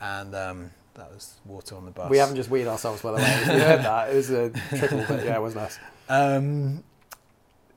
and 0.00 0.34
um, 0.34 0.70
that 0.94 1.10
was 1.10 1.34
water 1.44 1.76
on 1.76 1.84
the 1.84 1.90
bus. 1.90 2.08
We 2.10 2.16
haven't 2.16 2.36
just 2.36 2.48
weed 2.48 2.66
ourselves 2.66 3.02
by 3.02 3.10
the 3.12 3.16
way. 3.18 3.40
We 3.46 3.60
heard 3.60 3.82
that. 3.84 4.08
It 4.10 4.16
was 4.16 4.30
a 4.30 4.50
trickle, 4.70 5.04
but 5.06 5.22
yeah, 5.24 5.36
it 5.36 5.42
was 5.42 5.54
nice. 5.54 5.78
Um, 6.08 6.82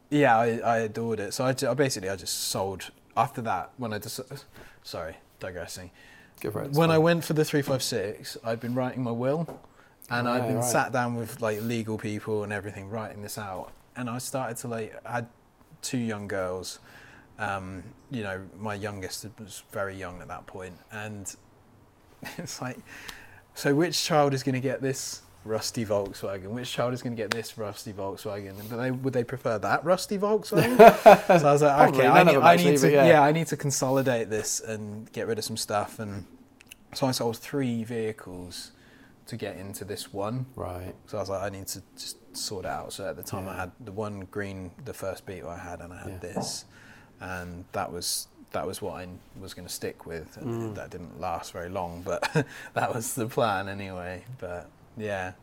yeah, 0.10 0.38
I, 0.38 0.58
I 0.60 0.78
adored 0.80 1.20
it. 1.20 1.34
So 1.34 1.43
I, 1.43 1.49
I 1.70 1.74
basically 1.74 2.10
I 2.10 2.16
just 2.16 2.36
sold 2.49 2.91
after 3.18 3.41
that 3.41 3.72
when 3.78 3.91
I 3.91 3.99
just 3.99 4.20
sorry 4.84 5.18
digressing. 5.44 5.91
Go 6.41 6.50
for 6.50 6.64
it. 6.64 6.72
when 6.72 6.89
I 6.89 6.98
went 6.98 7.24
for 7.24 7.34
the 7.34 7.46
three 7.46 7.62
five 7.62 7.84
six, 7.84 8.38
I'd 8.44 8.60
been 8.60 8.74
writing 8.74 9.04
my 9.04 9.12
will, 9.12 9.48
and 10.10 10.28
I'd 10.28 10.48
been 10.48 10.58
right. 10.58 10.66
sat 10.66 10.91
down 10.91 11.16
with 11.16 11.41
like 11.41 11.62
legal 11.62 11.98
people 11.98 12.44
and 12.44 12.52
everything 12.52 12.89
writing 12.89 13.22
this 13.22 13.38
out, 13.38 13.72
and 13.96 14.10
I 14.10 14.18
started 14.18 14.58
to 14.58 14.68
like 14.68 15.00
I 15.06 15.12
had 15.12 15.28
two 15.82 16.00
young 16.00 16.28
girls. 16.28 16.80
Um, 17.39 17.84
you 18.12 18.24
know, 18.24 18.41
my 18.60 18.76
youngest 18.76 19.26
was 19.39 19.64
very 19.72 19.96
young 19.96 20.22
at 20.22 20.28
that 20.30 20.48
point, 20.48 20.76
and 20.91 21.34
it's 22.38 22.62
like 22.62 22.80
so 23.54 23.76
which 23.76 24.04
child 24.04 24.34
is 24.34 24.44
going 24.44 24.56
to 24.56 24.62
get 24.62 24.82
this 24.82 25.22
rusty 25.46 25.86
Volkswagen? 25.86 26.48
Which 26.48 26.72
child 26.72 26.94
is 26.94 27.02
going 27.02 27.16
to 27.16 27.22
get 27.22 27.32
this 27.32 27.58
rusty 27.58 27.94
Volkswagen? 27.94 28.60
And 28.60 28.70
they, 28.80 28.91
would 28.91 29.14
they 29.14 29.24
prefer 29.24 29.58
that 29.60 29.84
rusty 29.84 30.18
Volkswagen? 30.18 30.78
so 31.39 31.48
I 31.48 31.52
was 31.54 31.62
like, 31.62 31.94
okay, 31.94 32.08
I 32.08 32.24
need, 32.24 32.36
I 32.38 32.54
actually, 32.54 32.72
need 32.72 32.80
to, 32.80 32.91
yeah. 32.91 33.08
yeah. 33.08 33.22
I 33.22 33.32
need 33.32 33.48
to 33.48 33.58
consolidate 33.58 34.30
this 34.30 34.60
and 34.60 35.12
get 35.12 35.28
rid 35.28 35.38
of 35.38 35.44
some 35.44 35.58
stuff. 35.58 36.00
And 36.00 36.26
so 36.94 37.08
I 37.08 37.12
sold 37.12 37.38
three 37.38 37.84
vehicles 37.84 38.72
to 39.28 39.38
get 39.38 39.58
into 39.58 39.86
this 39.86 40.12
one. 40.14 40.46
Right. 40.56 40.94
So 41.08 41.18
I 41.18 41.22
was 41.22 41.30
like, 41.30 41.41
I 41.44 41.50
need 41.50 41.68
to 41.68 41.82
just 41.98 42.18
sort 42.36 42.66
it 42.66 42.70
out. 42.70 42.94
So 42.94 43.08
at 43.08 43.16
the 43.16 43.24
time, 43.24 43.48
I 43.48 43.56
had 43.56 43.72
the 43.80 43.91
one 43.91 44.28
green, 44.32 44.72
the 44.86 44.94
first 44.94 45.26
Beetle 45.26 45.50
I 45.50 45.58
had, 45.58 45.80
and 45.82 45.94
I 45.94 46.00
had 46.00 46.10
Yeah. 46.10 46.18
this, 46.34 46.66
and 47.22 47.66
that 47.72 47.91
was 47.91 48.28
that 48.52 48.68
was 48.68 48.84
what 48.84 48.94
I 48.94 49.08
was 49.41 49.56
going 49.56 49.68
to 49.68 49.74
stick 49.74 50.06
with. 50.06 50.38
And 50.38 50.46
Mm. 50.74 50.76
That 50.76 50.91
didn't 50.91 51.20
last 51.20 51.54
very 51.54 51.70
long, 51.70 52.04
but 52.04 52.46
that 52.76 52.94
was 52.94 53.16
the 53.16 53.26
plan 53.28 53.68
anyway. 53.68 54.26
But 54.39 54.70
yeah, 54.98 55.34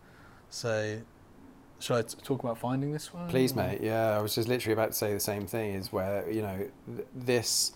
so 0.51 0.99
should 1.79 1.97
I 1.97 2.03
t- 2.03 2.17
talk 2.23 2.43
about 2.43 2.59
finding 2.59 2.93
this 2.93 3.13
one? 3.15 3.29
Please, 3.29 3.55
mate. 3.55 3.81
Yeah, 3.83 4.17
I 4.17 4.21
was 4.21 4.35
just 4.35 4.49
literally 4.49 4.75
about 4.75 4.89
to 4.93 4.95
say 4.97 5.13
the 5.15 5.21
same 5.21 5.47
thing. 5.47 5.75
Is 5.75 5.93
where 5.93 6.29
you 6.31 6.43
know 6.43 6.57
th- 6.95 7.09
this 7.15 7.73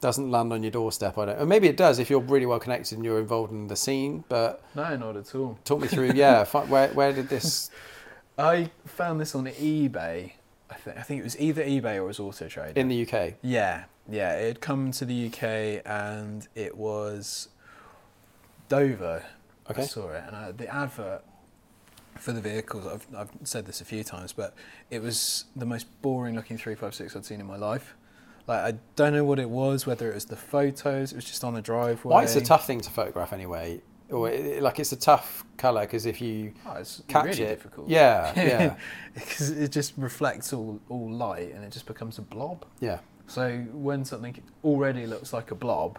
doesn't 0.00 0.30
land 0.30 0.52
on 0.52 0.62
your 0.62 0.70
doorstep. 0.72 1.16
I 1.16 1.24
don't. 1.26 1.40
Or 1.40 1.46
maybe 1.46 1.66
it 1.68 1.76
does 1.78 1.98
if 1.98 2.10
you're 2.10 2.20
really 2.20 2.44
well 2.46 2.58
connected 2.60 2.96
and 2.96 3.04
you're 3.04 3.18
involved 3.20 3.52
in 3.52 3.68
the 3.68 3.76
scene. 3.76 4.24
But 4.28 4.62
No, 4.74 4.94
not 4.96 5.16
at 5.16 5.34
all. 5.34 5.58
talk 5.64 5.80
me 5.80 5.88
through. 5.88 6.12
Yeah, 6.14 6.44
fi- 6.52 6.64
where 6.66 6.88
where 6.88 7.12
did 7.12 7.28
this? 7.28 7.70
I 8.38 8.70
found 8.84 9.20
this 9.20 9.34
on 9.34 9.46
eBay. 9.46 10.32
I 10.70 10.74
think 10.74 10.96
I 10.98 11.02
think 11.02 11.20
it 11.20 11.24
was 11.24 11.38
either 11.40 11.62
eBay 11.64 11.94
or 11.96 12.00
it 12.00 12.06
was 12.06 12.20
Auto 12.20 12.48
Trader. 12.48 12.78
In 12.78 12.88
the 12.88 13.06
UK. 13.08 13.34
Yeah, 13.42 13.84
yeah. 14.10 14.32
It 14.34 14.46
had 14.48 14.60
come 14.60 14.90
to 14.92 15.04
the 15.04 15.26
UK 15.28 15.82
and 15.86 16.46
it 16.54 16.76
was 16.76 17.48
Dover. 18.68 19.22
Okay. 19.70 19.82
I 19.82 19.86
saw 19.86 20.10
it 20.12 20.24
and 20.26 20.36
I, 20.36 20.52
the 20.52 20.68
advert 20.72 21.22
for 22.18 22.32
the 22.32 22.40
vehicles. 22.40 22.86
I've 22.86 23.06
I've 23.16 23.30
said 23.44 23.66
this 23.66 23.80
a 23.80 23.84
few 23.84 24.04
times, 24.04 24.32
but 24.32 24.54
it 24.90 25.00
was 25.02 25.46
the 25.56 25.66
most 25.66 25.86
boring 26.02 26.34
looking 26.34 26.56
356 26.58 27.16
I'd 27.16 27.24
seen 27.24 27.40
in 27.40 27.46
my 27.46 27.56
life. 27.56 27.94
Like 28.46 28.74
I 28.74 28.78
don't 28.96 29.12
know 29.14 29.24
what 29.24 29.38
it 29.38 29.48
was, 29.48 29.86
whether 29.86 30.10
it 30.10 30.14
was 30.14 30.26
the 30.26 30.36
photos. 30.36 31.12
It 31.12 31.16
was 31.16 31.24
just 31.24 31.44
on 31.44 31.54
the 31.54 31.62
driveway. 31.62 32.12
Why 32.12 32.22
it's 32.24 32.36
a 32.36 32.40
tough 32.42 32.66
thing 32.66 32.80
to 32.82 32.90
photograph 32.90 33.32
anyway. 33.32 33.80
Or 34.10 34.28
it, 34.28 34.62
like 34.62 34.78
it's 34.78 34.92
a 34.92 34.96
tough 34.96 35.44
color 35.56 35.80
because 35.80 36.04
if 36.04 36.20
you 36.20 36.52
Oh, 36.66 36.74
it's 36.74 37.02
catch 37.08 37.24
really 37.24 37.42
it, 37.44 37.48
difficult. 37.56 37.88
yeah, 37.88 38.32
yeah, 38.36 38.76
because 39.14 39.48
it 39.50 39.72
just 39.72 39.94
reflects 39.96 40.52
all 40.52 40.78
all 40.90 41.10
light 41.10 41.52
and 41.54 41.64
it 41.64 41.72
just 41.72 41.86
becomes 41.86 42.18
a 42.18 42.22
blob. 42.22 42.66
yeah. 42.80 42.98
So 43.26 43.60
when 43.72 44.04
something 44.04 44.42
already 44.62 45.06
looks 45.06 45.32
like 45.32 45.50
a 45.50 45.54
blob, 45.54 45.98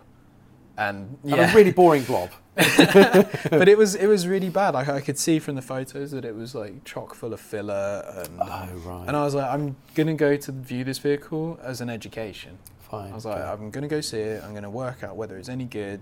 and 0.78 1.17
And 1.23 1.34
a 1.34 1.51
really 1.55 1.71
boring 1.71 2.03
blob. 2.03 2.30
but 2.55 3.67
it 3.67 3.78
was 3.78 3.95
it 3.95 4.07
was 4.07 4.28
really 4.28 4.49
bad. 4.49 4.73
Like 4.73 4.88
I 4.88 5.01
could 5.01 5.17
see 5.17 5.39
from 5.39 5.55
the 5.55 5.61
photos 5.61 6.11
that 6.11 6.23
it 6.26 6.36
was 6.36 6.55
like 6.55 6.84
chock 6.86 7.13
full 7.13 7.34
of 7.34 7.41
filler, 7.41 8.03
and 8.15 8.39
Oh 8.41 8.69
right. 8.86 9.07
and 9.07 9.15
I 9.17 9.23
was 9.23 9.36
like, 9.36 9.49
I'm 9.51 9.76
gonna 9.93 10.13
go 10.13 10.36
to 10.38 10.51
view 10.51 10.84
this 10.84 10.97
vehicle 10.99 11.59
as 11.61 11.82
an 11.82 11.89
education. 11.89 12.57
Fine. 12.89 13.11
I 13.11 13.15
was 13.15 13.26
like, 13.26 13.38
okay. 13.39 13.49
I'm 13.63 13.71
gonna 13.71 13.88
go 13.89 13.99
see 13.99 14.19
it. 14.19 14.43
I'm 14.43 14.53
gonna 14.53 14.69
work 14.69 15.03
out 15.03 15.17
whether 15.17 15.38
it's 15.38 15.49
any 15.49 15.65
good, 15.65 16.01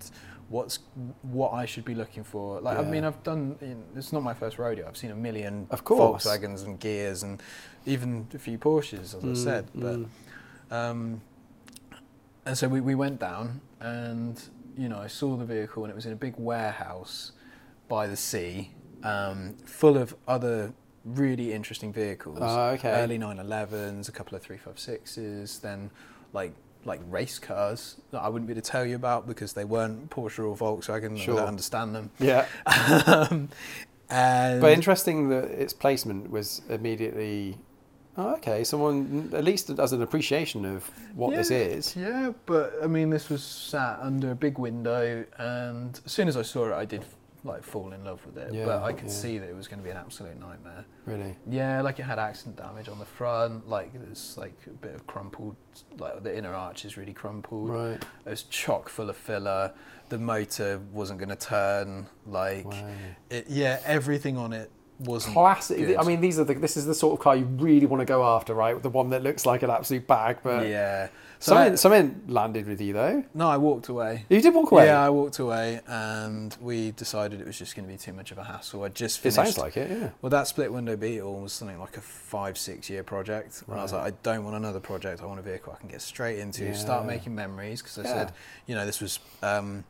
what's 0.49 0.77
what 1.23 1.53
I 1.53 1.65
should 1.65 1.85
be 1.85 1.95
looking 1.95 2.23
for. 2.23 2.61
Like 2.61 2.77
I 2.77 2.83
mean, 2.83 3.03
I've 3.03 3.23
done. 3.23 3.55
You 3.61 3.67
know, 3.69 3.83
it's 3.95 4.13
not 4.13 4.21
my 4.21 4.35
first 4.35 4.59
rodeo. 4.59 4.87
I've 4.87 4.97
seen 4.97 5.09
a 5.11 5.15
million 5.15 5.65
Of 5.71 5.83
course. 5.83 6.23
Volkswagens 6.25 6.65
and 6.65 6.79
Ghias 6.79 7.23
and 7.23 7.41
even 7.87 8.27
a 8.33 8.37
few 8.37 8.57
Porsches, 8.59 9.15
as 9.15 9.15
I 9.15 9.27
Mm, 9.27 9.37
said. 9.37 9.65
But 9.73 9.95
mm. 9.99 10.07
um, 10.71 11.21
and 12.45 12.57
so 12.57 12.67
we, 12.67 12.79
we 12.81 12.93
went 12.95 13.19
down 13.19 13.61
and 13.79 14.39
you 14.77 14.89
know 14.89 14.97
I 14.97 15.07
saw 15.07 15.35
the 15.35 15.45
vehicle 15.45 15.83
and 15.83 15.91
it 15.91 15.95
was 15.95 16.05
in 16.05 16.13
a 16.13 16.17
big 16.17 16.35
warehouse 16.37 17.31
by 17.87 18.07
the 18.07 18.15
sea, 18.17 18.71
um, 19.03 19.55
full 19.65 19.97
of 19.97 20.15
other 20.27 20.73
really 21.05 21.51
interesting 21.53 21.91
vehicles. 21.91 22.39
Ah, 22.41 22.69
okay. 22.71 22.89
Early 22.89 23.19
911s, 23.19 24.07
a 24.07 24.11
couple 24.11 24.35
of 24.37 24.43
356s, 24.45 25.61
then 25.61 25.91
like 26.33 26.53
like 26.85 26.99
race 27.09 27.39
cars 27.39 27.97
that 28.11 28.21
I 28.21 28.27
wouldn't 28.27 28.47
be 28.47 28.53
able 28.53 28.61
to 28.61 28.69
tell 28.69 28.85
you 28.85 28.95
about 28.95 29.25
because 29.25 29.53
they 29.53 29.63
weren't 29.63 30.09
Porsche 30.09 30.39
or 30.45 30.55
Volkswagen. 30.55 31.15
I 31.15 31.19
Sure. 31.19 31.37
don't 31.37 31.47
understand 31.47 31.95
them. 31.95 32.11
yeah. 32.19 32.45
um, 33.07 33.49
and 34.09 34.59
But 34.61 34.71
interesting 34.73 35.29
that 35.29 35.45
its 35.45 35.73
placement 35.73 36.29
was 36.29 36.61
immediately. 36.69 37.57
Oh, 38.17 38.35
okay. 38.35 38.63
Someone 38.63 39.31
at 39.33 39.43
least 39.43 39.69
has 39.69 39.93
an 39.93 40.01
appreciation 40.01 40.65
of 40.65 40.89
what 41.15 41.35
this 41.35 41.49
is. 41.49 41.95
Yeah, 41.95 42.33
but 42.45 42.73
I 42.83 42.87
mean, 42.87 43.09
this 43.09 43.29
was 43.29 43.43
sat 43.43 43.99
under 44.01 44.31
a 44.31 44.35
big 44.35 44.59
window, 44.59 45.25
and 45.37 45.99
as 46.05 46.11
soon 46.11 46.27
as 46.27 46.37
I 46.37 46.43
saw 46.43 46.67
it, 46.67 46.73
I 46.73 46.85
did 46.85 47.05
like 47.45 47.63
fall 47.63 47.91
in 47.91 48.03
love 48.05 48.25
with 48.25 48.37
it. 48.37 48.53
Yeah, 48.53 48.65
but 48.65 48.83
I 48.83 48.93
could 48.93 49.07
yeah. 49.07 49.13
see 49.13 49.37
that 49.37 49.49
it 49.49 49.55
was 49.55 49.67
going 49.67 49.79
to 49.79 49.83
be 49.83 49.89
an 49.89 49.97
absolute 49.97 50.39
nightmare. 50.39 50.85
Really. 51.05 51.35
Yeah, 51.49 51.81
like 51.81 51.99
it 51.99 52.03
had 52.03 52.19
accident 52.19 52.55
damage 52.55 52.87
on 52.87 52.99
the 52.99 53.05
front, 53.05 53.67
like 53.67 53.91
there's 53.93 54.37
like 54.37 54.57
a 54.67 54.69
bit 54.69 54.95
of 54.95 55.05
crumpled, 55.07 55.55
like 55.97 56.23
the 56.23 56.35
inner 56.35 56.53
arch 56.53 56.85
is 56.85 56.97
really 56.97 57.13
crumpled. 57.13 57.69
Right. 57.69 58.05
It 58.25 58.29
was 58.29 58.43
chock 58.43 58.89
full 58.89 59.09
of 59.09 59.17
filler. 59.17 59.73
The 60.09 60.17
motor 60.19 60.79
wasn't 60.91 61.19
going 61.19 61.29
to 61.29 61.35
turn. 61.35 62.07
Like, 62.25 62.65
Wow. 62.65 62.87
it, 63.29 63.47
yeah, 63.49 63.81
everything 63.85 64.37
on 64.37 64.53
it 64.53 64.71
wasn't 65.03 65.33
Classic. 65.33 65.77
good. 65.77 65.97
I 65.97 66.03
mean, 66.03 66.21
these 66.21 66.39
are 66.39 66.43
the. 66.43 66.53
This 66.53 66.77
is 66.77 66.85
the 66.85 66.95
sort 66.95 67.13
of 67.13 67.23
car 67.23 67.35
you 67.35 67.45
really 67.45 67.85
want 67.85 68.01
to 68.01 68.05
go 68.05 68.23
after, 68.25 68.53
right? 68.53 68.81
The 68.81 68.89
one 68.89 69.09
that 69.11 69.23
looks 69.23 69.45
like 69.45 69.63
an 69.63 69.69
absolute 69.69 70.07
bag, 70.07 70.37
but 70.43 70.67
yeah. 70.67 71.07
So 71.39 71.49
something, 71.55 71.73
I- 71.73 71.75
something 71.75 72.21
landed 72.29 72.67
with 72.67 72.79
you 72.79 72.93
though. 72.93 73.25
no, 73.33 73.49
I 73.49 73.57
walked 73.57 73.89
away. 73.89 74.25
You 74.29 74.39
did 74.41 74.53
walk 74.53 74.71
away. 74.71 74.85
Yeah, 74.85 75.03
I 75.05 75.09
walked 75.09 75.39
away, 75.39 75.81
and 75.87 76.55
we 76.61 76.91
decided 76.91 77.41
it 77.41 77.45
was 77.47 77.57
just 77.59 77.75
going 77.75 77.85
to 77.85 77.91
be 77.91 77.97
too 77.97 78.13
much 78.13 78.31
of 78.31 78.37
a 78.37 78.43
hassle. 78.45 78.83
I 78.83 78.87
just 78.89 79.19
finished. 79.19 79.37
it 79.39 79.43
sounds 79.45 79.57
like 79.57 79.75
it. 79.75 79.91
Yeah. 79.91 80.09
well, 80.21 80.29
that 80.29 80.47
split 80.47 80.71
window 80.71 80.95
Beetle 80.95 81.41
was 81.41 81.51
something 81.51 81.79
like 81.79 81.97
a 81.97 82.01
five, 82.01 82.57
six 82.57 82.89
year 82.89 83.03
project. 83.03 83.61
And 83.67 83.77
I 83.77 83.83
was 83.83 83.91
like, 83.91 84.13
I 84.13 84.15
don't 84.23 84.45
want 84.45 84.55
another 84.55 84.79
project. 84.79 85.21
I 85.21 85.25
want 85.25 85.39
a 85.39 85.43
vehicle 85.43 85.73
I 85.75 85.79
can 85.81 85.89
get 85.89 86.01
straight 86.01 86.39
into, 86.39 86.73
start 86.75 87.05
making 87.05 87.35
memories. 87.35 87.81
Because 87.81 87.97
I 87.99 88.03
Yeah. 88.03 88.13
said, 88.13 88.33
you 88.65 88.75
know, 88.75 88.85
this 88.85 89.01
was 89.01 89.19
um, 89.41 89.83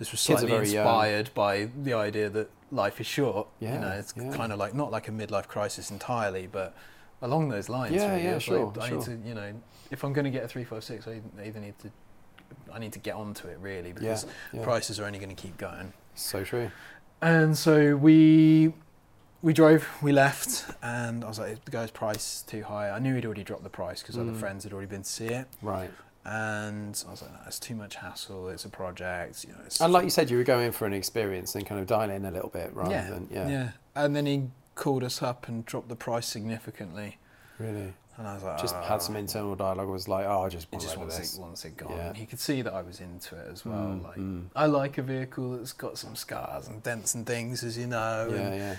this 0.00 0.10
was 0.10 0.20
slightly 0.20 0.48
very 0.48 0.68
young. 0.68 0.84
inspired 0.84 1.30
by 1.34 1.68
the 1.80 1.92
idea 1.94 2.28
that 2.30 2.50
life 2.72 3.00
is 3.00 3.06
short. 3.06 3.46
Yeah, 3.60 3.74
You 3.74 3.80
know, 3.80 3.90
it's 3.92 4.12
yeah. 4.16 4.32
kind 4.36 4.52
of 4.52 4.58
like 4.58 4.74
not 4.74 4.90
like 4.90 5.06
a 5.06 5.12
midlife 5.12 5.46
crisis 5.46 5.90
entirely, 5.92 6.48
but 6.50 6.74
along 7.22 7.50
those 7.50 7.68
lines. 7.68 7.94
Yeah, 7.94 8.10
really. 8.10 8.24
yeah, 8.24 8.34
It's 8.36 8.44
sure, 8.44 8.66
like, 8.66 8.78
I 8.78 8.88
sure. 8.88 8.98
need 8.98 9.04
to, 9.06 9.28
you 9.28 9.34
know, 9.34 9.52
if 9.92 10.02
I'm 10.02 10.12
going 10.12 10.24
to 10.24 10.30
get 10.32 10.42
a 10.42 10.48
three 10.48 10.64
five 10.64 10.82
six, 10.82 11.06
I 11.06 11.20
either 11.44 11.60
need 11.60 11.78
to. 11.80 11.90
I 12.72 12.78
need 12.80 12.92
to 12.94 12.98
get 12.98 13.14
onto 13.14 13.46
it 13.46 13.58
really 13.60 13.92
because 13.92 14.26
Yeah. 14.52 14.62
prices 14.64 14.98
are 14.98 15.04
only 15.04 15.18
going 15.20 15.34
to 15.34 15.40
keep 15.40 15.56
going. 15.56 15.92
So 16.16 16.42
true. 16.42 16.70
And 17.22 17.56
so 17.56 17.94
we 17.96 18.72
we 19.42 19.52
drove, 19.52 19.86
we 20.02 20.12
left, 20.12 20.66
and 20.82 21.24
I 21.24 21.28
was 21.28 21.38
like, 21.38 21.64
the 21.64 21.70
guy's 21.70 21.90
price 21.90 22.36
is 22.36 22.42
too 22.42 22.62
high. 22.64 22.90
I 22.90 22.98
knew 22.98 23.14
he'd 23.14 23.24
already 23.24 23.42
dropped 23.44 23.62
the 23.62 23.70
price 23.70 24.02
because 24.02 24.18
other 24.18 24.32
Mm. 24.32 24.40
friends 24.40 24.64
had 24.64 24.72
already 24.74 24.88
been 24.88 25.02
to 25.02 25.08
see 25.08 25.28
it, 25.28 25.46
Right. 25.62 25.90
And 26.24 27.02
I 27.06 27.10
was 27.10 27.22
like, 27.22 27.32
no, 27.32 27.38
it's 27.46 27.58
too 27.58 27.74
much 27.74 27.96
hassle. 27.96 28.48
It's 28.50 28.64
a 28.64 28.68
project, 28.68 29.44
you 29.44 29.52
know. 29.52 29.60
It's 29.64 29.80
And 29.80 29.92
like 29.92 30.04
you 30.04 30.10
said, 30.10 30.30
you 30.30 30.36
were 30.36 30.44
going 30.44 30.70
for 30.72 30.86
an 30.86 30.92
experience 30.92 31.54
and 31.54 31.66
kind 31.66 31.80
of 31.80 31.86
dial 31.86 32.10
in 32.10 32.24
a 32.24 32.30
little 32.30 32.50
bit 32.50 32.74
rather 32.74 32.90
yeah, 32.90 33.10
than 33.10 33.28
yeah. 33.30 33.48
yeah. 33.48 33.68
And 33.94 34.14
then 34.14 34.26
he 34.26 34.48
called 34.74 35.02
us 35.02 35.22
up 35.22 35.48
and 35.48 35.64
dropped 35.64 35.88
the 35.88 35.96
price 35.96 36.26
significantly, 36.26 37.18
Really. 37.58 37.92
and 38.18 38.26
I 38.28 38.34
was 38.34 38.42
like, 38.42 38.60
Just 38.60 38.74
"Ah." 38.74 38.82
had 38.82 39.02
some 39.02 39.16
internal 39.16 39.54
dialogue. 39.56 39.88
I 39.88 39.90
was 39.90 40.08
like, 40.08 40.26
oh, 40.26 40.42
I 40.42 40.48
just 40.48 40.70
want 40.70 40.82
just 40.82 40.96
wants 40.96 41.18
this. 41.18 41.36
it, 41.36 41.40
wants 41.40 41.64
it 41.64 41.76
gone. 41.76 41.92
Yeah. 41.96 42.12
He 42.12 42.26
could 42.26 42.40
see 42.40 42.62
that 42.62 42.72
I 42.72 42.82
was 42.82 43.00
into 43.00 43.36
it 43.36 43.48
as 43.50 43.64
well. 43.64 43.76
Mm, 43.78 44.02
like, 44.04 44.16
mm. 44.16 44.44
I 44.54 44.66
like 44.66 44.98
a 44.98 45.02
vehicle 45.02 45.56
that's 45.56 45.72
got 45.72 45.98
some 45.98 46.16
scars 46.16 46.68
and 46.68 46.82
dents 46.82 47.14
and 47.14 47.26
things, 47.26 47.62
as 47.64 47.76
you 47.78 47.86
know. 47.86 48.28
Yeah, 48.30 48.38
and 48.40 48.56
yeah. 48.56 48.76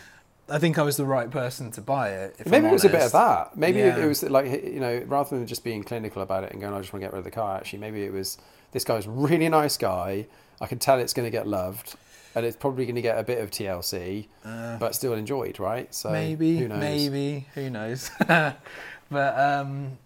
I 0.50 0.60
think 0.60 0.78
I 0.78 0.82
was 0.84 0.98
the 0.98 1.06
right 1.06 1.30
person 1.32 1.72
to 1.72 1.82
buy 1.82 2.10
it. 2.10 2.36
If 2.40 2.48
Maybe 2.48 2.68
it 2.68 2.72
was 2.74 2.84
a 2.84 2.90
bit 2.90 3.02
of 3.04 3.12
that. 3.14 3.56
Maybe 3.56 3.80
Yeah. 3.80 3.98
it 3.98 4.06
was 4.06 4.22
like 4.24 4.46
you 4.48 4.80
know, 4.80 5.02
rather 5.08 5.38
than 5.38 5.48
just 5.48 5.64
being 5.64 5.84
clinical 5.84 6.22
about 6.22 6.44
it 6.44 6.52
and 6.52 6.60
going, 6.62 6.74
I 6.74 6.80
just 6.80 6.92
want 6.92 7.02
to 7.02 7.06
get 7.08 7.14
rid 7.14 7.20
of 7.20 7.26
the 7.26 7.32
car. 7.32 7.58
Actually, 7.58 7.80
maybe 7.80 8.04
it 8.04 8.12
was 8.12 8.38
this 8.72 8.84
guy's 8.84 9.08
really 9.08 9.48
nice 9.50 9.78
guy. 9.78 10.28
I 10.60 10.68
can 10.68 10.78
tell 10.80 11.00
it's 11.00 11.14
going 11.14 11.26
to 11.26 11.32
get 11.32 11.48
loved, 11.48 11.96
and 12.36 12.46
it's 12.46 12.56
probably 12.58 12.86
going 12.86 12.96
to 12.96 13.02
get 13.02 13.18
a 13.18 13.24
bit 13.24 13.40
of 13.40 13.50
TLC, 13.50 14.28
Uh, 14.46 14.78
but 14.78 14.94
still 14.94 15.14
enjoyed, 15.14 15.60
right? 15.60 15.94
So 15.94 16.10
maybe, 16.12 16.58
who 16.58 16.68
maybe, 16.68 17.48
who 17.56 17.70
knows? 17.70 18.12
but 18.28 19.40
um, 19.40 19.98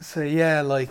so 0.00 0.20
yeah, 0.20 0.60
like 0.62 0.90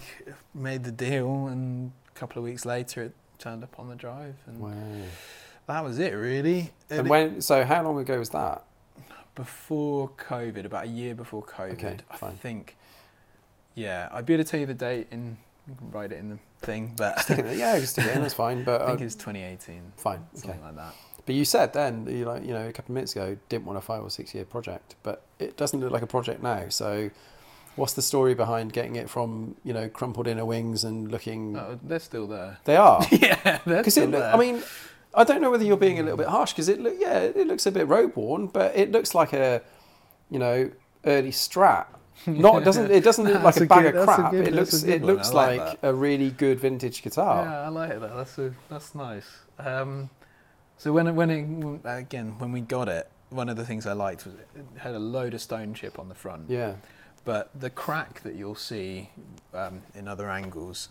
made 0.54 0.84
the 0.84 0.92
deal, 0.92 1.48
and 1.48 1.92
a 2.16 2.20
couple 2.20 2.40
of 2.40 2.44
weeks 2.46 2.66
later, 2.66 3.04
it 3.04 3.14
turned 3.40 3.64
up 3.64 3.78
on 3.80 3.90
the 3.90 3.96
drive, 3.96 4.36
and 4.48 4.60
Wow. 4.60 4.72
that 5.68 5.84
was 5.84 6.00
it, 6.00 6.14
really. 6.14 6.72
And 6.90 7.02
And 7.02 7.10
when? 7.10 7.42
So 7.42 7.64
how 7.66 7.84
long 7.84 8.00
ago 8.00 8.18
was 8.20 8.30
that? 8.32 8.64
Before 9.36 10.10
COVID, 10.18 10.66
about 10.66 10.86
a 10.86 10.90
year 10.90 11.14
before 11.16 11.44
COVID, 11.44 11.74
Okay, 11.74 11.98
I 12.10 12.18
fine. 12.18 12.36
think. 12.38 12.76
Yeah, 13.76 14.08
I'd 14.12 14.26
be 14.26 14.34
able 14.34 14.44
to 14.44 14.50
tell 14.50 14.60
you 14.60 14.66
the 14.66 14.74
date, 14.74 15.08
and 15.12 15.38
write 15.92 16.12
it 16.12 16.20
in 16.20 16.30
the 16.30 16.40
thing, 16.62 16.94
but 16.98 17.26
yeah, 17.30 17.78
just 17.80 17.94
stick 17.94 18.06
it 18.06 18.16
in. 18.16 18.22
That's 18.22 18.34
fine. 18.34 18.64
But 18.64 18.82
I 18.84 18.88
think 18.88 19.02
uh, 19.02 19.06
it's 19.06 19.16
2018, 19.16 19.94
fine. 19.98 20.20
Okay. 20.34 20.40
something 20.42 20.62
like 20.62 20.76
that. 20.78 20.94
But 21.26 21.34
you 21.36 21.44
said 21.44 21.74
then, 21.74 22.06
you 22.08 22.24
like, 22.26 22.44
you 22.46 22.54
know, 22.54 22.68
a 22.68 22.72
couple 22.72 22.92
of 22.92 22.96
minutes 22.96 23.14
ago, 23.14 23.36
didn't 23.50 23.66
want 23.66 23.78
a 23.78 23.82
five 23.82 24.04
or 24.04 24.10
six 24.10 24.34
year 24.36 24.46
project, 24.46 24.96
but 25.04 25.24
it 25.40 25.58
doesn't 25.58 25.80
look 25.80 25.92
like 25.92 26.04
a 26.04 26.08
project 26.08 26.44
now. 26.44 26.70
So, 26.70 27.10
what's 27.76 27.94
the 27.94 28.04
story 28.04 28.36
behind 28.36 28.74
getting 28.74 28.96
it 28.96 29.10
from, 29.10 29.56
you 29.64 29.74
know, 29.74 29.90
crumpled 29.90 30.28
inner 30.28 30.46
wings 30.46 30.84
and 30.84 31.12
looking? 31.12 31.54
No, 31.54 31.80
they're 31.82 32.00
still 32.00 32.28
there. 32.28 32.60
They 32.66 32.78
are 32.78 33.04
yeah, 33.12 33.60
they're 33.66 33.84
still 33.90 34.04
it. 34.04 34.12
there. 34.12 34.34
I 34.34 34.38
mean, 34.38 34.62
I 35.16 35.24
don't 35.24 35.42
know 35.42 35.52
whether 35.52 35.64
you're 35.64 35.78
being 35.78 36.00
a 36.00 36.04
little 36.04 36.18
bit 36.18 36.28
harsh 36.28 36.52
because 36.52 36.70
it 36.70 36.80
look 36.82 36.96
yeah 37.00 37.20
it 37.20 37.48
looks 37.48 37.66
a 37.66 37.72
bit 37.72 37.88
road 37.88 38.16
worn, 38.16 38.48
but 38.48 38.76
it 38.76 38.92
looks 38.92 39.16
like 39.16 39.34
a 39.34 39.62
you 40.30 40.40
know 40.40 40.72
early 41.06 41.32
Strat. 41.32 41.86
Not 42.28 42.62
it 42.62 42.66
doesn't 42.66 42.92
it 42.92 43.04
doesn't 43.04 43.26
look 43.26 43.44
like 43.44 43.58
a 43.58 43.64
a 43.64 43.68
bag 43.68 43.84
good- 43.84 43.96
of 43.96 44.06
crap. 44.08 44.32
good- 44.32 44.48
it 44.48 44.54
looks 44.54 44.84
it 44.84 45.02
one. 45.02 45.14
looks 45.16 45.32
I 45.32 45.34
like 45.34 45.60
like 45.60 45.80
a 45.84 45.94
really 45.94 46.32
good 46.32 46.60
vintage 46.60 47.02
guitar. 47.02 47.44
Yeah, 47.46 47.62
I 47.62 47.68
like 47.70 47.90
that. 48.00 48.16
That's 48.16 48.38
a, 48.38 48.54
that's 48.70 48.96
nice. 48.96 49.28
Um, 49.60 50.10
so 50.78 50.92
when 50.94 51.08
it, 51.08 51.12
when 51.14 51.30
it, 51.30 51.82
again 51.86 52.38
when 52.40 52.52
we 52.52 52.62
got 52.62 52.88
it, 52.90 53.10
one 53.30 53.50
of 53.50 53.58
the 53.58 53.66
things 53.66 53.86
I 53.86 53.94
liked 53.94 54.26
was 54.26 54.34
it 54.36 54.48
had 54.78 54.96
a 54.96 55.00
load 55.00 55.34
of 55.34 55.42
stone 55.42 55.74
chip 55.74 56.00
on 56.00 56.10
the 56.10 56.16
front. 56.16 56.50
Yeah. 56.50 56.76
But 57.26 57.50
the 57.60 57.70
crack 57.70 58.22
that 58.22 58.36
you'll 58.36 58.56
see 58.56 59.10
um, 59.54 59.82
in 59.96 60.08
other 60.08 60.30
angles 60.30 60.90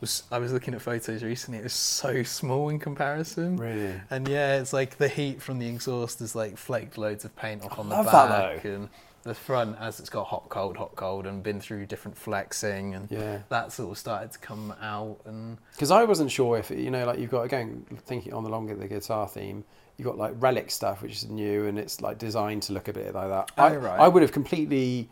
was 0.00 0.22
I 0.30 0.38
was 0.38 0.52
looking 0.52 0.74
at 0.74 0.82
photos 0.82 1.22
recently. 1.22 1.58
It 1.58 1.64
was 1.64 1.72
so 1.72 2.22
small 2.22 2.68
in 2.68 2.78
comparison. 2.78 3.56
Really. 3.56 4.00
And 4.10 4.28
yeah, 4.28 4.58
it's 4.60 4.72
like 4.72 4.98
the 4.98 5.08
heat 5.08 5.42
from 5.42 5.58
the 5.58 5.66
exhaust 5.68 6.20
has 6.20 6.34
like 6.34 6.56
flaked 6.56 6.98
loads 6.98 7.24
of 7.24 7.34
paint 7.36 7.62
off 7.64 7.78
I 7.78 7.82
on 7.82 7.88
the 7.88 8.02
back 8.02 8.64
and 8.64 8.88
the 9.24 9.34
front 9.34 9.76
as 9.80 10.00
it's 10.00 10.08
got 10.08 10.26
hot 10.28 10.48
cold 10.48 10.76
hot 10.76 10.94
cold 10.94 11.26
and 11.26 11.42
been 11.42 11.60
through 11.60 11.84
different 11.86 12.16
flexing 12.16 12.94
and 12.94 13.10
Yeah. 13.10 13.40
that 13.48 13.72
sort 13.72 13.90
of 13.90 13.98
started 13.98 14.30
to 14.32 14.38
come 14.38 14.72
out 14.80 15.18
and 15.26 15.58
Because 15.72 15.90
I 15.90 16.04
wasn't 16.04 16.30
sure 16.30 16.56
if 16.56 16.70
you 16.70 16.90
know, 16.90 17.04
like 17.04 17.18
you've 17.18 17.30
got 17.30 17.42
again 17.42 17.84
thinking 18.06 18.32
on 18.32 18.44
the 18.44 18.50
longer 18.50 18.74
the 18.74 18.86
guitar 18.88 19.28
theme, 19.28 19.64
you've 19.96 20.06
got 20.06 20.16
like 20.16 20.34
relic 20.38 20.70
stuff 20.70 21.02
which 21.02 21.12
is 21.12 21.28
new 21.28 21.66
and 21.66 21.78
it's 21.78 22.00
like 22.00 22.18
designed 22.18 22.62
to 22.64 22.72
look 22.72 22.88
a 22.88 22.92
bit 22.92 23.12
like 23.14 23.28
that. 23.28 23.50
Oh, 23.58 23.64
I, 23.64 23.76
right. 23.76 24.00
I 24.00 24.08
would 24.08 24.22
have 24.22 24.32
completely 24.32 25.10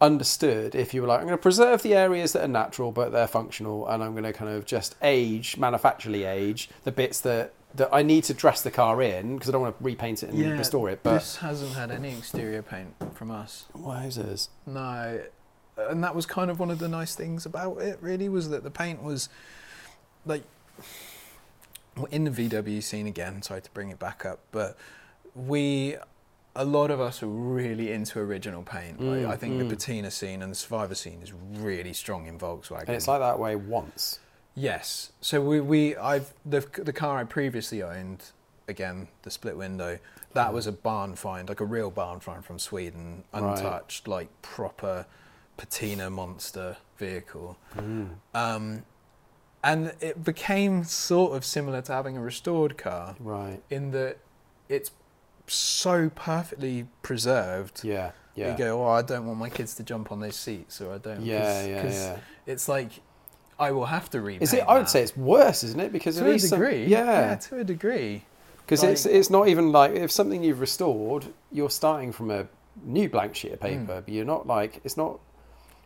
understood 0.00 0.74
if 0.74 0.94
you 0.94 1.02
were 1.02 1.08
like, 1.08 1.20
I'm 1.20 1.26
going 1.26 1.36
to 1.36 1.42
preserve 1.42 1.82
the 1.82 1.94
areas 1.94 2.32
that 2.32 2.44
are 2.44 2.48
natural 2.48 2.92
but 2.92 3.12
they're 3.12 3.26
functional, 3.26 3.86
and 3.88 4.02
I'm 4.02 4.12
going 4.12 4.24
to 4.24 4.32
kind 4.32 4.50
of 4.50 4.64
just 4.64 4.94
age, 5.02 5.56
manufacturally 5.56 6.24
age 6.24 6.70
the 6.84 6.92
bits 6.92 7.20
that 7.20 7.52
that 7.74 7.90
I 7.92 8.02
need 8.02 8.24
to 8.24 8.34
dress 8.34 8.62
the 8.62 8.70
car 8.70 9.02
in 9.02 9.34
because 9.34 9.50
I 9.50 9.52
don't 9.52 9.60
want 9.60 9.76
to 9.78 9.84
repaint 9.84 10.22
it 10.22 10.30
and 10.30 10.38
Yeah, 10.38 10.52
restore 10.52 10.88
it. 10.88 11.00
But 11.02 11.14
this 11.14 11.36
hasn't 11.36 11.74
had 11.74 11.90
any 11.90 12.16
exterior 12.16 12.62
paint 12.62 12.94
from 13.14 13.30
us. 13.30 13.66
Why 13.72 14.04
is 14.06 14.16
wowzers, 14.16 14.48
No, 14.66 15.20
and 15.76 16.02
that 16.02 16.14
was 16.14 16.24
kind 16.24 16.50
of 16.50 16.58
one 16.58 16.70
of 16.70 16.78
the 16.78 16.88
nice 16.88 17.14
things 17.14 17.44
about 17.44 17.78
it. 17.82 17.98
Really, 18.00 18.28
was 18.28 18.48
that 18.50 18.64
the 18.64 18.70
paint 18.70 19.02
was 19.02 19.28
like 20.24 20.44
in 22.10 22.24
the 22.24 22.30
VW 22.30 22.82
scene 22.82 23.06
again. 23.06 23.42
Sorry 23.42 23.60
to 23.60 23.70
bring 23.72 23.90
it 23.90 23.98
back 23.98 24.24
up, 24.24 24.40
but 24.50 24.76
we, 25.34 25.96
a 26.58 26.64
lot 26.64 26.90
of 26.90 27.00
us 27.00 27.22
are 27.22 27.26
really 27.28 27.92
into 27.92 28.18
original 28.18 28.62
paint. 28.62 29.00
Like, 29.00 29.20
Mm, 29.20 29.28
I 29.30 29.36
think 29.36 29.54
mm. 29.54 29.58
the 29.60 29.74
patina 29.76 30.10
scene 30.10 30.42
and 30.42 30.50
the 30.50 30.56
Survivor 30.56 30.94
scene 30.94 31.22
is 31.22 31.32
really 31.32 31.92
strong 31.92 32.26
in 32.26 32.38
Volkswagen. 32.38 32.80
and 32.88 32.90
it's 32.96 33.06
like 33.08 33.20
that 33.20 33.38
way 33.38 33.54
once. 33.56 34.18
Yes. 34.54 35.12
So 35.20 35.40
we, 35.40 35.60
we 35.60 35.96
I've 35.96 36.34
the 36.44 36.60
the 36.82 36.92
car 36.92 37.18
I 37.18 37.24
previously 37.24 37.80
owned, 37.82 38.24
again 38.66 39.08
the 39.22 39.30
split 39.30 39.56
window. 39.56 39.98
That 40.34 40.52
was 40.52 40.66
a 40.66 40.72
barn 40.72 41.14
find, 41.14 41.48
like 41.48 41.60
a 41.60 41.64
real 41.64 41.90
barn 41.90 42.20
find 42.20 42.44
from 42.44 42.58
Sweden, 42.58 43.24
Right. 43.32 43.42
untouched, 43.56 44.08
like 44.08 44.28
proper 44.42 45.06
patina 45.56 46.10
monster 46.10 46.76
vehicle. 46.98 47.56
Mm. 47.76 48.08
Um, 48.34 48.82
and 49.62 49.92
it 50.00 50.22
became 50.24 50.84
sort 50.84 51.36
of 51.36 51.44
similar 51.44 51.80
to 51.82 51.92
having 51.92 52.16
a 52.16 52.20
restored 52.20 52.76
car 52.76 53.16
Right. 53.20 53.62
in 53.70 53.90
that 53.92 54.18
it's 54.68 54.90
so 55.48 56.10
perfectly 56.14 56.86
preserved. 57.02 57.82
Yeah. 57.84 58.12
Yeah. 58.34 58.52
You 58.52 58.58
go, 58.58 58.84
oh, 58.84 58.88
I 58.90 59.02
don't 59.02 59.26
want 59.26 59.38
my 59.38 59.48
kids 59.50 59.74
to 59.76 59.82
jump 59.82 60.12
on 60.12 60.20
those 60.20 60.36
seats, 60.36 60.80
or 60.80 60.94
I 60.94 60.98
don't. 60.98 61.22
yeah. 61.22 61.38
'cause- 61.42 61.66
Yeah. 61.68 61.74
Because 61.82 61.94
'cause 61.94 62.02
Yeah. 62.06 62.18
It's 62.46 62.68
like 62.68 62.90
I 63.58 63.72
will 63.72 63.86
have 63.86 64.08
to 64.10 64.20
repaint. 64.20 64.42
Is 64.44 64.52
it? 64.54 64.60
I 64.68 64.78
would 64.78 64.88
say 64.88 65.02
it's 65.02 65.16
worse, 65.16 65.64
isn't 65.64 65.80
it? 65.80 65.92
Because 65.92 66.16
to 66.18 66.24
a 66.26 66.28
least 66.30 66.48
some- 66.48 66.60
degree. 66.60 66.84
yeah. 66.86 67.34
to 67.34 67.58
a 67.58 67.64
degree. 67.64 68.24
Because 68.64 68.82
it's 68.84 69.04
Like- 69.06 69.14
it's 69.14 69.30
not 69.30 69.48
even 69.48 69.72
like 69.72 69.92
if 69.92 70.10
something 70.12 70.44
you've 70.44 70.60
restored, 70.60 71.26
you're 71.50 71.70
starting 71.70 72.12
from 72.12 72.30
a 72.30 72.46
new 72.84 73.08
blank 73.08 73.34
sheet 73.34 73.52
of 73.52 73.60
paper, 73.60 73.80
Mm. 73.80 74.04
but 74.04 74.08
you're 74.08 74.24
not 74.24 74.46
like 74.46 74.80
it's 74.84 74.96
not. 74.96 75.18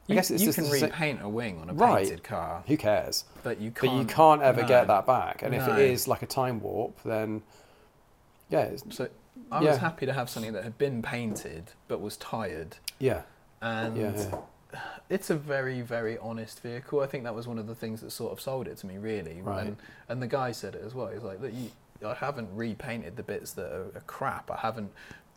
I 0.09 0.13
You, 0.13 0.15
guess 0.17 0.31
it's 0.33 0.43
you 0.43 0.53
just 0.53 0.59
can 0.59 0.69
repaint 0.69 1.23
a 1.23 1.29
wing 1.29 1.61
on 1.63 1.71
a 1.71 1.73
Right. 1.75 2.03
painted 2.05 2.25
car, 2.25 2.65
Who 2.67 2.77
cares? 2.77 3.25
but 3.45 3.61
you 3.61 3.71
can't. 3.71 3.93
But 3.93 3.99
you 4.01 4.05
can't 4.05 4.43
ever 4.43 4.63
no. 4.63 4.69
get 4.69 4.89
that 4.89 5.07
back. 5.07 5.43
And 5.43 5.55
if 5.55 5.67
it 5.69 5.79
is 5.79 6.07
like 6.09 6.23
a 6.23 6.27
time 6.27 6.61
warp, 6.61 7.01
then 7.05 7.43
yeah, 8.51 8.63
it's, 8.65 8.83
So 8.95 9.09
I 9.51 9.63
Yeah. 9.63 9.71
was 9.71 9.79
happy 9.79 10.07
to 10.07 10.13
have 10.13 10.29
something 10.31 10.53
that 10.53 10.65
had 10.65 10.79
been 10.79 11.03
painted 11.03 11.73
but 11.89 12.01
was 12.01 12.17
tired, 12.17 12.77
yeah, 12.99 13.23
and 13.61 13.97
yeah, 13.97 14.13
yeah. 14.73 14.81
it's 15.11 15.31
a 15.31 15.37
very 15.37 15.81
very 15.83 16.17
honest 16.19 16.61
vehicle. 16.61 17.01
I 17.01 17.07
think 17.07 17.25
that 17.25 17.35
was 17.35 17.47
one 17.47 17.59
of 17.59 17.67
the 17.67 17.75
things 17.75 18.01
that 18.01 18.11
sort 18.11 18.33
of 18.33 18.41
sold 18.41 18.69
it 18.69 18.77
to 18.79 18.87
me 18.87 18.99
really. 18.99 19.41
Right. 19.43 19.67
And, 19.67 19.77
and 20.09 20.23
the 20.23 20.27
guy 20.27 20.53
said 20.53 20.75
it 20.75 20.83
as 20.85 20.95
well. 20.95 21.09
He's 21.09 21.23
like, 21.23 21.41
look, 21.41 21.53
you, 21.53 21.71
I 22.07 22.15
haven't 22.15 22.49
repainted 22.55 23.17
the 23.17 23.23
bits 23.23 23.53
that 23.53 23.67
are, 23.73 23.87
are 23.95 24.03
crap. 24.07 24.51
I 24.51 24.57
haven't. 24.57 24.91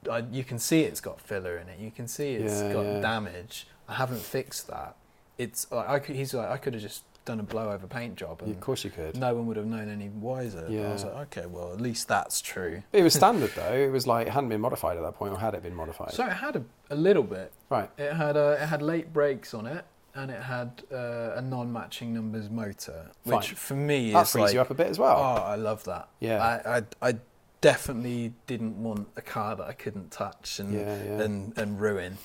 I, 0.09 0.19
you 0.31 0.43
can 0.43 0.59
see 0.59 0.81
it's 0.81 1.01
got 1.01 1.19
filler 1.19 1.57
in 1.57 1.67
it. 1.67 1.79
You 1.79 1.91
can 1.91 2.07
see 2.07 2.35
it's 2.35 2.61
got 2.61 3.01
damage. 3.01 3.67
I 3.87 3.95
haven't 3.95 4.21
fixed 4.21 4.67
that. 4.67 4.95
It's 5.37 5.69
like 5.71 5.89
I 5.89 5.99
could, 5.99 6.15
he's 6.15 6.33
like 6.33 6.49
I 6.49 6.57
could 6.57 6.73
have 6.73 6.81
just 6.81 7.03
done 7.25 7.39
a 7.39 7.43
blowover 7.43 7.89
paint 7.89 8.15
job 8.15 8.41
and 8.43 8.51
of 8.51 8.59
course 8.61 8.83
you 8.83 8.91
could. 8.91 9.17
no 9.17 9.33
one 9.33 9.47
would 9.47 9.57
have 9.57 9.65
known 9.65 9.89
any 9.89 10.09
wiser. 10.09 10.65
Yeah. 10.69 10.89
I 10.89 10.93
was 10.93 11.03
like, 11.03 11.13
okay, 11.37 11.45
well 11.47 11.73
at 11.73 11.81
least 11.81 12.07
that's 12.07 12.39
true. 12.39 12.83
It 12.93 13.01
was 13.03 13.13
standard 13.21 13.51
though. 13.55 13.73
It 13.73 13.91
was 13.91 14.05
like 14.07 14.27
it 14.27 14.33
hadn't 14.33 14.49
been 14.49 14.61
modified 14.61 14.95
at 14.97 15.03
that 15.03 15.15
point, 15.15 15.33
or 15.33 15.39
had 15.39 15.53
it 15.55 15.63
been 15.63 15.75
modified? 15.75 16.11
So 16.13 16.25
it 16.25 16.33
had 16.33 16.55
a, 16.55 16.63
a 16.91 16.95
little 16.95 17.23
bit. 17.23 17.51
right. 17.69 17.89
It 17.97 18.13
had 18.13 18.37
uh, 18.37 18.57
it 18.61 18.65
had 18.67 18.81
late 18.81 19.11
brakes 19.11 19.53
on 19.53 19.65
it, 19.65 19.83
and 20.13 20.29
it 20.29 20.41
had 20.41 20.83
uh, 20.93 21.33
a 21.35 21.41
non-matching 21.41 22.13
numbers 22.13 22.49
motor, 22.49 23.09
which 23.23 23.53
for 23.53 23.75
me 23.75 24.11
That 24.11 24.21
is 24.27 24.31
frees 24.31 24.43
like, 24.43 24.53
you 24.53 24.61
up 24.61 24.69
a 24.69 24.75
bit 24.75 24.87
as 24.87 24.99
well. 24.99 25.17
oh. 25.17 25.43
I 25.43 25.55
love 25.55 25.83
that. 25.85 26.07
yeah. 26.19 26.41
I, 26.65 26.77
I 26.77 26.83
I 27.09 27.15
definitely 27.61 28.31
didn't 28.45 28.77
want 28.81 29.07
a 29.17 29.21
car 29.21 29.55
that 29.55 29.65
I 29.65 29.73
couldn't 29.73 30.11
touch 30.11 30.59
and 30.59 30.73
yeah, 30.73 31.03
yeah. 31.03 31.21
and 31.23 31.57
and 31.57 31.81
ruin. 31.81 32.17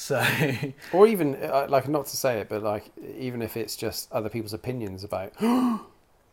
So 0.00 0.24
or 0.94 1.06
even 1.06 1.36
uh, 1.42 1.66
like 1.68 1.86
not 1.86 2.06
to 2.06 2.16
say 2.16 2.40
it, 2.40 2.48
but 2.48 2.62
like 2.62 2.90
even 3.18 3.42
if 3.42 3.54
it's 3.56 3.76
just 3.76 4.10
other 4.10 4.30
people's 4.30 4.54
opinions 4.54 5.04
about, 5.04 5.32
you 5.40 5.78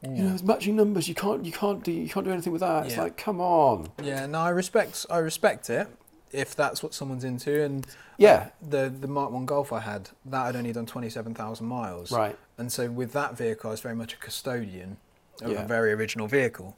know, 0.02 0.34
it's 0.34 0.42
matching 0.42 0.78
numbers. 0.78 1.10
You 1.10 1.16
can't, 1.16 1.44
you 1.46 1.52
can't 1.52 1.84
do, 1.84 1.92
you 1.92 2.08
can't 2.08 2.26
do 2.26 2.32
anything 2.32 2.54
with 2.54 2.62
that. 2.62 2.86
It's 2.86 2.96
Yeah. 2.96 3.02
like, 3.04 3.18
come 3.18 3.42
on. 3.42 3.90
yeah, 4.02 4.26
no, 4.26 4.40
I 4.40 4.50
respect 4.52 5.06
I 5.10 5.18
respect 5.18 5.70
it 5.70 5.88
if 6.32 6.56
that's 6.56 6.82
what 6.82 6.94
someone's 6.94 7.26
into. 7.26 7.62
And 7.62 7.86
Yeah, 8.18 8.52
the 8.62 8.90
the 9.02 9.08
Mark 9.08 9.32
One 9.32 9.46
Golf 9.46 9.74
I 9.74 9.82
had 9.82 10.12
that 10.26 10.46
had 10.46 10.56
only 10.56 10.72
done 10.72 10.86
twenty 10.86 11.10
seven 11.10 11.34
thousand 11.34 11.68
miles. 11.68 12.10
right. 12.12 12.38
And 12.58 12.72
so 12.72 12.90
with 12.90 13.12
that 13.14 13.38
vehicle, 13.38 13.70
I 13.70 13.72
was 13.72 13.82
very 13.82 13.96
much 13.96 14.14
a 14.14 14.18
custodian 14.18 14.96
of 15.42 15.52
Yeah. 15.52 15.64
a 15.66 15.68
very 15.68 15.92
original 15.92 16.28
vehicle. 16.28 16.78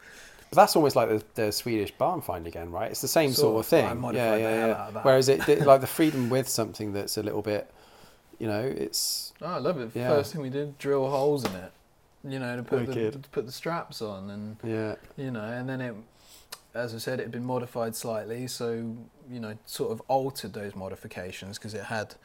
But 0.50 0.56
that's 0.56 0.76
almost 0.76 0.96
like 0.96 1.10
the, 1.10 1.24
the 1.36 1.52
Swedish 1.52 1.92
barn 1.92 2.22
find 2.22 2.48
again, 2.48 2.72
right? 2.72 2.90
It's 2.90 3.02
the 3.02 3.08
same 3.08 3.32
sort, 3.32 3.54
Sort 3.54 3.60
of 3.60 3.66
thing. 3.68 4.06
I 4.06 4.12
yeah, 4.14 4.36
yeah, 4.36 4.38
yeah. 4.68 4.72
out 4.74 4.88
of 4.88 4.94
that. 4.96 5.06
Whereas 5.06 5.30
it, 5.30 5.46
the- 5.46 5.56
like 5.66 5.82
the 5.82 5.88
freedom 5.88 6.30
with 6.30 6.50
something 6.50 6.94
that's 6.94 7.18
a 7.18 7.24
little 7.24 7.42
bit, 7.42 7.70
you 8.40 8.48
know, 8.48 8.62
it's 8.62 9.34
Oh, 9.42 9.46
I 9.48 9.58
love 9.60 9.80
it. 9.80 9.92
Yeah. 9.94 10.10
First 10.10 10.34
thing 10.34 10.42
we 10.42 10.50
did, 10.50 10.78
drill 10.78 11.10
holes 11.10 11.46
in 11.46 11.54
it. 11.56 11.72
You 12.24 12.40
know, 12.40 12.58
to 12.58 12.64
put 12.64 12.88
the, 12.88 13.12
to 13.12 13.30
put 13.32 13.46
the 13.46 13.52
straps 13.52 14.02
on, 14.02 14.30
and 14.30 14.58
yeah, 14.62 14.96
you 15.16 15.32
know, 15.32 15.44
and 15.44 15.70
then 15.70 15.80
it, 15.80 15.96
as 16.74 16.94
I 16.94 16.98
said, 16.98 17.22
it 17.22 17.24
had 17.24 17.32
been 17.32 17.46
modified 17.46 17.96
slightly, 17.96 18.46
so 18.48 18.74
you 19.32 19.40
know, 19.40 19.58
sort 19.66 19.94
of 19.94 20.02
altered 20.10 20.52
those 20.52 20.76
modifications 20.76 21.58
because 21.58 21.74
it 21.74 21.86
had 21.86 22.16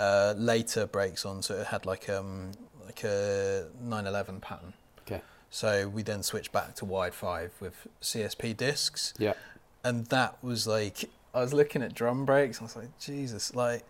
uh, 0.00 0.34
later 0.36 0.86
brakes 0.88 1.24
on, 1.24 1.42
so 1.42 1.54
it 1.54 1.68
had 1.68 1.86
like 1.86 2.08
um 2.08 2.50
like 2.84 3.04
a 3.04 3.66
911 3.80 4.40
pattern. 4.40 4.72
So 5.50 5.88
we 5.88 6.02
then 6.02 6.22
switched 6.22 6.52
back 6.52 6.74
to 6.76 6.84
wide 6.84 7.14
five 7.14 7.52
with 7.60 7.86
CSP 8.02 8.56
discs. 8.56 9.14
yeah, 9.18 9.34
and 9.82 10.06
that 10.06 10.42
was 10.42 10.66
like 10.66 11.08
I 11.34 11.40
was 11.40 11.52
looking 11.54 11.82
at 11.82 11.94
drum 11.94 12.24
brakes. 12.24 12.60
I 12.60 12.64
was 12.64 12.76
like, 12.76 12.98
Jesus, 12.98 13.54
like 13.54 13.84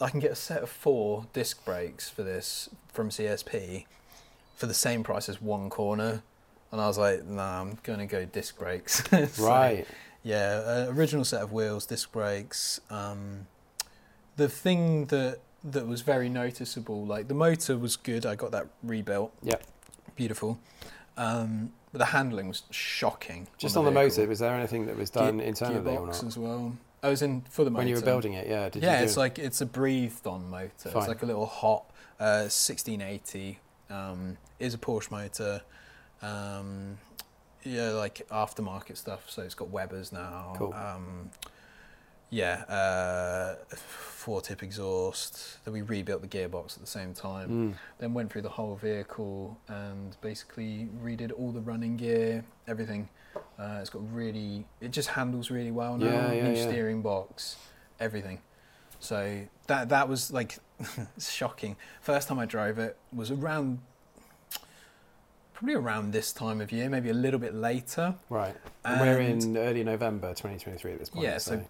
I 0.00 0.10
can 0.10 0.20
get 0.20 0.32
a 0.32 0.36
set 0.36 0.62
of 0.62 0.68
four 0.68 1.26
disc 1.32 1.64
brakes 1.64 2.08
for 2.10 2.22
this 2.22 2.68
from 2.92 3.08
CSP 3.08 3.86
for 4.56 4.66
the 4.66 4.74
same 4.74 5.02
price 5.02 5.28
as 5.28 5.40
one 5.40 5.68
corner, 5.70 6.22
and 6.72 6.80
I 6.80 6.86
was 6.86 6.98
like, 6.98 7.24
Nah, 7.24 7.60
I'm 7.60 7.78
going 7.82 7.98
to 8.00 8.06
go 8.06 8.24
disc 8.24 8.58
brakes. 8.58 9.02
So, 9.10 9.46
right. 9.46 9.86
yeah, 10.22 10.62
uh, 10.66 10.86
original 10.90 11.24
set 11.24 11.42
of 11.42 11.52
wheels, 11.52 11.86
disc 11.86 12.10
brakes. 12.12 12.80
Um, 12.90 13.46
the 14.36 14.48
thing 14.48 15.06
that 15.06 15.38
that 15.64 15.86
was 15.86 16.02
very 16.02 16.28
noticeable, 16.28 17.04
like 17.04 17.28
the 17.28 17.34
motor 17.34 17.76
was 17.78 17.96
good. 17.96 18.26
I 18.26 18.34
got 18.34 18.50
that 18.52 18.66
rebuilt. 18.82 19.32
Yep. 19.42 19.62
Beautiful. 20.16 20.58
Um, 21.16 21.72
but 21.92 21.98
the 21.98 22.06
handling 22.06 22.48
was 22.48 22.62
shocking. 22.70 23.48
Just 23.58 23.76
on 23.76 23.84
the, 23.84 23.90
vehicle. 23.90 24.18
motor, 24.18 24.28
was 24.28 24.38
there 24.40 24.54
anything 24.54 24.86
that 24.86 24.96
was 24.96 25.10
done 25.10 25.38
Ge- 25.38 25.42
internally 25.42 25.96
or 25.96 26.06
not? 26.06 26.22
as 26.22 26.36
well. 26.36 26.76
I 27.02 27.08
was 27.08 27.22
in 27.22 27.42
for 27.42 27.64
the 27.64 27.70
motor 27.70 27.78
When 27.78 27.88
you 27.88 27.94
were 27.94 28.00
building 28.02 28.32
it, 28.34 28.46
yeah. 28.48 28.68
Did 28.68 28.82
yeah, 28.82 29.00
it's 29.00 29.16
like 29.16 29.38
it's 29.38 29.60
a 29.60 29.66
breathed-on 29.66 30.50
motor. 30.50 30.70
Fine. 30.90 30.96
It's 30.96 31.08
like 31.08 31.22
a 31.22 31.26
little 31.26 31.46
hot 31.46 31.84
uh, 32.18 32.48
1680. 32.48 33.58
Um, 33.88 34.36
is 34.58 34.74
a 34.74 34.78
Porsche 34.78 35.10
motor. 35.10 35.62
Um, 36.22 36.98
yeah, 37.62 37.90
like 37.90 38.26
aftermarket 38.30 38.96
stuff. 38.96 39.30
So 39.30 39.42
it's 39.42 39.54
got 39.54 39.68
Webers 39.70 40.12
now. 40.12 40.54
Cool. 40.56 40.74
Um, 40.74 41.30
yeah, 42.30 42.62
uh, 42.68 43.56
four 43.76 44.40
tip 44.40 44.62
exhaust. 44.62 45.64
Then 45.64 45.72
we 45.72 45.82
rebuilt 45.82 46.22
the 46.22 46.28
gearbox 46.28 46.74
at 46.74 46.80
the 46.80 46.86
same 46.86 47.14
time. 47.14 47.48
Mm. 47.48 47.74
Then 47.98 48.14
went 48.14 48.32
through 48.32 48.42
the 48.42 48.48
whole 48.48 48.74
vehicle 48.74 49.56
and 49.68 50.16
basically 50.20 50.88
redid 51.02 51.32
all 51.36 51.52
the 51.52 51.60
running 51.60 51.96
gear, 51.96 52.44
everything. 52.66 53.08
Uh, 53.58 53.78
it's 53.80 53.90
got 53.90 54.02
really, 54.12 54.64
it 54.80 54.90
just 54.90 55.10
handles 55.10 55.50
really 55.50 55.70
well 55.70 55.96
now. 55.96 56.06
Yeah, 56.06 56.32
yeah, 56.32 56.48
New 56.48 56.54
yeah. 56.56 56.68
steering 56.68 57.02
box, 57.02 57.56
everything. 58.00 58.40
So 58.98 59.42
that 59.66 59.90
that 59.90 60.08
was 60.08 60.32
like 60.32 60.58
shocking. 61.20 61.76
First 62.00 62.28
time 62.28 62.38
I 62.38 62.46
drove 62.46 62.78
it 62.78 62.96
was 63.14 63.30
around, 63.30 63.78
probably 65.54 65.74
around 65.74 66.12
this 66.12 66.32
time 66.32 66.60
of 66.60 66.72
year, 66.72 66.88
maybe 66.88 67.10
a 67.10 67.14
little 67.14 67.38
bit 67.38 67.54
later. 67.54 68.14
Right. 68.28 68.56
And 68.84 69.00
we're 69.00 69.20
in 69.20 69.56
early 69.56 69.84
November 69.84 70.30
2023 70.30 70.92
at 70.92 70.98
this 70.98 71.10
point. 71.10 71.24
Yeah, 71.24 71.38
so 71.38 71.64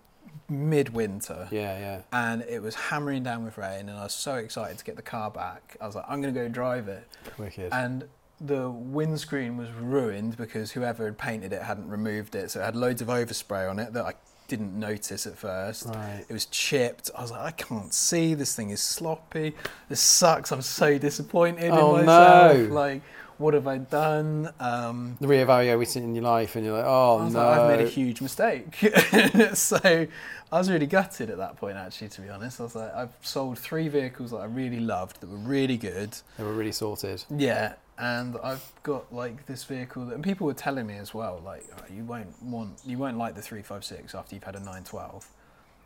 Midwinter. 0.48 1.48
yeah, 1.50 1.78
yeah. 1.78 2.00
and 2.12 2.42
it 2.42 2.62
was 2.62 2.74
hammering 2.74 3.22
down 3.22 3.44
with 3.44 3.58
rain 3.58 3.88
and 3.88 3.98
I 3.98 4.04
was 4.04 4.14
so 4.14 4.34
excited 4.36 4.78
to 4.78 4.84
get 4.84 4.96
the 4.96 5.02
car 5.02 5.30
back. 5.30 5.76
I 5.80 5.86
was 5.86 5.94
like, 5.94 6.04
I'm 6.08 6.20
going 6.22 6.32
to 6.34 6.40
go 6.40 6.48
drive 6.48 6.88
it. 6.88 7.06
Wicked. 7.38 7.72
And 7.72 8.04
the 8.40 8.70
windscreen 8.70 9.56
was 9.56 9.70
ruined 9.70 10.36
because 10.36 10.72
whoever 10.72 11.04
had 11.06 11.18
painted 11.18 11.52
it 11.52 11.62
hadn't 11.62 11.88
removed 11.88 12.34
it. 12.34 12.50
So 12.50 12.60
it 12.60 12.64
had 12.64 12.76
loads 12.76 13.00
of 13.02 13.08
overspray 13.08 13.68
on 13.68 13.78
it 13.78 13.92
that 13.94 14.04
I 14.04 14.14
didn't 14.48 14.78
notice 14.78 15.26
at 15.26 15.36
first. 15.36 15.86
right. 15.86 16.24
It 16.28 16.32
was 16.32 16.46
chipped. 16.46 17.10
I 17.16 17.22
was 17.22 17.30
like, 17.32 17.40
I 17.40 17.50
can't 17.50 17.92
see. 17.92 18.34
This 18.34 18.54
thing 18.54 18.70
is 18.70 18.80
sloppy. 18.80 19.54
This 19.88 20.00
sucks. 20.00 20.52
I'm 20.52 20.62
so 20.62 20.98
disappointed 20.98 21.70
Oh, 21.72 21.96
in 21.96 22.06
myself. 22.06 22.56
no. 22.68 22.74
Like, 22.74 23.02
what 23.38 23.54
have 23.54 23.66
I 23.66 23.78
done? 23.78 24.50
Um, 24.60 25.16
The 25.20 25.26
reevaluating 25.26 26.02
in 26.02 26.14
your 26.14 26.24
life, 26.24 26.56
and 26.56 26.64
you're 26.64 26.76
like, 26.76 26.86
oh 26.86 27.28
no. 27.28 27.38
like, 27.38 27.58
I've 27.58 27.78
made 27.78 27.86
a 27.86 27.88
huge 27.88 28.20
mistake. 28.20 28.74
so 29.54 29.78
I 29.82 30.58
was 30.58 30.70
really 30.70 30.86
gutted 30.86 31.30
at 31.30 31.38
that 31.38 31.56
point, 31.56 31.76
actually, 31.76 32.08
to 32.10 32.20
be 32.20 32.28
honest. 32.28 32.60
I 32.60 32.64
was 32.64 32.74
like, 32.76 32.94
I've 32.94 33.14
sold 33.22 33.58
three 33.58 33.88
vehicles 33.88 34.30
that 34.30 34.38
I 34.38 34.44
really 34.46 34.80
loved, 34.80 35.20
that 35.20 35.28
were 35.28 35.36
really 35.36 35.76
good. 35.76 36.16
They 36.38 36.44
were 36.44 36.52
really 36.52 36.72
sorted. 36.72 37.24
Yeah. 37.34 37.74
And 37.98 38.36
I've 38.42 38.72
got 38.82 39.12
like 39.12 39.46
this 39.46 39.64
vehicle 39.64 40.04
that, 40.06 40.14
and 40.14 40.22
people 40.22 40.46
were 40.46 40.52
telling 40.54 40.86
me 40.86 40.96
as 40.96 41.14
well, 41.14 41.40
like, 41.44 41.64
oh, 41.78 41.82
you 41.94 42.04
won't 42.04 42.42
want, 42.42 42.80
you 42.84 42.98
won't 42.98 43.16
like 43.16 43.34
the 43.34 43.40
356 43.42 44.14
after 44.14 44.34
you've 44.34 44.44
had 44.44 44.54
a 44.54 44.58
912. 44.58 45.26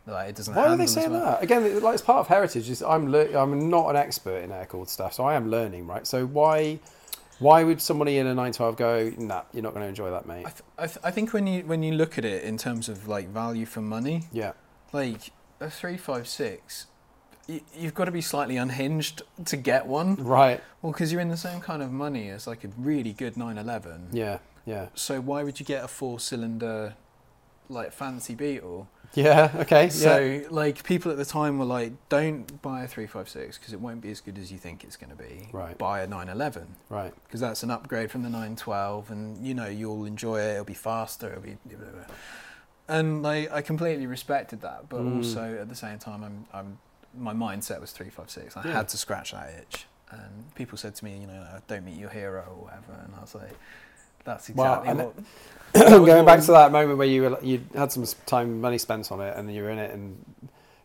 Like, 0.07 0.29
it 0.29 0.35
doesn't 0.35 0.55
Why 0.55 0.67
are 0.67 0.77
they 0.77 0.87
saying 0.87 1.11
well. 1.11 1.23
that? 1.23 1.43
Again, 1.43 1.79
like 1.81 1.93
it's 1.93 2.01
part 2.03 2.19
of 2.19 2.27
heritage. 2.27 2.69
Is 2.69 2.81
I'm 2.81 3.11
lear- 3.11 3.37
I'm 3.37 3.69
not 3.69 3.89
an 3.91 3.95
expert 3.95 4.43
in 4.43 4.51
air 4.51 4.65
cooled 4.65 4.89
stuff, 4.89 5.13
so 5.13 5.23
I 5.23 5.35
am 5.35 5.49
learning, 5.51 5.85
right? 5.87 6.05
So 6.07 6.25
why 6.25 6.79
why 7.41 7.63
would 7.63 7.81
somebody 7.81 8.17
in 8.17 8.25
a 8.27 8.29
912 8.33 8.75
go, 8.77 9.11
nah, 9.17 9.41
you're 9.53 9.63
not 9.63 9.73
going 9.73 9.83
to 9.83 9.89
enjoy 9.89 10.09
that, 10.11 10.25
mate? 10.25 10.45
I, 10.45 10.49
th- 10.49 10.61
I, 10.77 10.87
th- 10.87 10.99
I 11.03 11.11
think 11.11 11.33
when 11.33 11.47
you 11.47 11.63
when 11.65 11.83
you 11.83 11.93
look 11.93 12.17
at 12.17 12.23
it 12.25 12.43
in 12.43 12.57
terms 12.57 12.87
of 12.87 13.07
like 13.07 13.27
value 13.29 13.65
for 13.65 13.81
money, 13.81 14.23
Yeah, 14.31 14.53
like 14.93 15.31
a 15.59 15.69
356, 15.69 16.87
y- 17.49 17.61
you've 17.75 17.93
got 17.93 18.05
to 18.05 18.11
be 18.11 18.21
slightly 18.21 18.57
unhinged 18.57 19.23
to 19.45 19.57
get 19.57 19.85
one. 19.87 20.15
right. 20.15 20.61
Well, 20.81 20.91
because 20.93 21.11
you're 21.11 21.21
in 21.21 21.29
the 21.29 21.37
same 21.37 21.61
kind 21.61 21.81
of 21.83 21.91
money 21.91 22.29
as 22.29 22.47
like 22.47 22.63
a 22.63 22.69
really 22.77 23.13
good 23.13 23.35
911. 23.37 24.09
Yeah, 24.11 24.39
yeah, 24.65 24.87
So 24.95 25.19
why 25.21 25.43
would 25.43 25.59
you 25.59 25.65
get 25.65 25.83
a 25.83 25.87
four-cylinder, 25.87 26.95
like 27.69 27.91
fancy 27.91 28.35
Beetle? 28.35 28.87
Yeah. 29.13 29.51
Okay. 29.55 29.89
So 29.89 30.19
yeah. 30.19 30.47
like 30.49 30.83
people 30.83 31.11
at 31.11 31.17
the 31.17 31.25
time 31.25 31.57
were 31.59 31.65
like, 31.65 31.93
don't 32.09 32.61
buy 32.61 32.83
a 32.83 32.87
356 32.87 33.57
because 33.57 33.73
it 33.73 33.79
won't 33.81 34.01
be 34.01 34.11
as 34.11 34.21
good 34.21 34.37
as 34.37 34.51
you 34.51 34.57
think 34.57 34.83
it's 34.83 34.95
going 34.97 35.09
to 35.09 35.15
be. 35.15 35.49
Right. 35.51 35.77
Buy 35.77 36.01
a 36.01 36.07
911 36.07 36.67
Right. 36.89 37.13
because 37.25 37.39
that's 37.41 37.63
an 37.63 37.71
upgrade 37.71 38.09
from 38.11 38.23
the 38.23 38.29
912, 38.29 39.11
and 39.11 39.45
you 39.45 39.53
know 39.53 39.67
you'll 39.67 40.05
enjoy 40.05 40.39
it. 40.39 40.51
It'll 40.53 40.65
be 40.65 40.73
faster. 40.73 41.29
It'll 41.29 41.41
be. 41.41 41.57
Blah, 41.65 41.77
blah, 41.77 41.89
blah. 42.05 42.15
And 42.87 43.21
like 43.23 43.51
I 43.51 43.61
completely 43.61 44.07
respected 44.07 44.61
that, 44.61 44.89
but 44.89 45.01
Mm. 45.01 45.17
also 45.17 45.57
at 45.61 45.69
the 45.69 45.75
same 45.75 45.97
time, 45.99 46.23
I'm, 46.23 46.45
I'm 46.53 46.77
my 47.17 47.33
mindset 47.33 47.81
was 47.81 47.91
356. 47.91 48.55
I 48.57 48.63
Yeah. 48.67 48.73
had 48.73 48.87
to 48.89 48.97
scratch 48.97 49.31
that 49.33 49.49
itch. 49.61 49.85
And 50.09 50.53
people 50.55 50.77
said 50.77 50.95
to 50.95 51.05
me, 51.05 51.17
you 51.19 51.27
know, 51.27 51.45
don't 51.67 51.85
meet 51.85 51.95
your 51.97 52.09
hero 52.09 52.43
or 52.49 52.63
whatever, 52.65 52.93
and 53.05 53.13
I 53.17 53.21
was 53.21 53.33
like, 53.35 53.51
that's 54.25 54.49
exactly 54.49 54.89
and 54.89 54.99
what. 54.99 55.15
Going 55.73 56.25
back 56.25 56.41
to 56.41 56.51
that 56.51 56.71
moment 56.71 56.97
where 56.97 57.07
you 57.07 57.21
were, 57.23 57.39
you 57.41 57.61
had 57.75 57.91
some 57.91 58.05
time, 58.25 58.61
money 58.61 58.77
spent 58.77 59.11
on 59.11 59.21
it, 59.21 59.35
and 59.37 59.53
you 59.53 59.63
were 59.63 59.69
in 59.69 59.79
it, 59.79 59.93
and 59.93 60.23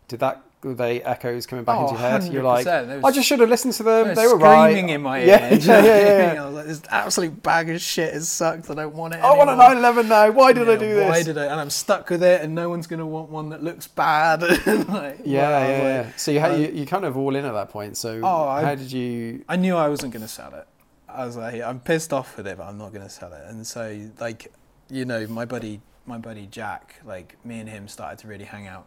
did 0.09 0.21
that? 0.21 0.43
Were 0.63 0.75
they 0.75 1.03
echoes 1.03 1.47
coming 1.47 1.65
back 1.65 1.77
Oh, 1.79 1.83
into 1.89 1.93
your 2.01 2.11
head? 2.11 2.25
You're 2.33 2.43
like, 2.43 2.67
100%. 2.67 3.05
I 3.05 3.11
just 3.13 3.29
should 3.29 3.39
have 3.41 3.49
listened 3.51 3.75
to 3.75 3.83
them. 3.83 4.15
They 4.15 4.27
were 4.27 4.37
right. 4.39 4.71
screaming 4.73 4.89
in 4.89 5.03
my 5.03 5.19
Yeah, 5.23 5.53
ear. 5.53 5.59
yeah, 5.61 5.75
I 5.77 5.85
yeah, 5.85 6.33
yeah. 6.35 6.43
I 6.43 6.47
was 6.47 6.55
like, 6.55 6.67
this 6.67 6.83
absolute 6.89 7.43
bag 7.43 7.71
of 7.71 7.81
shit. 7.81 8.15
It 8.15 8.23
sucks. 8.23 8.69
I 8.71 8.75
don't 8.75 8.95
want 8.95 9.15
it. 9.15 9.19
I 9.19 9.29
want 9.37 9.49
a 9.51 9.53
anymore. 9.53 9.75
911 9.75 10.09
now. 10.09 10.31
Why 10.31 10.53
did 10.53 10.69
I 10.69 10.77
do 10.77 10.95
this? 10.95 11.09
Why 11.09 11.23
did 11.23 11.39
I? 11.39 11.45
And 11.45 11.61
I'm 11.61 11.71
stuck 11.71 12.09
with 12.11 12.23
it, 12.23 12.41
and 12.41 12.55
no 12.55 12.69
one's 12.69 12.87
going 12.87 12.99
to 13.01 13.07
want 13.07 13.29
one 13.29 13.51
that 13.51 13.63
looks 13.63 13.87
bad. 13.87 14.41
like, 14.43 14.59
Yeah, 14.67 14.81
was 14.81 15.23
yeah, 15.25 16.03
like- 16.07 16.19
So 16.19 16.31
you 16.33 16.41
had 16.41 16.53
um, 16.53 16.61
you, 16.63 16.69
you 16.69 16.87
kind 16.87 17.05
of 17.05 17.17
all 17.17 17.37
in 17.37 17.45
at 17.45 17.53
that 17.53 17.69
point. 17.69 17.97
So 17.97 18.21
Oh, 18.25 18.49
I- 18.49 18.63
how 18.63 18.75
did 18.75 18.91
you? 18.91 19.45
I 19.49 19.57
knew 19.57 19.77
I 19.77 19.89
wasn't 19.89 20.13
going 20.15 20.23
to 20.23 20.29
sell 20.29 20.53
it. 20.55 20.67
I 21.09 21.25
was 21.27 21.37
like, 21.37 21.63
I'm 21.63 21.81
pissed 21.81 22.13
off 22.13 22.37
with 22.37 22.47
it, 22.47 22.57
but 22.59 22.67
I'm 22.67 22.79
not 22.79 22.93
going 22.93 23.05
to 23.05 23.11
sell 23.11 23.33
it. 23.33 23.43
And 23.47 23.65
so, 23.67 24.09
like, 24.21 24.53
you 24.91 25.05
know, 25.05 25.27
my 25.27 25.45
buddy, 25.45 25.81
my 26.07 26.19
buddy 26.19 26.47
Jack, 26.47 26.97
like, 27.05 27.37
me 27.45 27.61
and 27.61 27.69
him 27.69 27.89
started 27.89 28.19
to 28.21 28.29
really 28.29 28.45
hang 28.45 28.67
out, 28.67 28.87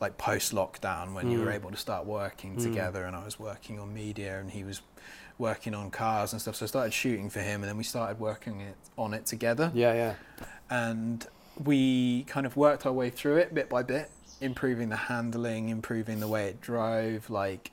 like 0.00 0.16
post 0.18 0.52
lockdown 0.52 1.14
when 1.14 1.30
you 1.30 1.40
were 1.40 1.46
Mm. 1.46 1.54
able 1.54 1.70
to 1.70 1.76
start 1.76 2.06
working 2.06 2.56
Mm. 2.56 2.62
together, 2.62 3.04
and 3.04 3.14
I 3.14 3.24
was 3.24 3.38
working 3.38 3.78
on 3.78 3.92
media, 3.92 4.38
and 4.40 4.50
he 4.50 4.64
was 4.64 4.82
working 5.38 5.74
on 5.74 5.90
cars 5.90 6.32
and 6.32 6.40
stuff. 6.40 6.56
So 6.56 6.64
I 6.64 6.68
started 6.68 6.92
shooting 6.92 7.28
for 7.30 7.40
him, 7.40 7.62
and 7.62 7.68
then 7.68 7.76
we 7.76 7.84
started 7.84 8.18
working 8.18 8.60
it 8.60 8.76
on 8.96 9.14
it 9.14 9.26
together. 9.26 9.70
Yeah, 9.74 9.92
yeah, 9.94 10.14
and 10.70 11.26
we 11.62 12.24
kind 12.24 12.46
of 12.46 12.56
worked 12.56 12.84
our 12.86 12.92
way 12.92 13.10
through 13.10 13.36
it 13.36 13.54
bit 13.54 13.68
by 13.68 13.82
bit, 13.82 14.10
improving 14.40 14.88
the 14.88 14.96
handling, 14.96 15.68
improving 15.68 16.20
the 16.20 16.28
way 16.28 16.48
it 16.48 16.60
drove, 16.60 17.30
like 17.30 17.70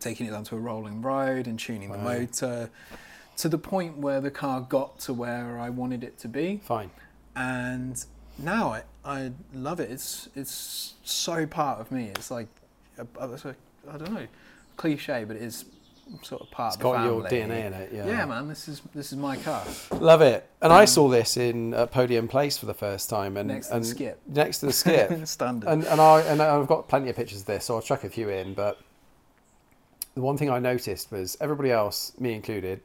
taking 0.00 0.26
it 0.26 0.30
down 0.30 0.44
to 0.44 0.56
a 0.56 0.58
rolling 0.60 1.00
road 1.02 1.46
and 1.46 1.58
tuning 1.58 1.90
the 1.90 1.98
motor 1.98 2.70
to 3.36 3.48
the 3.48 3.58
point 3.58 3.98
where 3.98 4.20
the 4.20 4.30
car 4.30 4.60
got 4.60 4.98
to 5.00 5.12
where 5.12 5.58
I 5.58 5.70
wanted 5.70 6.04
it 6.04 6.18
to 6.18 6.28
be. 6.28 6.60
fine. 6.64 6.90
And 7.36 8.02
now 8.38 8.72
I, 8.72 8.82
I 9.04 9.32
love 9.52 9.80
it. 9.80 9.90
It's 9.90 10.28
it's 10.36 10.94
so 11.02 11.46
part 11.46 11.80
of 11.80 11.90
me. 11.90 12.10
It's 12.14 12.30
like 12.30 12.48
a, 12.98 13.06
it's 13.32 13.44
a, 13.44 13.56
I 13.90 13.96
don't 13.98 14.12
know, 14.12 14.26
cliche, 14.76 15.24
but 15.24 15.36
it 15.36 15.42
is 15.42 15.64
sort 16.22 16.42
of 16.42 16.50
part 16.50 16.68
It's 16.74 16.76
of 16.76 16.82
the 16.82 16.92
got 16.92 17.04
your 17.04 17.22
family. 17.28 17.56
DNA 17.56 17.66
in 17.66 17.72
it. 17.72 17.90
Yeah, 17.92 18.06
Yeah, 18.06 18.24
man. 18.26 18.46
This 18.46 18.68
is 18.68 18.82
this 18.94 19.10
is 19.12 19.18
my 19.18 19.36
car. 19.36 19.64
Love 19.92 20.20
it. 20.20 20.48
And 20.62 20.72
I 20.72 20.82
Um, 20.82 20.86
saw 20.86 21.08
this 21.08 21.36
in 21.36 21.74
at 21.74 21.90
Podium 21.90 22.28
Place 22.28 22.56
for 22.56 22.66
the 22.66 22.74
first 22.74 23.10
time, 23.10 23.36
and 23.36 23.48
Next 23.48 23.68
to 23.68 23.74
and 23.76 23.84
the 23.84 23.88
skip. 23.88 24.20
next 24.28 24.60
to 24.60 24.66
the 24.66 24.72
skip. 24.72 25.26
Standard. 25.26 25.68
and 25.68 25.84
and 25.84 26.00
I 26.00 26.20
and 26.22 26.40
I've 26.40 26.68
got 26.68 26.86
plenty 26.88 27.10
of 27.10 27.16
pictures 27.16 27.40
of 27.40 27.46
this, 27.46 27.64
so 27.64 27.74
I'll 27.76 27.82
chuck 27.82 28.04
a 28.04 28.08
few 28.10 28.28
in. 28.28 28.54
But 28.54 28.78
the 30.14 30.20
one 30.20 30.36
thing 30.36 30.50
I 30.50 30.60
noticed 30.60 31.10
was 31.10 31.36
everybody 31.40 31.72
else, 31.72 32.12
me 32.20 32.32
included, 32.34 32.80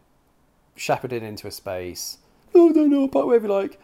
shepherded 0.80 1.23
into 1.23 1.47
a 1.47 1.51
space. 1.51 2.17
Oh, 2.55 2.69
no, 2.69 2.86
no, 2.86 3.07
but 3.07 3.27
whatever 3.27 3.47
you 3.47 3.53
like. 3.53 3.80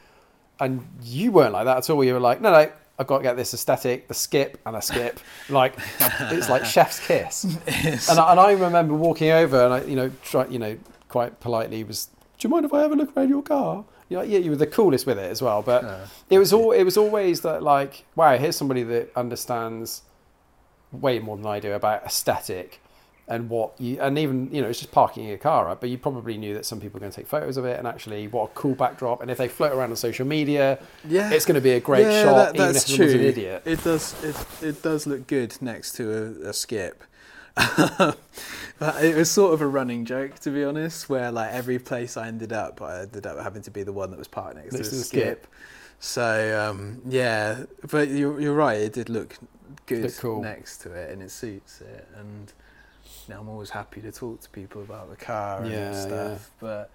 And 0.59 0.87
you 1.03 1.31
weren't 1.31 1.53
like 1.53 1.65
that 1.65 1.77
at 1.77 1.89
all. 1.89 2.03
You 2.03 2.13
were 2.13 2.19
like, 2.19 2.41
no, 2.41 2.51
no, 2.51 2.71
I've 2.97 3.07
got 3.07 3.17
to 3.17 3.23
get 3.23 3.35
this 3.35 3.53
aesthetic, 3.53 4.07
the 4.07 4.13
skip 4.13 4.59
and 4.65 4.75
a 4.75 4.81
skip. 4.81 5.19
like 5.49 5.75
it's 5.99 6.49
like 6.49 6.65
chef's 6.65 7.05
kiss. 7.05 7.45
And 8.09 8.19
I, 8.19 8.31
and 8.31 8.39
I 8.39 8.51
remember 8.53 8.93
walking 8.93 9.31
over 9.31 9.65
and 9.65 9.73
I, 9.73 9.81
you 9.83 9.95
know, 9.95 10.11
try, 10.23 10.47
you 10.47 10.59
know, 10.59 10.77
quite 11.09 11.39
politely 11.39 11.83
was, 11.83 12.05
do 12.37 12.47
you 12.47 12.49
mind 12.49 12.65
if 12.65 12.73
I 12.73 12.81
have 12.81 12.91
a 12.91 12.95
look 12.95 13.15
around 13.15 13.29
your 13.29 13.43
car? 13.43 13.83
You're 14.07 14.21
like, 14.21 14.29
yeah, 14.29 14.39
you 14.39 14.51
were 14.51 14.55
the 14.55 14.67
coolest 14.67 15.05
with 15.05 15.17
it 15.17 15.29
as 15.29 15.41
well. 15.41 15.61
But 15.61 16.07
it 16.29 16.37
was 16.37 16.53
all 16.53 16.71
it 16.71 16.83
was 16.83 16.95
always 16.95 17.41
that 17.41 17.63
like 17.63 18.05
wow 18.15 18.37
here's 18.37 18.55
somebody 18.55 18.83
that 18.83 19.11
understands 19.15 20.03
way 20.91 21.19
more 21.19 21.35
than 21.35 21.45
I 21.47 21.59
do 21.59 21.73
about 21.73 22.05
aesthetic 22.05 22.79
and 23.27 23.49
what 23.49 23.73
you 23.81 23.99
and 23.99 24.19
even 24.19 24.53
you 24.53 24.61
know 24.61 24.67
it's 24.69 24.79
just 24.79 24.91
parking 24.91 25.25
your 25.27 25.37
car 25.37 25.67
up 25.69 25.81
but 25.81 25.89
you 25.89 25.97
probably 25.97 26.37
knew 26.37 26.53
that 26.53 26.63
some 26.65 26.79
people 26.79 26.97
are 26.97 26.99
going 26.99 27.11
to 27.11 27.15
take 27.17 27.25
photos 27.27 27.57
of 27.57 27.65
it 27.65 27.77
and 27.79 27.87
actually 27.87 28.27
what 28.27 28.43
a 28.51 28.53
cool 28.53 28.75
backdrop 28.75 29.19
and 29.21 29.31
if 29.31 29.37
they 29.39 29.47
float 29.47 29.71
around 29.73 29.89
on 29.89 29.95
social 29.95 30.27
media 30.27 30.77
yeah, 31.07 31.31
it's 31.31 31.43
going 31.45 31.55
to 31.55 31.61
be 31.61 31.71
a 31.71 31.79
great 31.79 32.03
Yeah, 32.05 32.23
shot 32.23 32.35
that- 32.35 32.55
even 32.55 32.73
that's 32.73 32.83
if 32.85 32.95
someone's 32.95 33.13
an 33.13 33.19
true. 33.19 33.27
idiot 33.27 33.63
It 33.65 33.83
does. 33.83 34.13
It 34.23 34.35
it 34.61 34.83
does 34.83 35.07
look 35.07 35.25
good 35.25 35.55
next 35.61 35.93
to 35.93 36.03
a, 36.45 36.49
a 36.49 36.53
skip. 36.53 37.03
but 37.77 39.03
it 39.03 39.15
was 39.15 39.31
sort 39.31 39.53
of 39.53 39.61
a 39.61 39.67
running 39.67 40.03
joke, 40.05 40.37
to 40.39 40.49
be 40.51 40.63
honest, 40.63 41.09
where 41.09 41.31
like 41.31 41.51
every 41.53 41.79
place 41.79 42.17
I 42.17 42.27
ended 42.27 42.51
up, 42.51 42.81
I 42.81 43.01
ended 43.03 43.25
up 43.25 43.41
having 43.41 43.61
to 43.63 43.71
be 43.71 43.83
the 43.83 43.93
one 43.93 44.09
that 44.11 44.19
was 44.19 44.27
parked 44.27 44.55
next, 44.57 44.73
Next 44.73 44.89
to 44.89 44.95
the 44.95 45.03
skip. 45.03 45.23
skip. 45.43 45.47
So 45.99 46.69
um, 46.69 47.01
yeah, 47.07 47.63
but 47.89 48.09
you're 48.09 48.39
you're 48.41 48.53
right. 48.53 48.79
It 48.81 48.93
did 48.93 49.09
look 49.09 49.37
good 49.85 50.13
cool. 50.17 50.41
next 50.43 50.79
to 50.79 50.91
it, 50.91 51.11
and 51.11 51.21
it 51.23 51.31
suits 51.31 51.81
it. 51.81 52.07
And 52.17 52.51
now 53.29 53.39
I'm 53.41 53.49
always 53.49 53.69
happy 53.71 54.01
to 54.01 54.11
talk 54.11 54.41
to 54.41 54.49
people 54.49 54.81
about 54.81 55.09
the 55.09 55.15
car 55.15 55.61
and 55.61 55.71
Yeah, 55.71 55.93
stuff. 55.93 56.51
But 56.59 56.89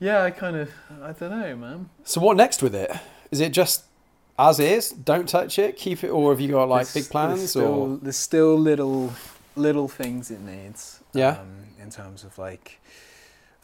yeah, 0.00 0.22
I 0.22 0.30
kind 0.30 0.56
of 0.56 0.70
I 1.02 1.12
don't 1.12 1.30
know, 1.38 1.56
man. 1.56 1.90
so 2.04 2.20
what 2.20 2.36
next 2.36 2.62
with 2.62 2.74
it 2.74 2.90
is 3.30 3.40
it 3.40 3.52
just 3.52 3.84
as 4.38 4.60
is 4.60 4.90
don't 4.90 5.28
touch 5.28 5.58
it 5.58 5.76
keep 5.76 6.04
it 6.04 6.10
or 6.10 6.30
have 6.30 6.40
you 6.40 6.48
got 6.52 6.68
like 6.68 6.86
There's- 6.86 6.94
big 7.06 7.10
plans 7.10 7.38
there's 7.40 7.50
still, 7.50 7.64
or 7.74 7.96
there's 7.96 8.16
still 8.16 8.56
little 8.56 9.12
little 9.56 9.88
things 9.88 10.30
it 10.30 10.40
needs 10.40 11.00
Yeah. 11.12 11.30
um, 11.40 11.64
in 11.82 11.90
terms 11.90 12.22
of 12.22 12.38
like 12.38 12.78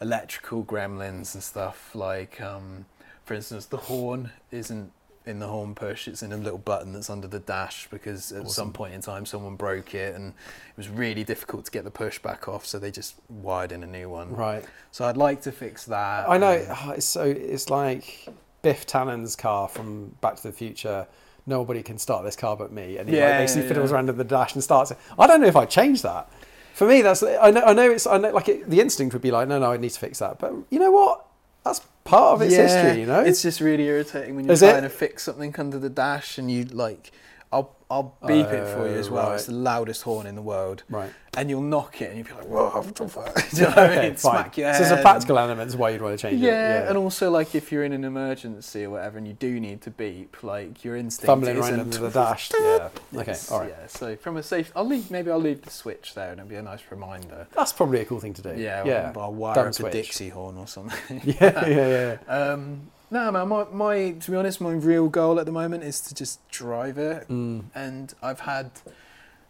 electrical 0.01 0.63
gremlins 0.63 1.33
and 1.33 1.41
stuff 1.43 1.95
like 1.95 2.41
um, 2.41 2.85
for 3.23 3.33
instance 3.33 3.65
the 3.67 3.77
horn 3.77 4.31
isn't 4.51 4.91
in 5.25 5.39
the 5.39 5.47
horn 5.47 5.75
push. 5.75 6.07
It's 6.07 6.21
in 6.21 6.31
a 6.31 6.37
little 6.37 6.59
button 6.59 6.93
that's 6.93 7.09
under 7.09 7.27
the 7.27 7.39
dash 7.39 7.87
because 7.89 8.31
at 8.31 8.41
Awesome. 8.41 8.49
some 8.49 8.73
point 8.73 8.93
in 8.93 9.01
time 9.01 9.25
someone 9.25 9.55
broke 9.55 9.95
it 9.95 10.15
and 10.15 10.29
it 10.29 10.77
was 10.77 10.89
really 10.89 11.23
difficult 11.23 11.65
to 11.65 11.71
get 11.71 11.83
the 11.83 11.91
push 11.91 12.19
back 12.19 12.47
off, 12.47 12.65
so 12.65 12.77
they 12.79 12.91
just 12.91 13.15
wired 13.29 13.71
in 13.71 13.83
a 13.83 13.87
new 13.87 14.09
one. 14.09 14.35
Right. 14.35 14.63
So 14.91 15.05
I'd 15.05 15.17
like 15.17 15.41
to 15.41 15.51
fix 15.51 15.85
that. 15.85 16.29
I 16.29 16.37
know. 16.37 16.65
oh, 16.69 16.91
it's 16.95 17.05
so 17.05 17.23
it's 17.23 17.69
like 17.69 18.27
Biff 18.61 18.85
Tannen's 18.85 19.35
car 19.35 19.67
from 19.67 20.15
Back 20.21 20.35
to 20.37 20.43
the 20.43 20.51
Future. 20.53 21.07
Nobody 21.47 21.83
can 21.83 21.97
start 21.99 22.23
this 22.25 22.35
car 22.35 22.57
but 22.57 22.71
me, 22.71 22.97
and 22.97 23.07
he 23.07 23.17
Yeah, 23.17 23.29
like, 23.29 23.37
basically 23.39 23.63
yeah, 23.63 23.67
fiddles 23.69 23.91
yeah. 23.91 23.95
around 23.97 24.09
in 24.09 24.17
the 24.17 24.23
dash 24.23 24.55
and 24.55 24.63
starts 24.63 24.89
it. 24.91 24.97
I 25.19 25.27
don't 25.27 25.41
know 25.41 25.47
if 25.47 25.55
I'd 25.55 25.69
change 25.69 26.01
that. 26.01 26.27
For 26.73 26.87
me, 26.87 27.01
that's 27.03 27.21
I 27.23 27.51
know. 27.51 27.61
I 27.61 27.73
know 27.73 27.89
it's. 27.91 28.05
I 28.07 28.17
know. 28.17 28.31
Like 28.31 28.49
it, 28.49 28.69
the 28.69 28.81
instinct 28.81 29.13
would 29.13 29.21
be 29.21 29.31
like, 29.31 29.47
no, 29.47 29.59
no, 29.59 29.71
I 29.71 29.77
need 29.77 29.91
to 29.91 29.99
fix 29.99 30.19
that. 30.19 30.39
But 30.39 30.53
you 30.69 30.79
know 30.79 30.91
what? 30.91 31.25
That's 31.63 31.81
part 32.05 32.35
of 32.35 32.41
its 32.41 32.55
Yeah, 32.55 32.67
history. 32.67 33.01
You 33.01 33.07
know. 33.07 33.19
It's 33.19 33.41
just 33.41 33.59
really 33.59 33.83
irritating 33.83 34.35
when 34.35 34.45
you're 34.45 34.53
Is 34.53 34.61
it? 34.61 34.69
trying 34.69 34.83
to 34.83 34.89
fix 34.89 35.23
something 35.23 35.53
under 35.57 35.77
the 35.77 35.89
dash 35.89 36.37
and 36.37 36.49
you 36.49 36.63
like, 36.63 37.11
I'll 37.51 37.75
I'll 37.89 38.17
beep 38.25 38.47
it 38.47 38.75
for 38.75 38.89
you 38.89 38.97
as 38.97 39.09
well. 39.09 39.29
right. 39.29 39.35
It's 39.35 39.45
the 39.45 39.53
loudest 39.53 40.01
horn 40.01 40.25
in 40.25 40.33
the 40.33 40.41
world, 40.41 40.83
right. 40.89 41.11
and 41.37 41.49
you'll 41.49 41.61
knock 41.61 42.01
it 42.01 42.09
and 42.09 42.17
you'll 42.17 42.27
be 42.27 42.33
like, 42.33 42.47
whoa, 42.47 42.69
what 42.69 42.95
the 42.95 43.07
fuck? 43.07 43.35
Do 43.51 43.57
you 43.57 43.61
know 43.63 43.69
what 43.69 43.77
I 43.77 44.01
mean? 44.07 44.17
Smack 44.17 44.57
your 44.57 44.73
so 44.73 44.79
there's 44.79 44.91
a 44.91 45.01
practical 45.01 45.37
element 45.37 45.69
to 45.71 45.77
why 45.77 45.91
you'd 45.91 46.01
want 46.01 46.17
to 46.17 46.21
change 46.21 46.41
yeah, 46.41 46.49
it. 46.49 46.53
Yeah, 46.53 46.89
and 46.89 46.97
also 46.97 47.29
like 47.29 47.53
if 47.53 47.71
you're 47.71 47.83
in 47.83 47.93
an 47.93 48.03
emergency 48.03 48.85
or 48.85 48.89
whatever 48.89 49.19
and 49.19 49.27
you 49.27 49.33
do 49.33 49.59
need 49.59 49.81
to 49.81 49.91
beep, 49.91 50.41
like 50.43 50.83
your 50.83 50.95
instinct 50.95 51.27
fumbling 51.27 51.57
around 51.57 51.79
under 51.79 51.97
the 51.97 52.09
dash. 52.21 52.51
Yeah. 52.59 52.89
Okay. 53.15 53.35
All 53.51 53.59
right. 53.59 53.69
Yeah. 53.69 53.87
So 53.87 54.15
from 54.15 54.37
a 54.37 54.43
safe, 54.43 54.71
I'll 54.75 54.85
leave. 54.85 55.11
Maybe 55.11 55.29
I'll 55.29 55.39
leave 55.39 55.61
the 55.61 55.69
switch 55.71 56.15
there, 56.15 56.31
and 56.31 56.39
it'll 56.39 56.49
be 56.49 56.55
a 56.55 56.63
nice 56.63 56.81
reminder. 56.89 57.47
That's 57.53 57.71
probably 57.71 58.01
a 58.01 58.05
cool 58.05 58.19
thing 58.19 58.33
to 58.33 58.41
do. 58.41 58.55
Yeah. 58.57 58.83
Yeah. 58.83 59.13
I'll, 59.15 59.21
I'll 59.21 59.33
wire 59.33 59.55
Dumb 59.55 59.67
up 59.67 59.73
switch. 59.75 59.93
a 59.93 59.97
Dixie 59.97 60.29
horn 60.29 60.57
or 60.57 60.67
something. 60.67 61.21
Yeah. 61.25 61.67
Yeah. 61.67 62.17
Yeah. 62.27 62.33
Um, 62.33 62.91
no, 63.11 63.31
man. 63.31 63.47
My, 63.47 63.65
my 63.71 64.11
to 64.11 64.31
be 64.31 64.37
honest, 64.37 64.59
my 64.61 64.71
real 64.71 65.07
goal 65.09 65.39
at 65.39 65.45
the 65.45 65.51
moment 65.51 65.83
is 65.83 66.01
to 66.01 66.13
just 66.15 66.39
drive 66.49 66.97
it, 66.97 67.27
Mm. 67.27 67.65
and 67.73 68.13
I've 68.21 68.41
had 68.41 68.71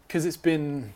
because 0.06 0.24
it's 0.24 0.36
been 0.36 0.94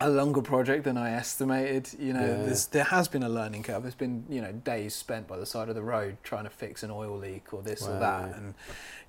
a 0.00 0.10
longer 0.10 0.42
project 0.42 0.82
than 0.84 0.96
I 0.96 1.12
estimated. 1.12 1.90
You 1.98 2.12
know, 2.12 2.20
Yeah. 2.20 2.42
there's, 2.44 2.66
there 2.66 2.84
has 2.84 3.06
been 3.06 3.22
a 3.22 3.28
learning 3.28 3.62
curve. 3.62 3.82
There's 3.82 3.94
been 3.94 4.24
you 4.28 4.40
know 4.40 4.52
days 4.52 4.94
spent 4.94 5.28
by 5.28 5.36
the 5.38 5.46
side 5.46 5.68
of 5.68 5.74
the 5.74 5.82
road 5.82 6.16
trying 6.24 6.44
to 6.44 6.50
fix 6.50 6.82
an 6.82 6.90
oil 6.90 7.16
leak 7.16 7.52
or 7.54 7.62
this 7.62 7.86
or 7.86 7.98
that, 7.98 8.34
and 8.36 8.54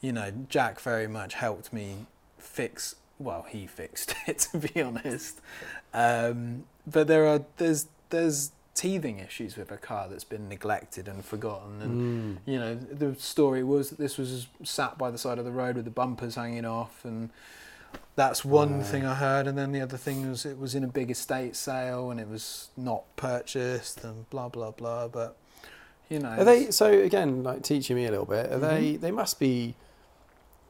you 0.02 0.12
know 0.12 0.32
Jack 0.50 0.80
very 0.80 1.08
much 1.08 1.34
helped 1.36 1.74
me 1.74 2.06
fix. 2.38 2.96
Well, 3.20 3.46
he 3.48 3.68
fixed 3.68 4.14
it 4.28 4.40
to 4.52 4.58
be 4.58 4.82
honest. 4.82 5.40
Um, 5.94 6.66
but 6.86 7.08
there 7.08 7.26
are 7.28 7.42
there's 7.58 7.88
there's 8.10 8.52
teething 8.76 9.20
issues 9.20 9.56
with 9.56 9.72
a 9.72 9.78
car 9.78 10.08
that's 10.10 10.24
been 10.24 10.50
neglected 10.50 11.08
and 11.08 11.24
forgotten 11.24 11.82
and 11.82 12.38
Mm. 12.38 12.42
you 12.52 12.58
know 12.60 12.74
the 12.76 13.14
story 13.20 13.64
was 13.64 13.90
that 13.92 14.00
this 14.00 14.18
was 14.18 14.48
sat 14.64 14.98
by 14.98 15.12
the 15.12 15.18
side 15.18 15.38
of 15.38 15.46
the 15.46 15.52
road 15.52 15.76
with 15.76 15.86
the 15.86 15.92
bumpers 15.92 16.36
hanging 16.36 16.66
off 16.66 17.06
and 17.06 17.30
that's 18.16 18.44
one 18.44 18.78
Wow. 18.80 18.84
thing 18.84 19.06
i 19.06 19.14
heard 19.14 19.46
and 19.46 19.56
then 19.58 19.72
the 19.74 19.82
other 19.82 19.98
thing 19.98 20.28
was 20.30 20.44
it 20.46 20.58
was 20.58 20.74
in 20.74 20.84
a 20.84 20.88
big 20.88 21.12
estate 21.12 21.56
sale 21.56 22.10
and 22.10 22.20
it 22.20 22.28
was 22.28 22.70
not 22.76 23.04
purchased 23.16 24.04
and 24.04 24.28
blah 24.32 24.50
blah 24.50 24.72
blah 24.72 25.08
but 25.08 25.38
you 26.10 26.18
know 26.20 26.30
Are 26.30 26.44
they 26.44 26.72
so 26.72 26.92
again 26.92 27.44
like 27.44 27.62
teaching 27.62 27.96
me 27.96 28.06
a 28.06 28.10
little 28.12 28.26
bit? 28.26 28.52
Are 28.52 28.60
they 28.60 28.94
Mhm. 28.96 29.02
they 29.02 29.12
must 29.12 29.40
be 29.40 29.76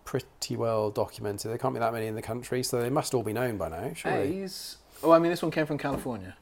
pretty 0.05 0.55
well 0.57 0.91
documented. 0.91 1.49
There 1.49 1.57
can't 1.57 1.73
be 1.73 1.79
that 1.79 1.93
many 1.93 2.07
in 2.07 2.15
the 2.15 2.21
country, 2.21 2.61
so 2.61 2.81
they 2.81 2.89
must 2.89 3.13
all 3.13 3.23
be 3.23 3.31
known 3.33 3.55
by 3.57 3.69
now. 3.69 3.91
Surely. 3.95 4.43
A's 4.43 4.77
oh 5.01 5.11
i 5.11 5.19
mean 5.19 5.31
this 5.31 5.41
one 5.41 5.51
came 5.51 5.65
from 5.65 5.77
california 5.77 6.35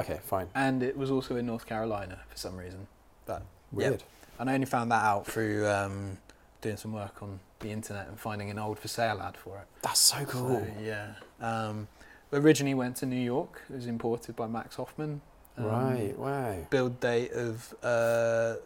Okay, 0.00 0.18
fine. 0.24 0.48
and 0.54 0.82
it 0.82 0.96
was 0.96 1.10
also 1.10 1.36
in 1.36 1.46
north 1.46 1.66
carolina 1.66 2.20
for 2.28 2.36
some 2.36 2.56
reason 2.56 2.86
That 3.26 3.42
Weird. 3.72 4.02
and 4.38 4.48
i 4.50 4.54
only 4.54 4.66
found 4.66 4.90
that 4.92 5.04
out 5.04 5.26
through 5.26 5.66
um, 5.68 6.18
doing 6.60 6.76
some 6.76 6.92
work 6.92 7.22
on 7.22 7.40
the 7.60 7.70
internet 7.70 8.06
and 8.08 8.18
finding 8.18 8.50
an 8.50 8.58
old 8.58 8.78
for 8.78 8.88
sale 8.88 9.20
ad 9.20 9.36
for 9.36 9.58
it 9.58 9.66
That's 9.82 9.98
so 10.00 10.24
cool. 10.24 10.60
So, 10.64 10.66
yeah. 10.82 11.14
Um, 11.40 11.88
originally 12.32 12.74
went 12.74 12.96
to 12.98 13.06
New 13.06 13.16
York. 13.34 13.62
It 13.68 13.74
was 13.74 13.86
imported 13.86 14.36
by 14.36 14.46
Max 14.46 14.76
Hoffman. 14.76 15.20
Um, 15.56 15.64
right. 15.64 16.14
Wow. 16.16 16.56
Build 16.70 17.00
date 17.00 17.32
of 17.32 17.74
uh, 17.82 18.56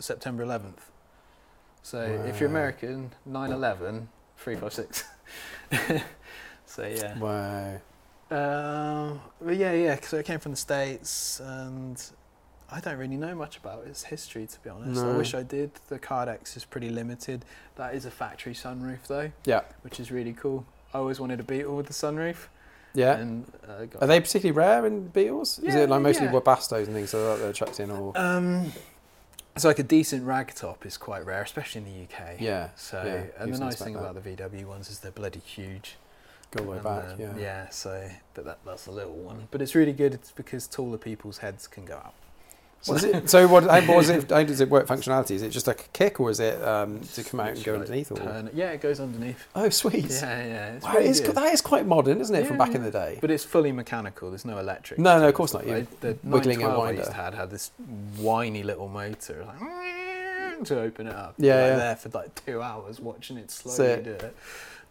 September 0.00 0.44
11th. 0.44 0.80
So 1.84 2.00
if 2.26 2.40
you're 2.40 2.48
American, 2.48 3.12
9/11, 3.28 4.06
356. 4.38 5.04
so 6.66 6.86
yeah. 6.86 7.18
Wow. 7.18 7.80
Um, 8.32 9.20
but 9.40 9.56
yeah, 9.56 9.72
yeah. 9.72 9.98
So 10.02 10.16
it 10.18 10.26
came 10.26 10.38
from 10.38 10.52
the 10.52 10.56
states, 10.56 11.40
and 11.40 12.02
I 12.70 12.80
don't 12.80 12.96
really 12.96 13.16
know 13.16 13.34
much 13.34 13.58
about 13.58 13.86
its 13.86 14.04
history 14.04 14.46
to 14.46 14.60
be 14.60 14.70
honest. 14.70 15.02
I 15.02 15.16
wish 15.16 15.34
I 15.34 15.42
did. 15.42 15.70
The 15.88 15.98
Cardex 15.98 16.56
is 16.56 16.64
pretty 16.64 16.88
limited. 16.88 17.44
That 17.76 17.94
is 17.94 18.06
a 18.06 18.10
factory 18.10 18.54
sunroof 18.54 19.06
though, 19.06 19.30
Yeah. 19.44 19.60
which 19.82 20.00
is 20.00 20.10
really 20.10 20.32
cool. 20.32 20.64
I 20.94 20.98
always 20.98 21.20
wanted 21.20 21.40
a 21.40 21.42
Beetle 21.42 21.76
with 21.76 21.86
the 21.86 21.92
sunroof. 21.92 22.36
Yeah. 22.94 23.16
And, 23.16 23.50
uh, 23.66 23.86
Are 24.00 24.06
they 24.06 24.20
particularly 24.20 24.56
rare 24.56 24.86
in 24.86 25.08
Beetles? 25.08 25.58
Yeah, 25.62 25.68
Is 25.70 25.74
it 25.76 25.88
like 25.88 26.02
mostly 26.02 26.26
yeah. 26.26 26.32
And 26.32 26.88
things 26.94 27.10
so 27.10 27.36
that 27.36 27.42
they're 27.42 27.52
chucked 27.52 27.80
in 27.80 27.90
or? 27.90 28.12
Um, 28.16 28.72
it's 29.56 29.64
like 29.64 29.78
a 29.78 29.82
decent 29.82 30.26
rag 30.26 30.54
top 30.54 30.84
is 30.86 30.96
quite 30.96 31.24
rare, 31.24 31.42
especially 31.42 31.82
in 31.82 31.86
the 31.86 32.02
UK. 32.04 32.36
Yeah. 32.40 32.68
So, 32.76 33.02
yeah, 33.04 33.42
and 33.42 33.52
the 33.54 33.58
nice 33.58 33.76
thing 33.76 33.94
that. 33.94 34.00
about 34.00 34.22
the 34.22 34.30
VW 34.30 34.64
ones 34.66 34.90
is 34.90 35.00
they're 35.00 35.10
bloody 35.10 35.40
huge. 35.40 35.96
Go 36.56 36.64
way 36.64 36.76
And, 36.76 36.84
back. 36.84 37.04
um, 37.12 37.20
yeah. 37.20 37.32
Yeah. 37.38 37.68
So, 37.70 38.08
but 38.34 38.44
that, 38.44 38.58
that's 38.64 38.86
a 38.86 38.90
little 38.90 39.14
one. 39.14 39.48
But 39.50 39.62
it's 39.62 39.74
really 39.74 39.92
good. 39.92 40.14
It's 40.14 40.30
because 40.32 40.66
taller 40.66 40.98
people's 40.98 41.38
heads 41.38 41.66
can 41.66 41.84
go 41.84 41.94
out. 41.96 42.14
So, 42.84 42.94
is 42.94 43.04
it, 43.04 43.30
so 43.30 43.46
what, 43.46 43.62
how, 43.62 43.80
what 43.82 44.02
is 44.02 44.10
it, 44.10 44.28
how 44.28 44.42
does 44.42 44.60
it 44.60 44.68
work 44.68 44.88
functionality? 44.88 45.30
Is 45.36 45.42
it 45.42 45.50
just 45.50 45.68
like 45.68 45.82
a 45.82 45.88
kick 45.92 46.18
or 46.18 46.30
is 46.30 46.40
it 46.40 46.60
um, 46.64 46.98
to 47.14 47.22
come 47.22 47.38
out 47.38 47.50
and 47.50 47.62
go 47.62 47.74
underneath? 47.76 48.10
Or? 48.10 48.16
turn- 48.16 48.50
yeah, 48.54 48.70
it 48.72 48.80
goes 48.80 48.98
underneath. 48.98 49.46
Oh, 49.54 49.68
sweet. 49.68 50.10
Yeah, 50.10 50.44
yeah. 50.44 50.72
It's 50.72 50.84
Wow, 50.84 50.94
really 50.94 51.12
good. 51.12 51.34
that 51.36 51.52
is 51.52 51.60
quite 51.60 51.86
modern, 51.86 52.20
isn't 52.20 52.34
it, 52.34 52.44
from 52.44 52.56
Yeah, 52.58 52.66
back 52.66 52.74
in 52.74 52.82
the 52.82 52.90
day? 52.90 53.18
But 53.20 53.30
it's 53.30 53.44
fully 53.44 53.70
mechanical. 53.70 54.30
There's 54.30 54.44
no 54.44 54.58
electric. 54.58 54.98
No, 54.98 55.20
no, 55.20 55.28
of 55.28 55.34
course 55.34 55.54
not, 55.54 55.64
you- 55.64 55.86
The 56.00 56.18
wiggling 56.24 56.60
and 56.60 56.72
912 56.72 56.74
I 56.74 56.78
winder. 56.78 57.04
to 57.04 57.12
had 57.12 57.34
had 57.34 57.50
this 57.50 57.70
whiny 58.16 58.64
little 58.64 58.88
motor 58.88 59.46
like, 59.46 60.64
to 60.64 60.80
open 60.80 61.06
it 61.06 61.14
up. 61.14 61.34
Yeah, 61.38 61.54
like 61.54 61.62
yeah. 61.70 61.76
there 61.76 61.96
for 61.96 62.08
like 62.08 62.44
two 62.44 62.60
hours 62.60 62.98
watching 62.98 63.36
it 63.38 63.52
slowly 63.52 63.76
So- 63.76 64.02
do 64.02 64.10
it. 64.10 64.36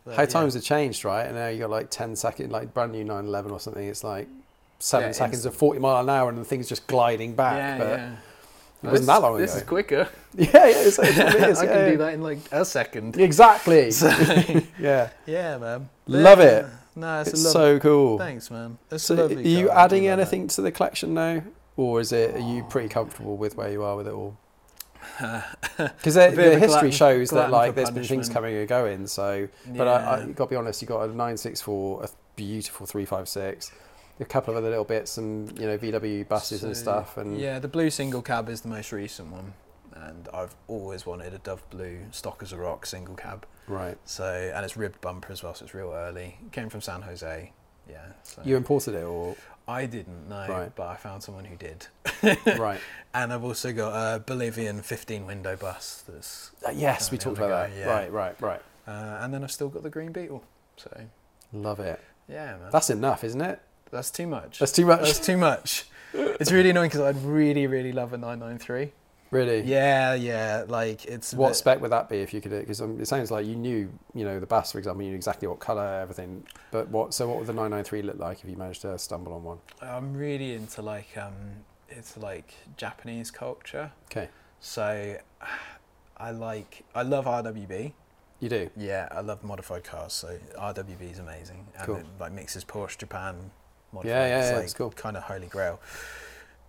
But, 0.05 0.15
How 0.15 0.23
yeah. 0.23 0.27
times 0.27 0.53
have 0.55 0.63
changed, 0.63 1.05
right? 1.05 1.23
And 1.25 1.35
now 1.35 1.47
you 1.47 1.59
got 1.59 1.69
like 1.69 1.89
10 1.91 2.15
second, 2.15 2.51
like 2.51 2.73
brand 2.73 2.91
new 2.91 3.03
911 3.03 3.51
or 3.51 3.59
something. 3.59 3.87
It's 3.87 4.03
like 4.03 4.27
seven 4.79 5.09
Yeah, 5.09 5.13
seconds 5.13 5.45
of 5.45 5.53
40 5.55 5.79
mile 5.79 6.01
an 6.01 6.09
hour 6.09 6.29
and 6.29 6.37
the 6.39 6.43
thing's 6.45 6.67
just 6.67 6.87
gliding 6.87 7.35
back. 7.35 7.55
Yeah, 7.57 7.77
but 7.77 7.87
yeah. 7.99 8.13
it 8.83 8.89
wasn't 8.91 9.07
that 9.07 9.21
long 9.21 9.37
This 9.37 9.51
ago. 9.51 9.61
is 9.61 9.67
quicker. 9.67 10.09
yeah, 10.37 10.47
yeah, 10.53 10.67
it's, 10.67 10.97
it 10.99 11.05
is, 11.49 11.59
I 11.59 11.65
yeah, 11.65 11.71
can 11.71 11.79
yeah. 11.85 11.89
do 11.91 11.97
that 11.97 12.13
in 12.15 12.21
like 12.23 12.39
a 12.51 12.65
second. 12.65 13.17
Exactly. 13.19 13.91
So, 13.91 14.07
yeah. 14.79 15.09
yeah, 15.27 15.57
man. 15.57 15.89
Love 16.07 16.39
Yeah. 16.39 16.45
it. 16.45 16.65
Uh, 16.65 16.69
no, 16.95 17.21
it's, 17.21 17.29
It's 17.29 17.51
so 17.51 17.79
cool. 17.79 18.17
Thanks, 18.17 18.49
man. 18.51 18.77
It's 18.89 19.03
So 19.03 19.15
a 19.15 19.25
are 19.27 19.31
you 19.39 19.67
car. 19.67 19.77
I 19.77 19.87
do 19.87 19.95
adding 19.95 20.07
anything 20.07 20.47
to 20.49 20.61
the 20.61 20.71
collection 20.71 21.13
now? 21.13 21.43
Or 21.77 22.01
is 22.01 22.11
it, 22.11 22.35
are 22.35 22.39
you 22.39 22.63
pretty 22.63 22.89
comfortable 22.89 23.37
with 23.37 23.55
where 23.55 23.71
you 23.71 23.81
are 23.83 23.95
with 23.95 24.07
it 24.07 24.13
all? 24.13 24.35
Because 25.77 26.17
A 26.17 26.31
the 26.31 26.51
history 26.51 26.67
glutton- 26.67 26.91
shows 26.91 27.29
that 27.31 27.51
like 27.51 27.75
there's 27.75 27.91
been 27.91 28.03
things 28.03 28.29
coming 28.29 28.55
and 28.55 28.67
going. 28.67 29.07
So, 29.07 29.47
but 29.67 29.87
I, 29.87 30.15
I 30.21 30.25
got 30.27 30.45
to 30.45 30.49
be 30.49 30.55
honest, 30.55 30.81
you 30.81 30.87
got 30.87 31.01
a 31.03 31.07
964, 31.07 32.03
a 32.03 32.09
beautiful 32.35 32.85
356, 32.85 33.71
a 34.19 34.25
couple 34.25 34.53
of 34.53 34.57
other 34.57 34.69
little 34.69 34.83
bits, 34.85 35.17
and 35.17 35.57
you 35.59 35.67
know 35.67 35.77
VW 35.77 36.27
buses 36.27 36.63
and 36.63 36.75
stuff. 36.75 37.17
And 37.17 37.39
yeah, 37.39 37.59
the 37.59 37.67
blue 37.67 37.89
single 37.89 38.21
cab 38.21 38.49
is 38.49 38.61
the 38.61 38.69
most 38.69 38.91
recent 38.91 39.31
one, 39.31 39.53
and 39.95 40.27
I've 40.33 40.55
always 40.67 41.05
wanted 41.05 41.33
a 41.33 41.39
Dove 41.39 41.67
Blue 41.69 41.99
stock 42.11 42.41
as 42.43 42.51
a 42.51 42.57
rock 42.57 42.85
single 42.85 43.15
cab. 43.15 43.45
right, 43.67 43.97
So 44.05 44.25
and 44.55 44.63
it's 44.65 44.77
ribbed 44.77 45.01
bumper 45.01 45.31
as 45.31 45.43
well, 45.43 45.53
so 45.53 45.65
it's 45.65 45.73
real 45.73 45.91
early. 45.93 46.37
It 46.45 46.51
came 46.51 46.69
from 46.69 46.81
San 46.81 47.01
Jose. 47.03 47.51
Yeah. 47.89 47.97
So 48.23 48.41
you 48.45 48.55
imported 48.57 48.93
it 48.95 49.03
or 49.03 49.35
I 49.67 49.85
didn't 49.85 50.27
know, 50.27 50.45
Right. 50.49 50.75
but 50.75 50.87
I 50.87 50.95
found 50.95 51.23
someone 51.23 51.45
who 51.45 51.55
did. 51.55 51.87
right? 52.57 52.79
And 53.13 53.33
I've 53.33 53.43
also 53.43 53.73
got 53.73 53.91
a 54.15 54.19
Bolivian 54.21 54.81
15 54.81 55.25
window 55.25 55.57
bus 55.57 56.03
that's, 56.07 56.51
Uh, 56.65 56.71
yes, 56.71 57.11
we 57.11 57.17
talked 57.17 57.37
about 57.39 57.69
the 57.69 57.75
that. 57.75 57.79
yeah. 57.79 57.93
Right, 57.93 58.11
right, 58.11 58.41
right. 58.41 58.61
uh, 58.87 59.17
and 59.21 59.33
then 59.33 59.43
I've 59.43 59.51
still 59.51 59.67
got 59.67 59.83
the 59.83 59.89
Green 59.89 60.13
Beetle. 60.13 60.41
So 60.77 60.89
Love 61.51 61.81
it. 61.81 61.99
yeah, 62.29 62.55
man, 62.57 62.69
That's 62.71 62.89
enough, 62.89 63.23
isn't 63.25 63.41
it? 63.41 63.59
that's 63.91 64.09
too 64.11 64.27
much. 64.27 64.59
That's 64.59 64.71
too 64.71 64.85
much. 64.85 65.01
That's 65.01 65.19
too 65.19 65.35
much. 65.35 65.83
It's 66.13 66.51
really 66.53 66.69
annoying 66.69 66.89
because 66.89 67.01
I'd 67.01 67.21
really, 67.21 67.67
really 67.67 67.91
love 67.91 68.13
a 68.13 68.17
993. 68.17 68.93
Really. 69.31 69.61
Yeah, 69.61 70.13
yeah, 70.13 70.65
like 70.67 71.05
it's 71.05 71.33
What 71.33 71.49
bit- 71.49 71.55
spec 71.55 71.81
would 71.81 71.91
that 71.91 72.07
be 72.09 72.17
if 72.17 72.33
you 72.33 72.41
could? 72.41 72.51
Because 72.51 72.81
um, 72.81 72.99
it 73.01 73.07
sounds 73.07 73.31
like 73.31 73.45
you 73.45 73.55
knew, 73.55 73.91
you 74.13 74.23
know, 74.25 74.39
the 74.39 74.45
bass, 74.45 74.71
for 74.73 74.77
example, 74.77 75.01
you 75.03 75.09
knew 75.09 75.15
exactly 75.15 75.47
what 75.47 75.59
color, 75.59 75.99
everything. 76.01 76.43
But 76.71 76.89
what? 76.89 77.13
So 77.13 77.27
what 77.27 77.37
would 77.37 77.47
the 77.47 77.53
993 77.53 78.01
look 78.03 78.19
like 78.19 78.43
if 78.43 78.49
you 78.49 78.55
managed 78.57 78.81
to 78.83 78.97
stumble 78.99 79.33
on 79.33 79.43
one? 79.43 79.57
I'm 79.81 80.13
really 80.13 80.53
into 80.53 80.81
like 80.81 81.17
um, 81.17 81.33
it's 81.89 82.15
like 82.17 82.53
Japanese 82.77 83.31
culture. 83.31 83.91
Okay, 84.11 84.29
So 84.59 85.17
I 86.17 86.31
like 86.31 86.83
I 86.93 87.01
love 87.01 87.25
RWB. 87.25 87.93
you 88.39 88.49
do. 88.49 88.69
Yeah, 88.77 89.07
I 89.11 89.21
love 89.21 89.43
modified 89.43 89.83
cars. 89.83 90.13
So 90.13 90.37
RWB 90.57 91.11
is 91.11 91.19
amazing, 91.19 91.67
and 91.77 91.85
Cool. 91.85 91.95
it 91.97 92.05
like 92.19 92.31
mixes 92.31 92.63
Porsche 92.63 92.97
Japan. 92.99 93.51
Modified. 93.93 94.09
Yeah, 94.15 94.27
yeah, 94.27 94.39
it's 94.39 94.49
yeah, 94.51 94.55
like 94.55 94.63
it's 94.65 94.73
cool. 94.73 94.91
Kind 94.91 95.17
of 95.17 95.23
holy 95.23 95.47
grail. 95.47 95.79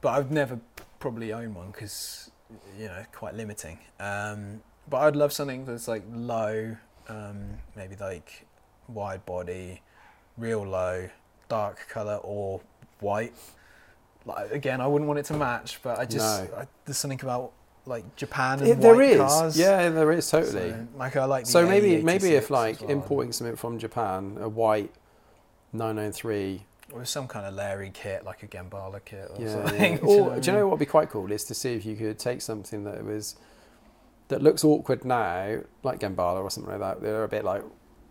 But 0.00 0.14
I've 0.18 0.32
never 0.32 0.58
probably 0.98 1.32
owned 1.32 1.54
one 1.54 1.70
because 1.70 2.31
you 2.78 2.86
know 2.86 3.04
quite 3.12 3.34
limiting. 3.34 3.78
Um, 4.00 4.62
but 4.88 4.98
I'd 4.98 5.16
love 5.16 5.32
something 5.32 5.64
that's 5.64 5.88
like 5.88 6.02
low, 6.12 6.76
um, 7.08 7.58
maybe 7.76 7.96
like 7.96 8.46
wide 8.88 9.24
body, 9.26 9.80
real 10.36 10.62
low, 10.64 11.08
dark 11.48 11.86
color 11.88 12.16
or 12.22 12.60
white. 13.00 13.32
Like 14.26 14.52
again, 14.52 14.80
I 14.80 14.86
wouldn't 14.86 15.06
want 15.08 15.18
it 15.18 15.24
to 15.26 15.34
match, 15.34 15.80
but 15.82 15.98
I 15.98 16.04
just 16.04 16.44
No. 16.50 16.56
I, 16.58 16.66
there's 16.84 16.98
something 16.98 17.20
about 17.22 17.52
like 17.86 18.14
Japan 18.16 18.60
and 18.60 18.68
It- 18.68 18.80
there 18.80 19.00
is, 19.02 19.16
cars. 19.18 19.58
yeah, 19.58 19.88
there 19.88 20.12
is 20.12 20.30
totally. 20.30 20.70
So, 20.70 20.86
like 20.96 21.16
I 21.16 21.24
like. 21.24 21.44
The 21.46 21.50
So 21.50 21.66
maybe 21.66 22.00
maybe 22.02 22.30
if 22.34 22.48
like 22.50 22.80
well. 22.80 22.90
importing 22.90 23.32
something 23.32 23.56
from 23.56 23.78
Japan, 23.78 24.38
a 24.40 24.48
white 24.48 24.92
993, 25.72 26.64
or 26.92 27.04
some 27.04 27.26
kind 27.28 27.46
of 27.46 27.54
Larry 27.54 27.90
kit, 27.94 28.24
like 28.24 28.42
a 28.42 28.46
Gemballa 28.46 29.00
kit 29.04 29.30
or 29.34 29.42
yeah, 29.42 29.52
something. 29.52 29.92
yeah. 29.94 29.98
do 30.00 30.06
or 30.06 30.22
what 30.30 30.42
do 30.42 30.50
you 30.50 30.56
know 30.56 30.64
what 30.66 30.72
would 30.72 30.78
be 30.80 30.86
quite 30.86 31.10
cool 31.10 31.30
is 31.32 31.44
to 31.44 31.54
see 31.54 31.74
if 31.74 31.84
you 31.84 31.96
could 31.96 32.18
take 32.18 32.40
something 32.42 32.84
that 32.84 33.04
was 33.04 33.36
that 34.28 34.42
looks 34.42 34.64
awkward 34.64 35.04
now, 35.04 35.58
like 35.82 36.00
Gemballa 36.00 36.42
or 36.42 36.50
something 36.50 36.70
like 36.72 36.80
that. 36.80 37.02
They're 37.02 37.24
a 37.24 37.28
bit 37.28 37.44
like, 37.44 37.62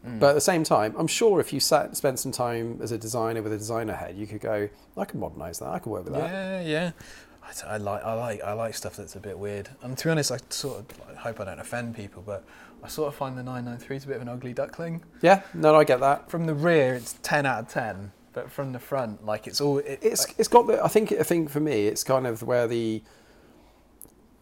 Mm. 0.06 0.20
but 0.20 0.30
at 0.30 0.34
the 0.34 0.42
same 0.42 0.64
time, 0.64 0.96
I'm 0.98 1.06
sure 1.06 1.40
if 1.40 1.54
you 1.54 1.60
sat 1.60 1.96
spent 1.96 2.18
some 2.18 2.32
time 2.32 2.80
as 2.82 2.92
a 2.92 2.98
designer 2.98 3.44
with 3.44 3.54
a 3.54 3.58
designer 3.60 3.94
head, 3.94 4.16
you 4.18 4.26
could 4.26 4.42
go, 4.42 4.68
I 4.98 5.06
can 5.06 5.20
modernise 5.20 5.60
that, 5.60 5.68
I 5.70 5.78
can 5.78 5.92
work 5.92 6.06
with 6.06 6.14
that. 6.14 6.28
Yeah, 6.28 6.62
yeah. 6.62 6.92
I, 7.44 7.76
I 7.76 7.78
like, 7.78 8.04
I 8.04 8.14
like, 8.14 8.44
I 8.44 8.54
like 8.54 8.74
stuff 8.74 8.96
that's 8.96 9.16
a 9.16 9.20
bit 9.20 9.38
weird. 9.38 9.70
And 9.84 9.96
to 9.96 10.06
be 10.06 10.10
honest, 10.10 10.32
I 10.32 10.38
sort 10.50 10.80
of 10.80 10.86
I 11.08 11.20
hope 11.20 11.40
I 11.40 11.46
don't 11.46 11.60
offend 11.60 11.96
people, 11.96 12.24
but 12.26 12.44
I 12.84 12.88
sort 12.88 13.10
of 13.10 13.16
find 13.16 13.38
the 13.38 13.44
993 13.44 13.96
is 13.98 14.04
a 14.06 14.08
bit 14.08 14.16
of 14.16 14.24
an 14.24 14.30
ugly 14.30 14.54
duckling. 14.54 15.04
Yeah, 15.22 15.44
no, 15.54 15.76
I 15.76 15.84
get 15.84 16.00
that. 16.00 16.32
From 16.32 16.48
the 16.48 16.56
rear, 16.56 16.96
it's 16.96 17.14
10 17.22 17.46
out 17.46 17.60
of 17.60 17.68
10, 17.68 18.12
but 18.34 18.52
from 18.52 18.72
the 18.72 18.80
front, 18.80 19.26
like 19.26 19.48
it's 19.48 19.60
all. 19.62 19.80
It, 19.80 20.00
It's 20.02 20.26
it's 20.38 20.48
got 20.48 20.68
the. 20.68 20.84
I 20.84 20.88
think 20.88 21.12
I 21.12 21.24
think 21.24 21.50
for 21.50 21.60
me, 21.60 21.88
it's 21.88 22.04
kind 22.04 22.26
of 22.28 22.44
where 22.44 22.68
the. 22.68 23.02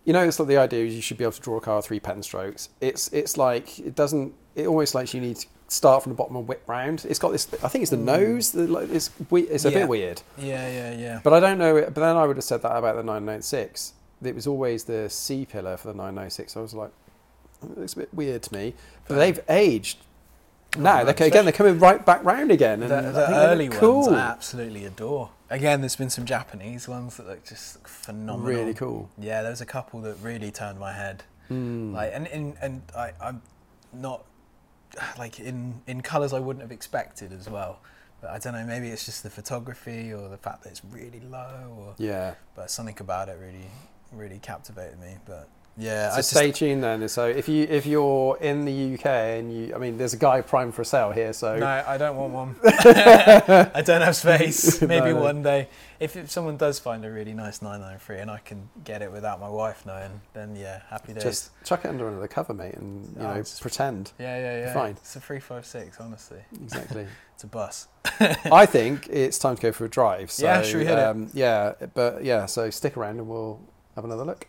You 0.06 0.14
know, 0.14 0.24
it's 0.24 0.40
like 0.40 0.48
the 0.48 0.58
idea 0.58 0.86
is 0.86 0.96
you 0.96 1.02
should 1.02 1.18
be 1.18 1.24
able 1.24 1.34
to 1.34 1.42
draw 1.42 1.58
a 1.58 1.62
car 1.62 1.82
three 1.82 2.00
pen 2.00 2.24
strokes. 2.24 2.70
It's 2.82 3.10
it's 3.14 3.38
like 3.38 3.80
it 3.80 3.96
doesn't. 3.96 4.34
It 4.56 4.66
almost 4.68 4.96
like 4.96 5.14
you 5.14 5.22
need 5.22 5.36
to 5.38 5.48
start 5.68 6.02
from 6.04 6.12
the 6.12 6.16
bottom 6.16 6.36
and 6.36 6.48
whip 6.48 6.64
round. 6.68 7.06
It's 7.08 7.20
got 7.20 7.32
this. 7.32 7.48
I 7.64 7.68
think 7.68 7.84
it's 7.84 7.92
the 7.92 7.98
Mm. 7.98 8.06
nose. 8.06 8.52
The, 8.52 8.68
like, 8.68 8.90
it's 8.90 9.12
we- 9.30 9.44
it's 9.44 9.66
a 9.66 9.70
Yeah. 9.72 9.80
bit 9.80 9.88
weird. 9.88 10.22
yeah, 10.38 10.68
yeah, 10.70 10.94
yeah. 10.98 11.20
But 11.24 11.34
I 11.34 11.40
don't 11.40 11.58
know. 11.60 11.74
But 11.82 11.96
then 11.96 12.16
I 12.16 12.26
would 12.26 12.38
have 12.38 12.44
said 12.44 12.62
that 12.64 12.76
about 12.76 12.96
the 12.96 13.04
996. 13.04 13.94
It 14.24 14.34
was 14.36 14.48
always 14.48 14.86
the 14.86 15.10
C 15.10 15.46
pillar 15.46 15.78
for 15.78 15.88
the 15.90 15.94
996. 15.94 16.58
I 16.58 16.62
was 16.62 16.74
like, 16.74 16.92
it 17.62 17.78
looks 17.78 17.94
a 17.94 17.98
bit 17.98 18.14
weird 18.14 18.42
to 18.44 18.54
me. 18.54 18.74
But 19.08 19.16
they've 19.16 19.40
aged. 19.48 20.00
Now 20.78 21.01
Oh, 21.01 21.05
they're 21.05 21.28
again. 21.28 21.45
They're 21.45 21.51
coming 21.51 21.80
right 21.80 22.05
back 22.05 22.24
round 22.24 22.51
again. 22.51 22.82
And 22.82 22.91
the, 22.91 22.97
I 22.97 23.01
the 23.01 23.11
think 23.13 23.28
they 23.28 23.34
look 23.34 23.49
early 23.51 23.67
cool. 23.70 24.01
ones 24.01 24.07
I 24.09 24.20
absolutely 24.20 24.86
adore. 24.86 25.32
Again, 25.49 25.82
there's 25.82 25.95
been 25.95 26.11
some 26.11 26.26
Japanese 26.26 26.88
ones 26.88 27.17
that 27.17 27.28
look 27.28 27.43
just 27.43 27.86
phenomenal. 27.88 28.47
Really 28.47 28.74
cool. 28.74 29.09
Yeah, 29.17 29.41
there's 29.41 29.61
a 29.61 29.65
couple 29.65 30.01
that 30.01 30.17
really 30.22 30.51
turned 30.51 30.80
my 30.80 30.93
head. 30.93 31.24
Mm. 31.49 31.93
Like, 31.93 32.11
and 32.13 32.28
and, 32.28 32.55
and 32.61 32.82
I, 32.95 33.13
I'm 33.20 33.41
not 33.91 34.26
like 35.17 35.39
in 35.39 35.82
in 35.88 36.01
colours 36.01 36.34
I 36.34 36.39
wouldn't 36.39 36.61
have 36.61 36.72
expected 36.72 37.34
as 37.34 37.49
well. 37.49 37.80
But 38.22 38.32
I 38.32 38.38
don't 38.38 38.53
know, 38.53 38.65
maybe 38.65 38.89
it's 38.89 39.05
just 39.05 39.24
the 39.24 39.30
photography 39.30 40.11
or 40.11 40.28
the 40.28 40.38
fact 40.38 40.63
that 40.63 40.72
it's 40.72 40.84
really 40.84 41.22
low, 41.22 41.74
or 41.78 41.95
yeah. 41.97 42.34
but 42.53 42.70
something 42.70 42.97
about 42.99 43.30
it 43.30 43.38
really 43.39 43.70
really 44.11 44.39
captivated 44.39 44.99
me. 44.99 45.17
But 45.26 45.47
yeah, 45.80 46.10
So 46.10 46.14
I 46.14 46.18
just, 46.18 46.30
stay 46.30 46.52
tuned 46.52 46.84
then. 46.84 47.08
So 47.08 47.26
if 47.26 47.48
you 47.48 47.64
if 47.70 47.86
you're 47.86 48.38
in 48.42 48.66
the 48.66 48.94
UK 48.96 49.06
and 49.06 49.52
you, 49.54 49.74
I 49.74 49.78
mean, 49.78 49.98
there's 49.98 50.14
a 50.14 50.18
guy 50.18 50.42
prime 50.42 50.72
for 50.72 50.84
sale 50.84 51.12
here. 51.12 51.32
So 51.34 51.58
no, 51.58 51.66
I 51.66 51.98
don't 51.98 52.18
want 52.18 52.34
one. 52.34 52.56
I 52.64 53.82
don't 53.86 54.02
have 54.02 54.16
space. 54.16 54.82
Maybe 54.94 55.08
No, 55.08 55.14
no. 55.14 55.22
one 55.22 55.42
day, 55.44 55.70
if, 56.00 56.16
if 56.16 56.30
someone 56.30 56.58
does 56.58 56.80
find 56.80 57.06
a 57.06 57.12
really 57.12 57.34
nice 57.34 57.62
993 57.62 58.20
and 58.20 58.30
I 58.32 58.40
can 58.40 58.70
get 58.84 59.02
it 59.02 59.12
without 59.12 59.40
my 59.40 59.50
wife 59.50 59.86
knowing, 59.86 60.22
then 60.34 60.56
yeah, 60.56 60.82
happy 60.90 61.14
days. 61.14 61.24
just 61.24 61.52
chuck 61.64 61.86
it 61.86 61.88
under 61.90 62.08
another 62.08 62.28
cover, 62.28 62.54
mate, 62.54 62.76
and 62.76 63.06
you 63.06 63.12
Oh, 63.22 63.24
know 63.24 63.30
it's- 63.32 63.60
pretend. 63.60 64.12
yeah, 64.20 64.38
yeah, 64.38 64.60
yeah. 64.66 64.74
fine. 64.74 64.92
It's 64.92 65.16
a 65.16 65.20
356, 65.22 66.00
honestly. 66.00 66.40
Exactly. 66.62 67.08
It's 67.40 67.46
a 67.46 67.48
bus. 67.48 67.88
I 68.52 68.66
think 68.66 69.08
it's 69.10 69.40
time 69.40 69.56
to 69.56 69.62
go 69.62 69.72
for 69.72 69.86
a 69.86 69.90
drive. 69.90 70.30
So, 70.30 70.46
Yeah, 70.46 70.62
should 70.62 70.80
we 70.80 70.86
hit 70.86 70.98
it? 71.00 71.06
um, 71.06 71.30
Yeah, 71.34 71.72
but 71.94 72.22
yeah. 72.26 72.48
So 72.48 72.70
stick 72.70 72.98
around 72.98 73.12
and 73.20 73.30
we'll 73.30 73.62
have 73.96 74.04
another 74.04 74.26
look. 74.26 74.46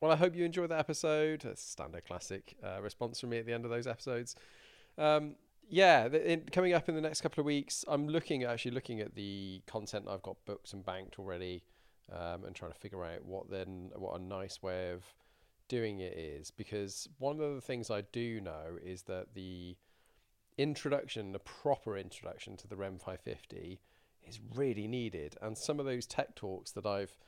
Well, 0.00 0.10
I 0.10 0.16
hope 0.16 0.34
you 0.34 0.46
enjoyed 0.46 0.70
that 0.70 0.78
episode. 0.78 1.44
A 1.44 1.54
standard 1.56 2.06
classic 2.06 2.56
uh, 2.64 2.80
response 2.80 3.20
from 3.20 3.30
me 3.30 3.38
at 3.38 3.44
the 3.44 3.52
end 3.52 3.66
of 3.66 3.70
those 3.70 3.86
episodes. 3.86 4.34
Um, 4.96 5.34
yeah, 5.68 6.08
the, 6.08 6.32
in, 6.32 6.40
coming 6.50 6.72
up 6.72 6.88
in 6.88 6.94
the 6.94 7.02
next 7.02 7.20
couple 7.20 7.42
of 7.42 7.44
weeks, 7.44 7.84
I'm 7.86 8.08
looking 8.08 8.44
actually 8.44 8.70
looking 8.70 9.00
at 9.00 9.14
the 9.14 9.60
content 9.66 10.06
I've 10.08 10.22
got 10.22 10.36
booked 10.46 10.72
and 10.72 10.84
banked 10.86 11.18
already, 11.18 11.64
um, 12.10 12.46
and 12.46 12.56
trying 12.56 12.72
to 12.72 12.78
figure 12.78 13.04
out 13.04 13.26
what 13.26 13.50
then 13.50 13.90
what 13.94 14.18
a 14.18 14.22
nice 14.22 14.62
way 14.62 14.90
of 14.90 15.04
doing 15.68 16.00
it 16.00 16.16
is. 16.16 16.50
Because 16.50 17.06
one 17.18 17.38
of 17.38 17.54
the 17.54 17.60
things 17.60 17.90
I 17.90 18.00
do 18.00 18.40
know 18.40 18.78
is 18.82 19.02
that 19.02 19.34
the 19.34 19.76
introduction, 20.56 21.32
the 21.32 21.40
proper 21.40 21.98
introduction 21.98 22.56
to 22.56 22.66
the 22.66 22.76
REM 22.76 22.98
550, 22.98 23.80
is 24.26 24.40
really 24.54 24.88
needed, 24.88 25.36
and 25.42 25.58
some 25.58 25.78
of 25.78 25.84
those 25.84 26.06
tech 26.06 26.36
talks 26.36 26.70
that 26.70 26.86
I've 26.86 27.18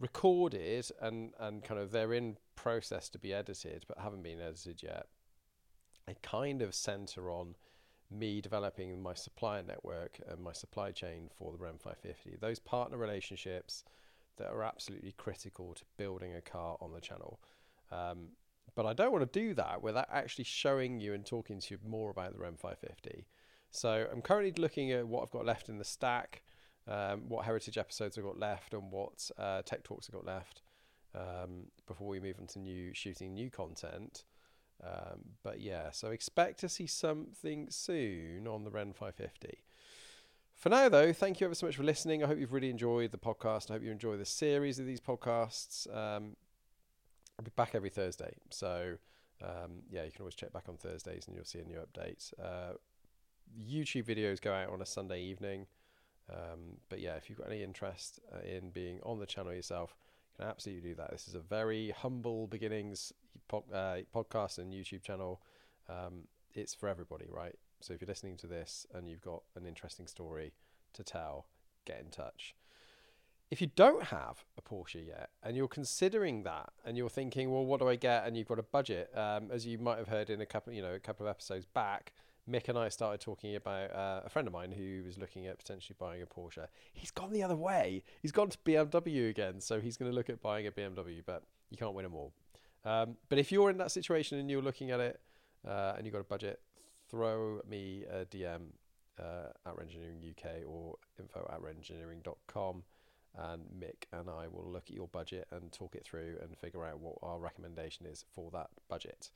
recorded 0.00 0.90
and 1.00 1.32
and 1.38 1.62
kind 1.62 1.80
of 1.80 1.92
they're 1.92 2.14
in 2.14 2.36
process 2.56 3.08
to 3.08 3.18
be 3.18 3.32
edited 3.32 3.84
but 3.86 3.98
haven't 3.98 4.22
been 4.22 4.40
edited 4.40 4.82
yet 4.82 5.06
they 6.06 6.16
kind 6.22 6.62
of 6.62 6.74
center 6.74 7.30
on 7.30 7.54
me 8.10 8.40
developing 8.40 9.00
my 9.00 9.14
supplier 9.14 9.62
network 9.62 10.18
and 10.28 10.42
my 10.42 10.52
supply 10.52 10.90
chain 10.90 11.28
for 11.38 11.52
the 11.52 11.58
REM 11.58 11.74
550 11.74 12.38
those 12.40 12.58
partner 12.58 12.96
relationships 12.96 13.84
that 14.36 14.48
are 14.48 14.64
absolutely 14.64 15.12
critical 15.12 15.74
to 15.74 15.84
building 15.98 16.34
a 16.34 16.40
car 16.40 16.78
on 16.80 16.92
the 16.92 17.00
channel. 17.00 17.40
Um, 17.92 18.28
but 18.74 18.86
I 18.86 18.94
don't 18.94 19.12
want 19.12 19.30
to 19.30 19.38
do 19.38 19.52
that 19.54 19.82
without 19.82 20.08
actually 20.10 20.44
showing 20.44 20.98
you 20.98 21.12
and 21.12 21.26
talking 21.26 21.60
to 21.60 21.74
you 21.74 21.80
more 21.86 22.10
about 22.10 22.32
the 22.32 22.38
REM 22.38 22.56
550 22.56 23.26
so 23.70 24.06
I'm 24.12 24.20
currently 24.20 24.52
looking 24.60 24.90
at 24.90 25.06
what 25.06 25.22
I've 25.22 25.30
got 25.30 25.46
left 25.46 25.68
in 25.68 25.78
the 25.78 25.84
stack 25.84 26.42
um, 26.90 27.22
what 27.28 27.44
heritage 27.44 27.78
episodes 27.78 28.18
I've 28.18 28.24
got 28.24 28.38
left 28.38 28.74
and 28.74 28.90
what 28.90 29.30
uh, 29.38 29.62
tech 29.62 29.84
talks 29.84 30.08
I've 30.08 30.14
got 30.14 30.26
left 30.26 30.62
um, 31.14 31.66
before 31.86 32.08
we 32.08 32.20
move 32.20 32.36
on 32.40 32.46
to 32.48 32.58
new 32.58 32.92
shooting 32.92 33.34
new 33.34 33.50
content. 33.50 34.24
Um, 34.82 35.20
but 35.42 35.60
yeah, 35.60 35.90
so 35.90 36.08
expect 36.08 36.58
to 36.60 36.68
see 36.68 36.86
something 36.86 37.68
soon 37.70 38.46
on 38.46 38.64
the 38.64 38.70
Ren 38.70 38.92
550. 38.92 39.58
For 40.54 40.68
now, 40.68 40.88
though, 40.88 41.12
thank 41.12 41.40
you 41.40 41.46
ever 41.46 41.54
so 41.54 41.66
much 41.66 41.76
for 41.76 41.82
listening. 41.84 42.22
I 42.22 42.26
hope 42.26 42.38
you've 42.38 42.52
really 42.52 42.70
enjoyed 42.70 43.12
the 43.12 43.18
podcast. 43.18 43.70
I 43.70 43.74
hope 43.74 43.82
you 43.82 43.90
enjoy 43.90 44.16
the 44.16 44.26
series 44.26 44.78
of 44.78 44.86
these 44.86 45.00
podcasts. 45.00 45.86
Um, 45.94 46.36
I'll 47.38 47.44
be 47.44 47.52
back 47.56 47.74
every 47.74 47.88
Thursday. 47.88 48.34
So, 48.50 48.96
um, 49.42 49.82
yeah, 49.90 50.04
you 50.04 50.10
can 50.10 50.20
always 50.20 50.34
check 50.34 50.52
back 50.52 50.64
on 50.68 50.76
Thursdays 50.76 51.26
and 51.26 51.34
you'll 51.34 51.46
see 51.46 51.60
a 51.60 51.64
new 51.64 51.78
update. 51.78 52.32
Uh, 52.38 52.74
YouTube 53.58 54.04
videos 54.04 54.40
go 54.40 54.52
out 54.52 54.70
on 54.70 54.82
a 54.82 54.86
Sunday 54.86 55.22
evening. 55.22 55.66
Um, 56.30 56.78
but 56.88 57.00
yeah, 57.00 57.14
if 57.14 57.28
you've 57.28 57.38
got 57.38 57.48
any 57.48 57.62
interest 57.62 58.20
uh, 58.32 58.46
in 58.46 58.70
being 58.70 59.00
on 59.02 59.18
the 59.18 59.26
channel 59.26 59.52
yourself, 59.52 59.94
you 60.32 60.42
can 60.42 60.50
absolutely 60.50 60.90
do 60.90 60.94
that. 60.96 61.10
This 61.10 61.28
is 61.28 61.34
a 61.34 61.40
very 61.40 61.90
humble 61.90 62.46
beginnings 62.46 63.12
po- 63.48 63.64
uh, 63.72 63.98
podcast 64.14 64.58
and 64.58 64.72
YouTube 64.72 65.02
channel. 65.02 65.42
Um, 65.88 66.24
it's 66.52 66.74
for 66.74 66.88
everybody, 66.88 67.26
right? 67.28 67.56
So 67.80 67.94
if 67.94 68.00
you're 68.00 68.08
listening 68.08 68.36
to 68.38 68.46
this 68.46 68.86
and 68.94 69.08
you've 69.08 69.22
got 69.22 69.42
an 69.56 69.66
interesting 69.66 70.06
story 70.06 70.52
to 70.92 71.02
tell, 71.02 71.46
get 71.86 72.00
in 72.00 72.10
touch. 72.10 72.54
If 73.50 73.60
you 73.60 73.68
don't 73.74 74.04
have 74.04 74.44
a 74.56 74.62
Porsche 74.62 75.04
yet 75.04 75.30
and 75.42 75.56
you're 75.56 75.66
considering 75.66 76.44
that 76.44 76.72
and 76.84 76.96
you're 76.96 77.10
thinking, 77.10 77.50
well, 77.50 77.64
what 77.64 77.80
do 77.80 77.88
I 77.88 77.96
get? 77.96 78.26
And 78.26 78.36
you've 78.36 78.46
got 78.46 78.60
a 78.60 78.64
budget, 78.64 79.10
um, 79.16 79.50
as 79.50 79.66
you 79.66 79.78
might 79.78 79.98
have 79.98 80.06
heard 80.06 80.30
in 80.30 80.40
a 80.40 80.46
couple, 80.46 80.72
you 80.72 80.82
know, 80.82 80.94
a 80.94 81.00
couple 81.00 81.26
of 81.26 81.30
episodes 81.30 81.66
back, 81.66 82.12
Mick 82.50 82.68
and 82.68 82.78
I 82.78 82.88
started 82.88 83.20
talking 83.20 83.54
about 83.54 83.94
uh, 83.94 84.22
a 84.24 84.28
friend 84.28 84.48
of 84.48 84.52
mine 84.52 84.72
who 84.72 85.02
was 85.04 85.18
looking 85.18 85.46
at 85.46 85.58
potentially 85.58 85.96
buying 85.98 86.22
a 86.22 86.26
Porsche. 86.26 86.66
He's 86.92 87.10
gone 87.10 87.32
the 87.32 87.42
other 87.42 87.56
way. 87.56 88.02
He's 88.20 88.32
gone 88.32 88.48
to 88.50 88.58
BMW 88.58 89.30
again, 89.30 89.60
so 89.60 89.80
he's 89.80 89.96
going 89.96 90.10
to 90.10 90.14
look 90.14 90.28
at 90.28 90.42
buying 90.42 90.66
a 90.66 90.72
BMW, 90.72 91.22
but 91.24 91.44
you 91.70 91.76
can't 91.76 91.94
win 91.94 92.04
them 92.04 92.14
all. 92.14 92.32
Um, 92.84 93.16
but 93.28 93.38
if 93.38 93.52
you're 93.52 93.70
in 93.70 93.78
that 93.78 93.92
situation 93.92 94.38
and 94.38 94.50
you're 94.50 94.62
looking 94.62 94.90
at 94.90 95.00
it 95.00 95.20
uh, 95.66 95.94
and 95.96 96.06
you've 96.06 96.14
got 96.14 96.20
a 96.20 96.24
budget, 96.24 96.60
throw 97.10 97.60
me 97.68 98.04
a 98.10 98.24
DM 98.24 98.60
uh, 99.18 99.50
at 99.66 99.76
Renngineering 99.76 100.30
UK 100.30 100.66
or 100.66 100.96
info 101.18 101.48
at 101.52 101.60
renngineering.com 101.60 102.82
and 103.38 103.62
Mick 103.78 104.06
and 104.12 104.28
I 104.28 104.48
will 104.48 104.68
look 104.70 104.84
at 104.88 104.94
your 104.94 105.08
budget 105.08 105.46
and 105.50 105.70
talk 105.70 105.94
it 105.94 106.04
through 106.04 106.38
and 106.42 106.56
figure 106.58 106.84
out 106.84 107.00
what 107.00 107.16
our 107.22 107.38
recommendation 107.38 108.06
is 108.06 108.24
for 108.32 108.50
that 108.52 108.70
budget. 108.88 109.30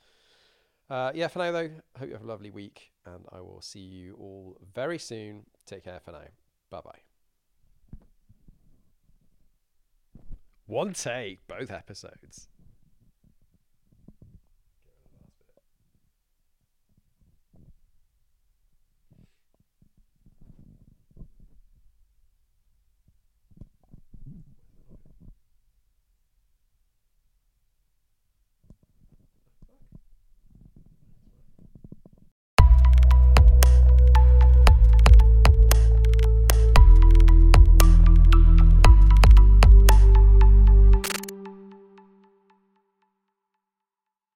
Uh, 0.90 1.10
yeah, 1.14 1.28
for 1.28 1.38
now 1.38 1.50
though, 1.50 1.70
hope 1.98 2.08
you 2.08 2.12
have 2.14 2.22
a 2.22 2.26
lovely 2.26 2.50
week 2.50 2.92
and 3.06 3.24
I 3.32 3.40
will 3.40 3.62
see 3.62 3.80
you 3.80 4.14
all 4.18 4.56
very 4.74 4.98
soon. 4.98 5.44
Take 5.66 5.84
care 5.84 6.00
for 6.00 6.12
now. 6.12 6.28
Bye 6.70 6.80
bye. 6.84 7.00
One 10.66 10.92
take, 10.92 11.46
both 11.46 11.70
episodes. 11.70 12.48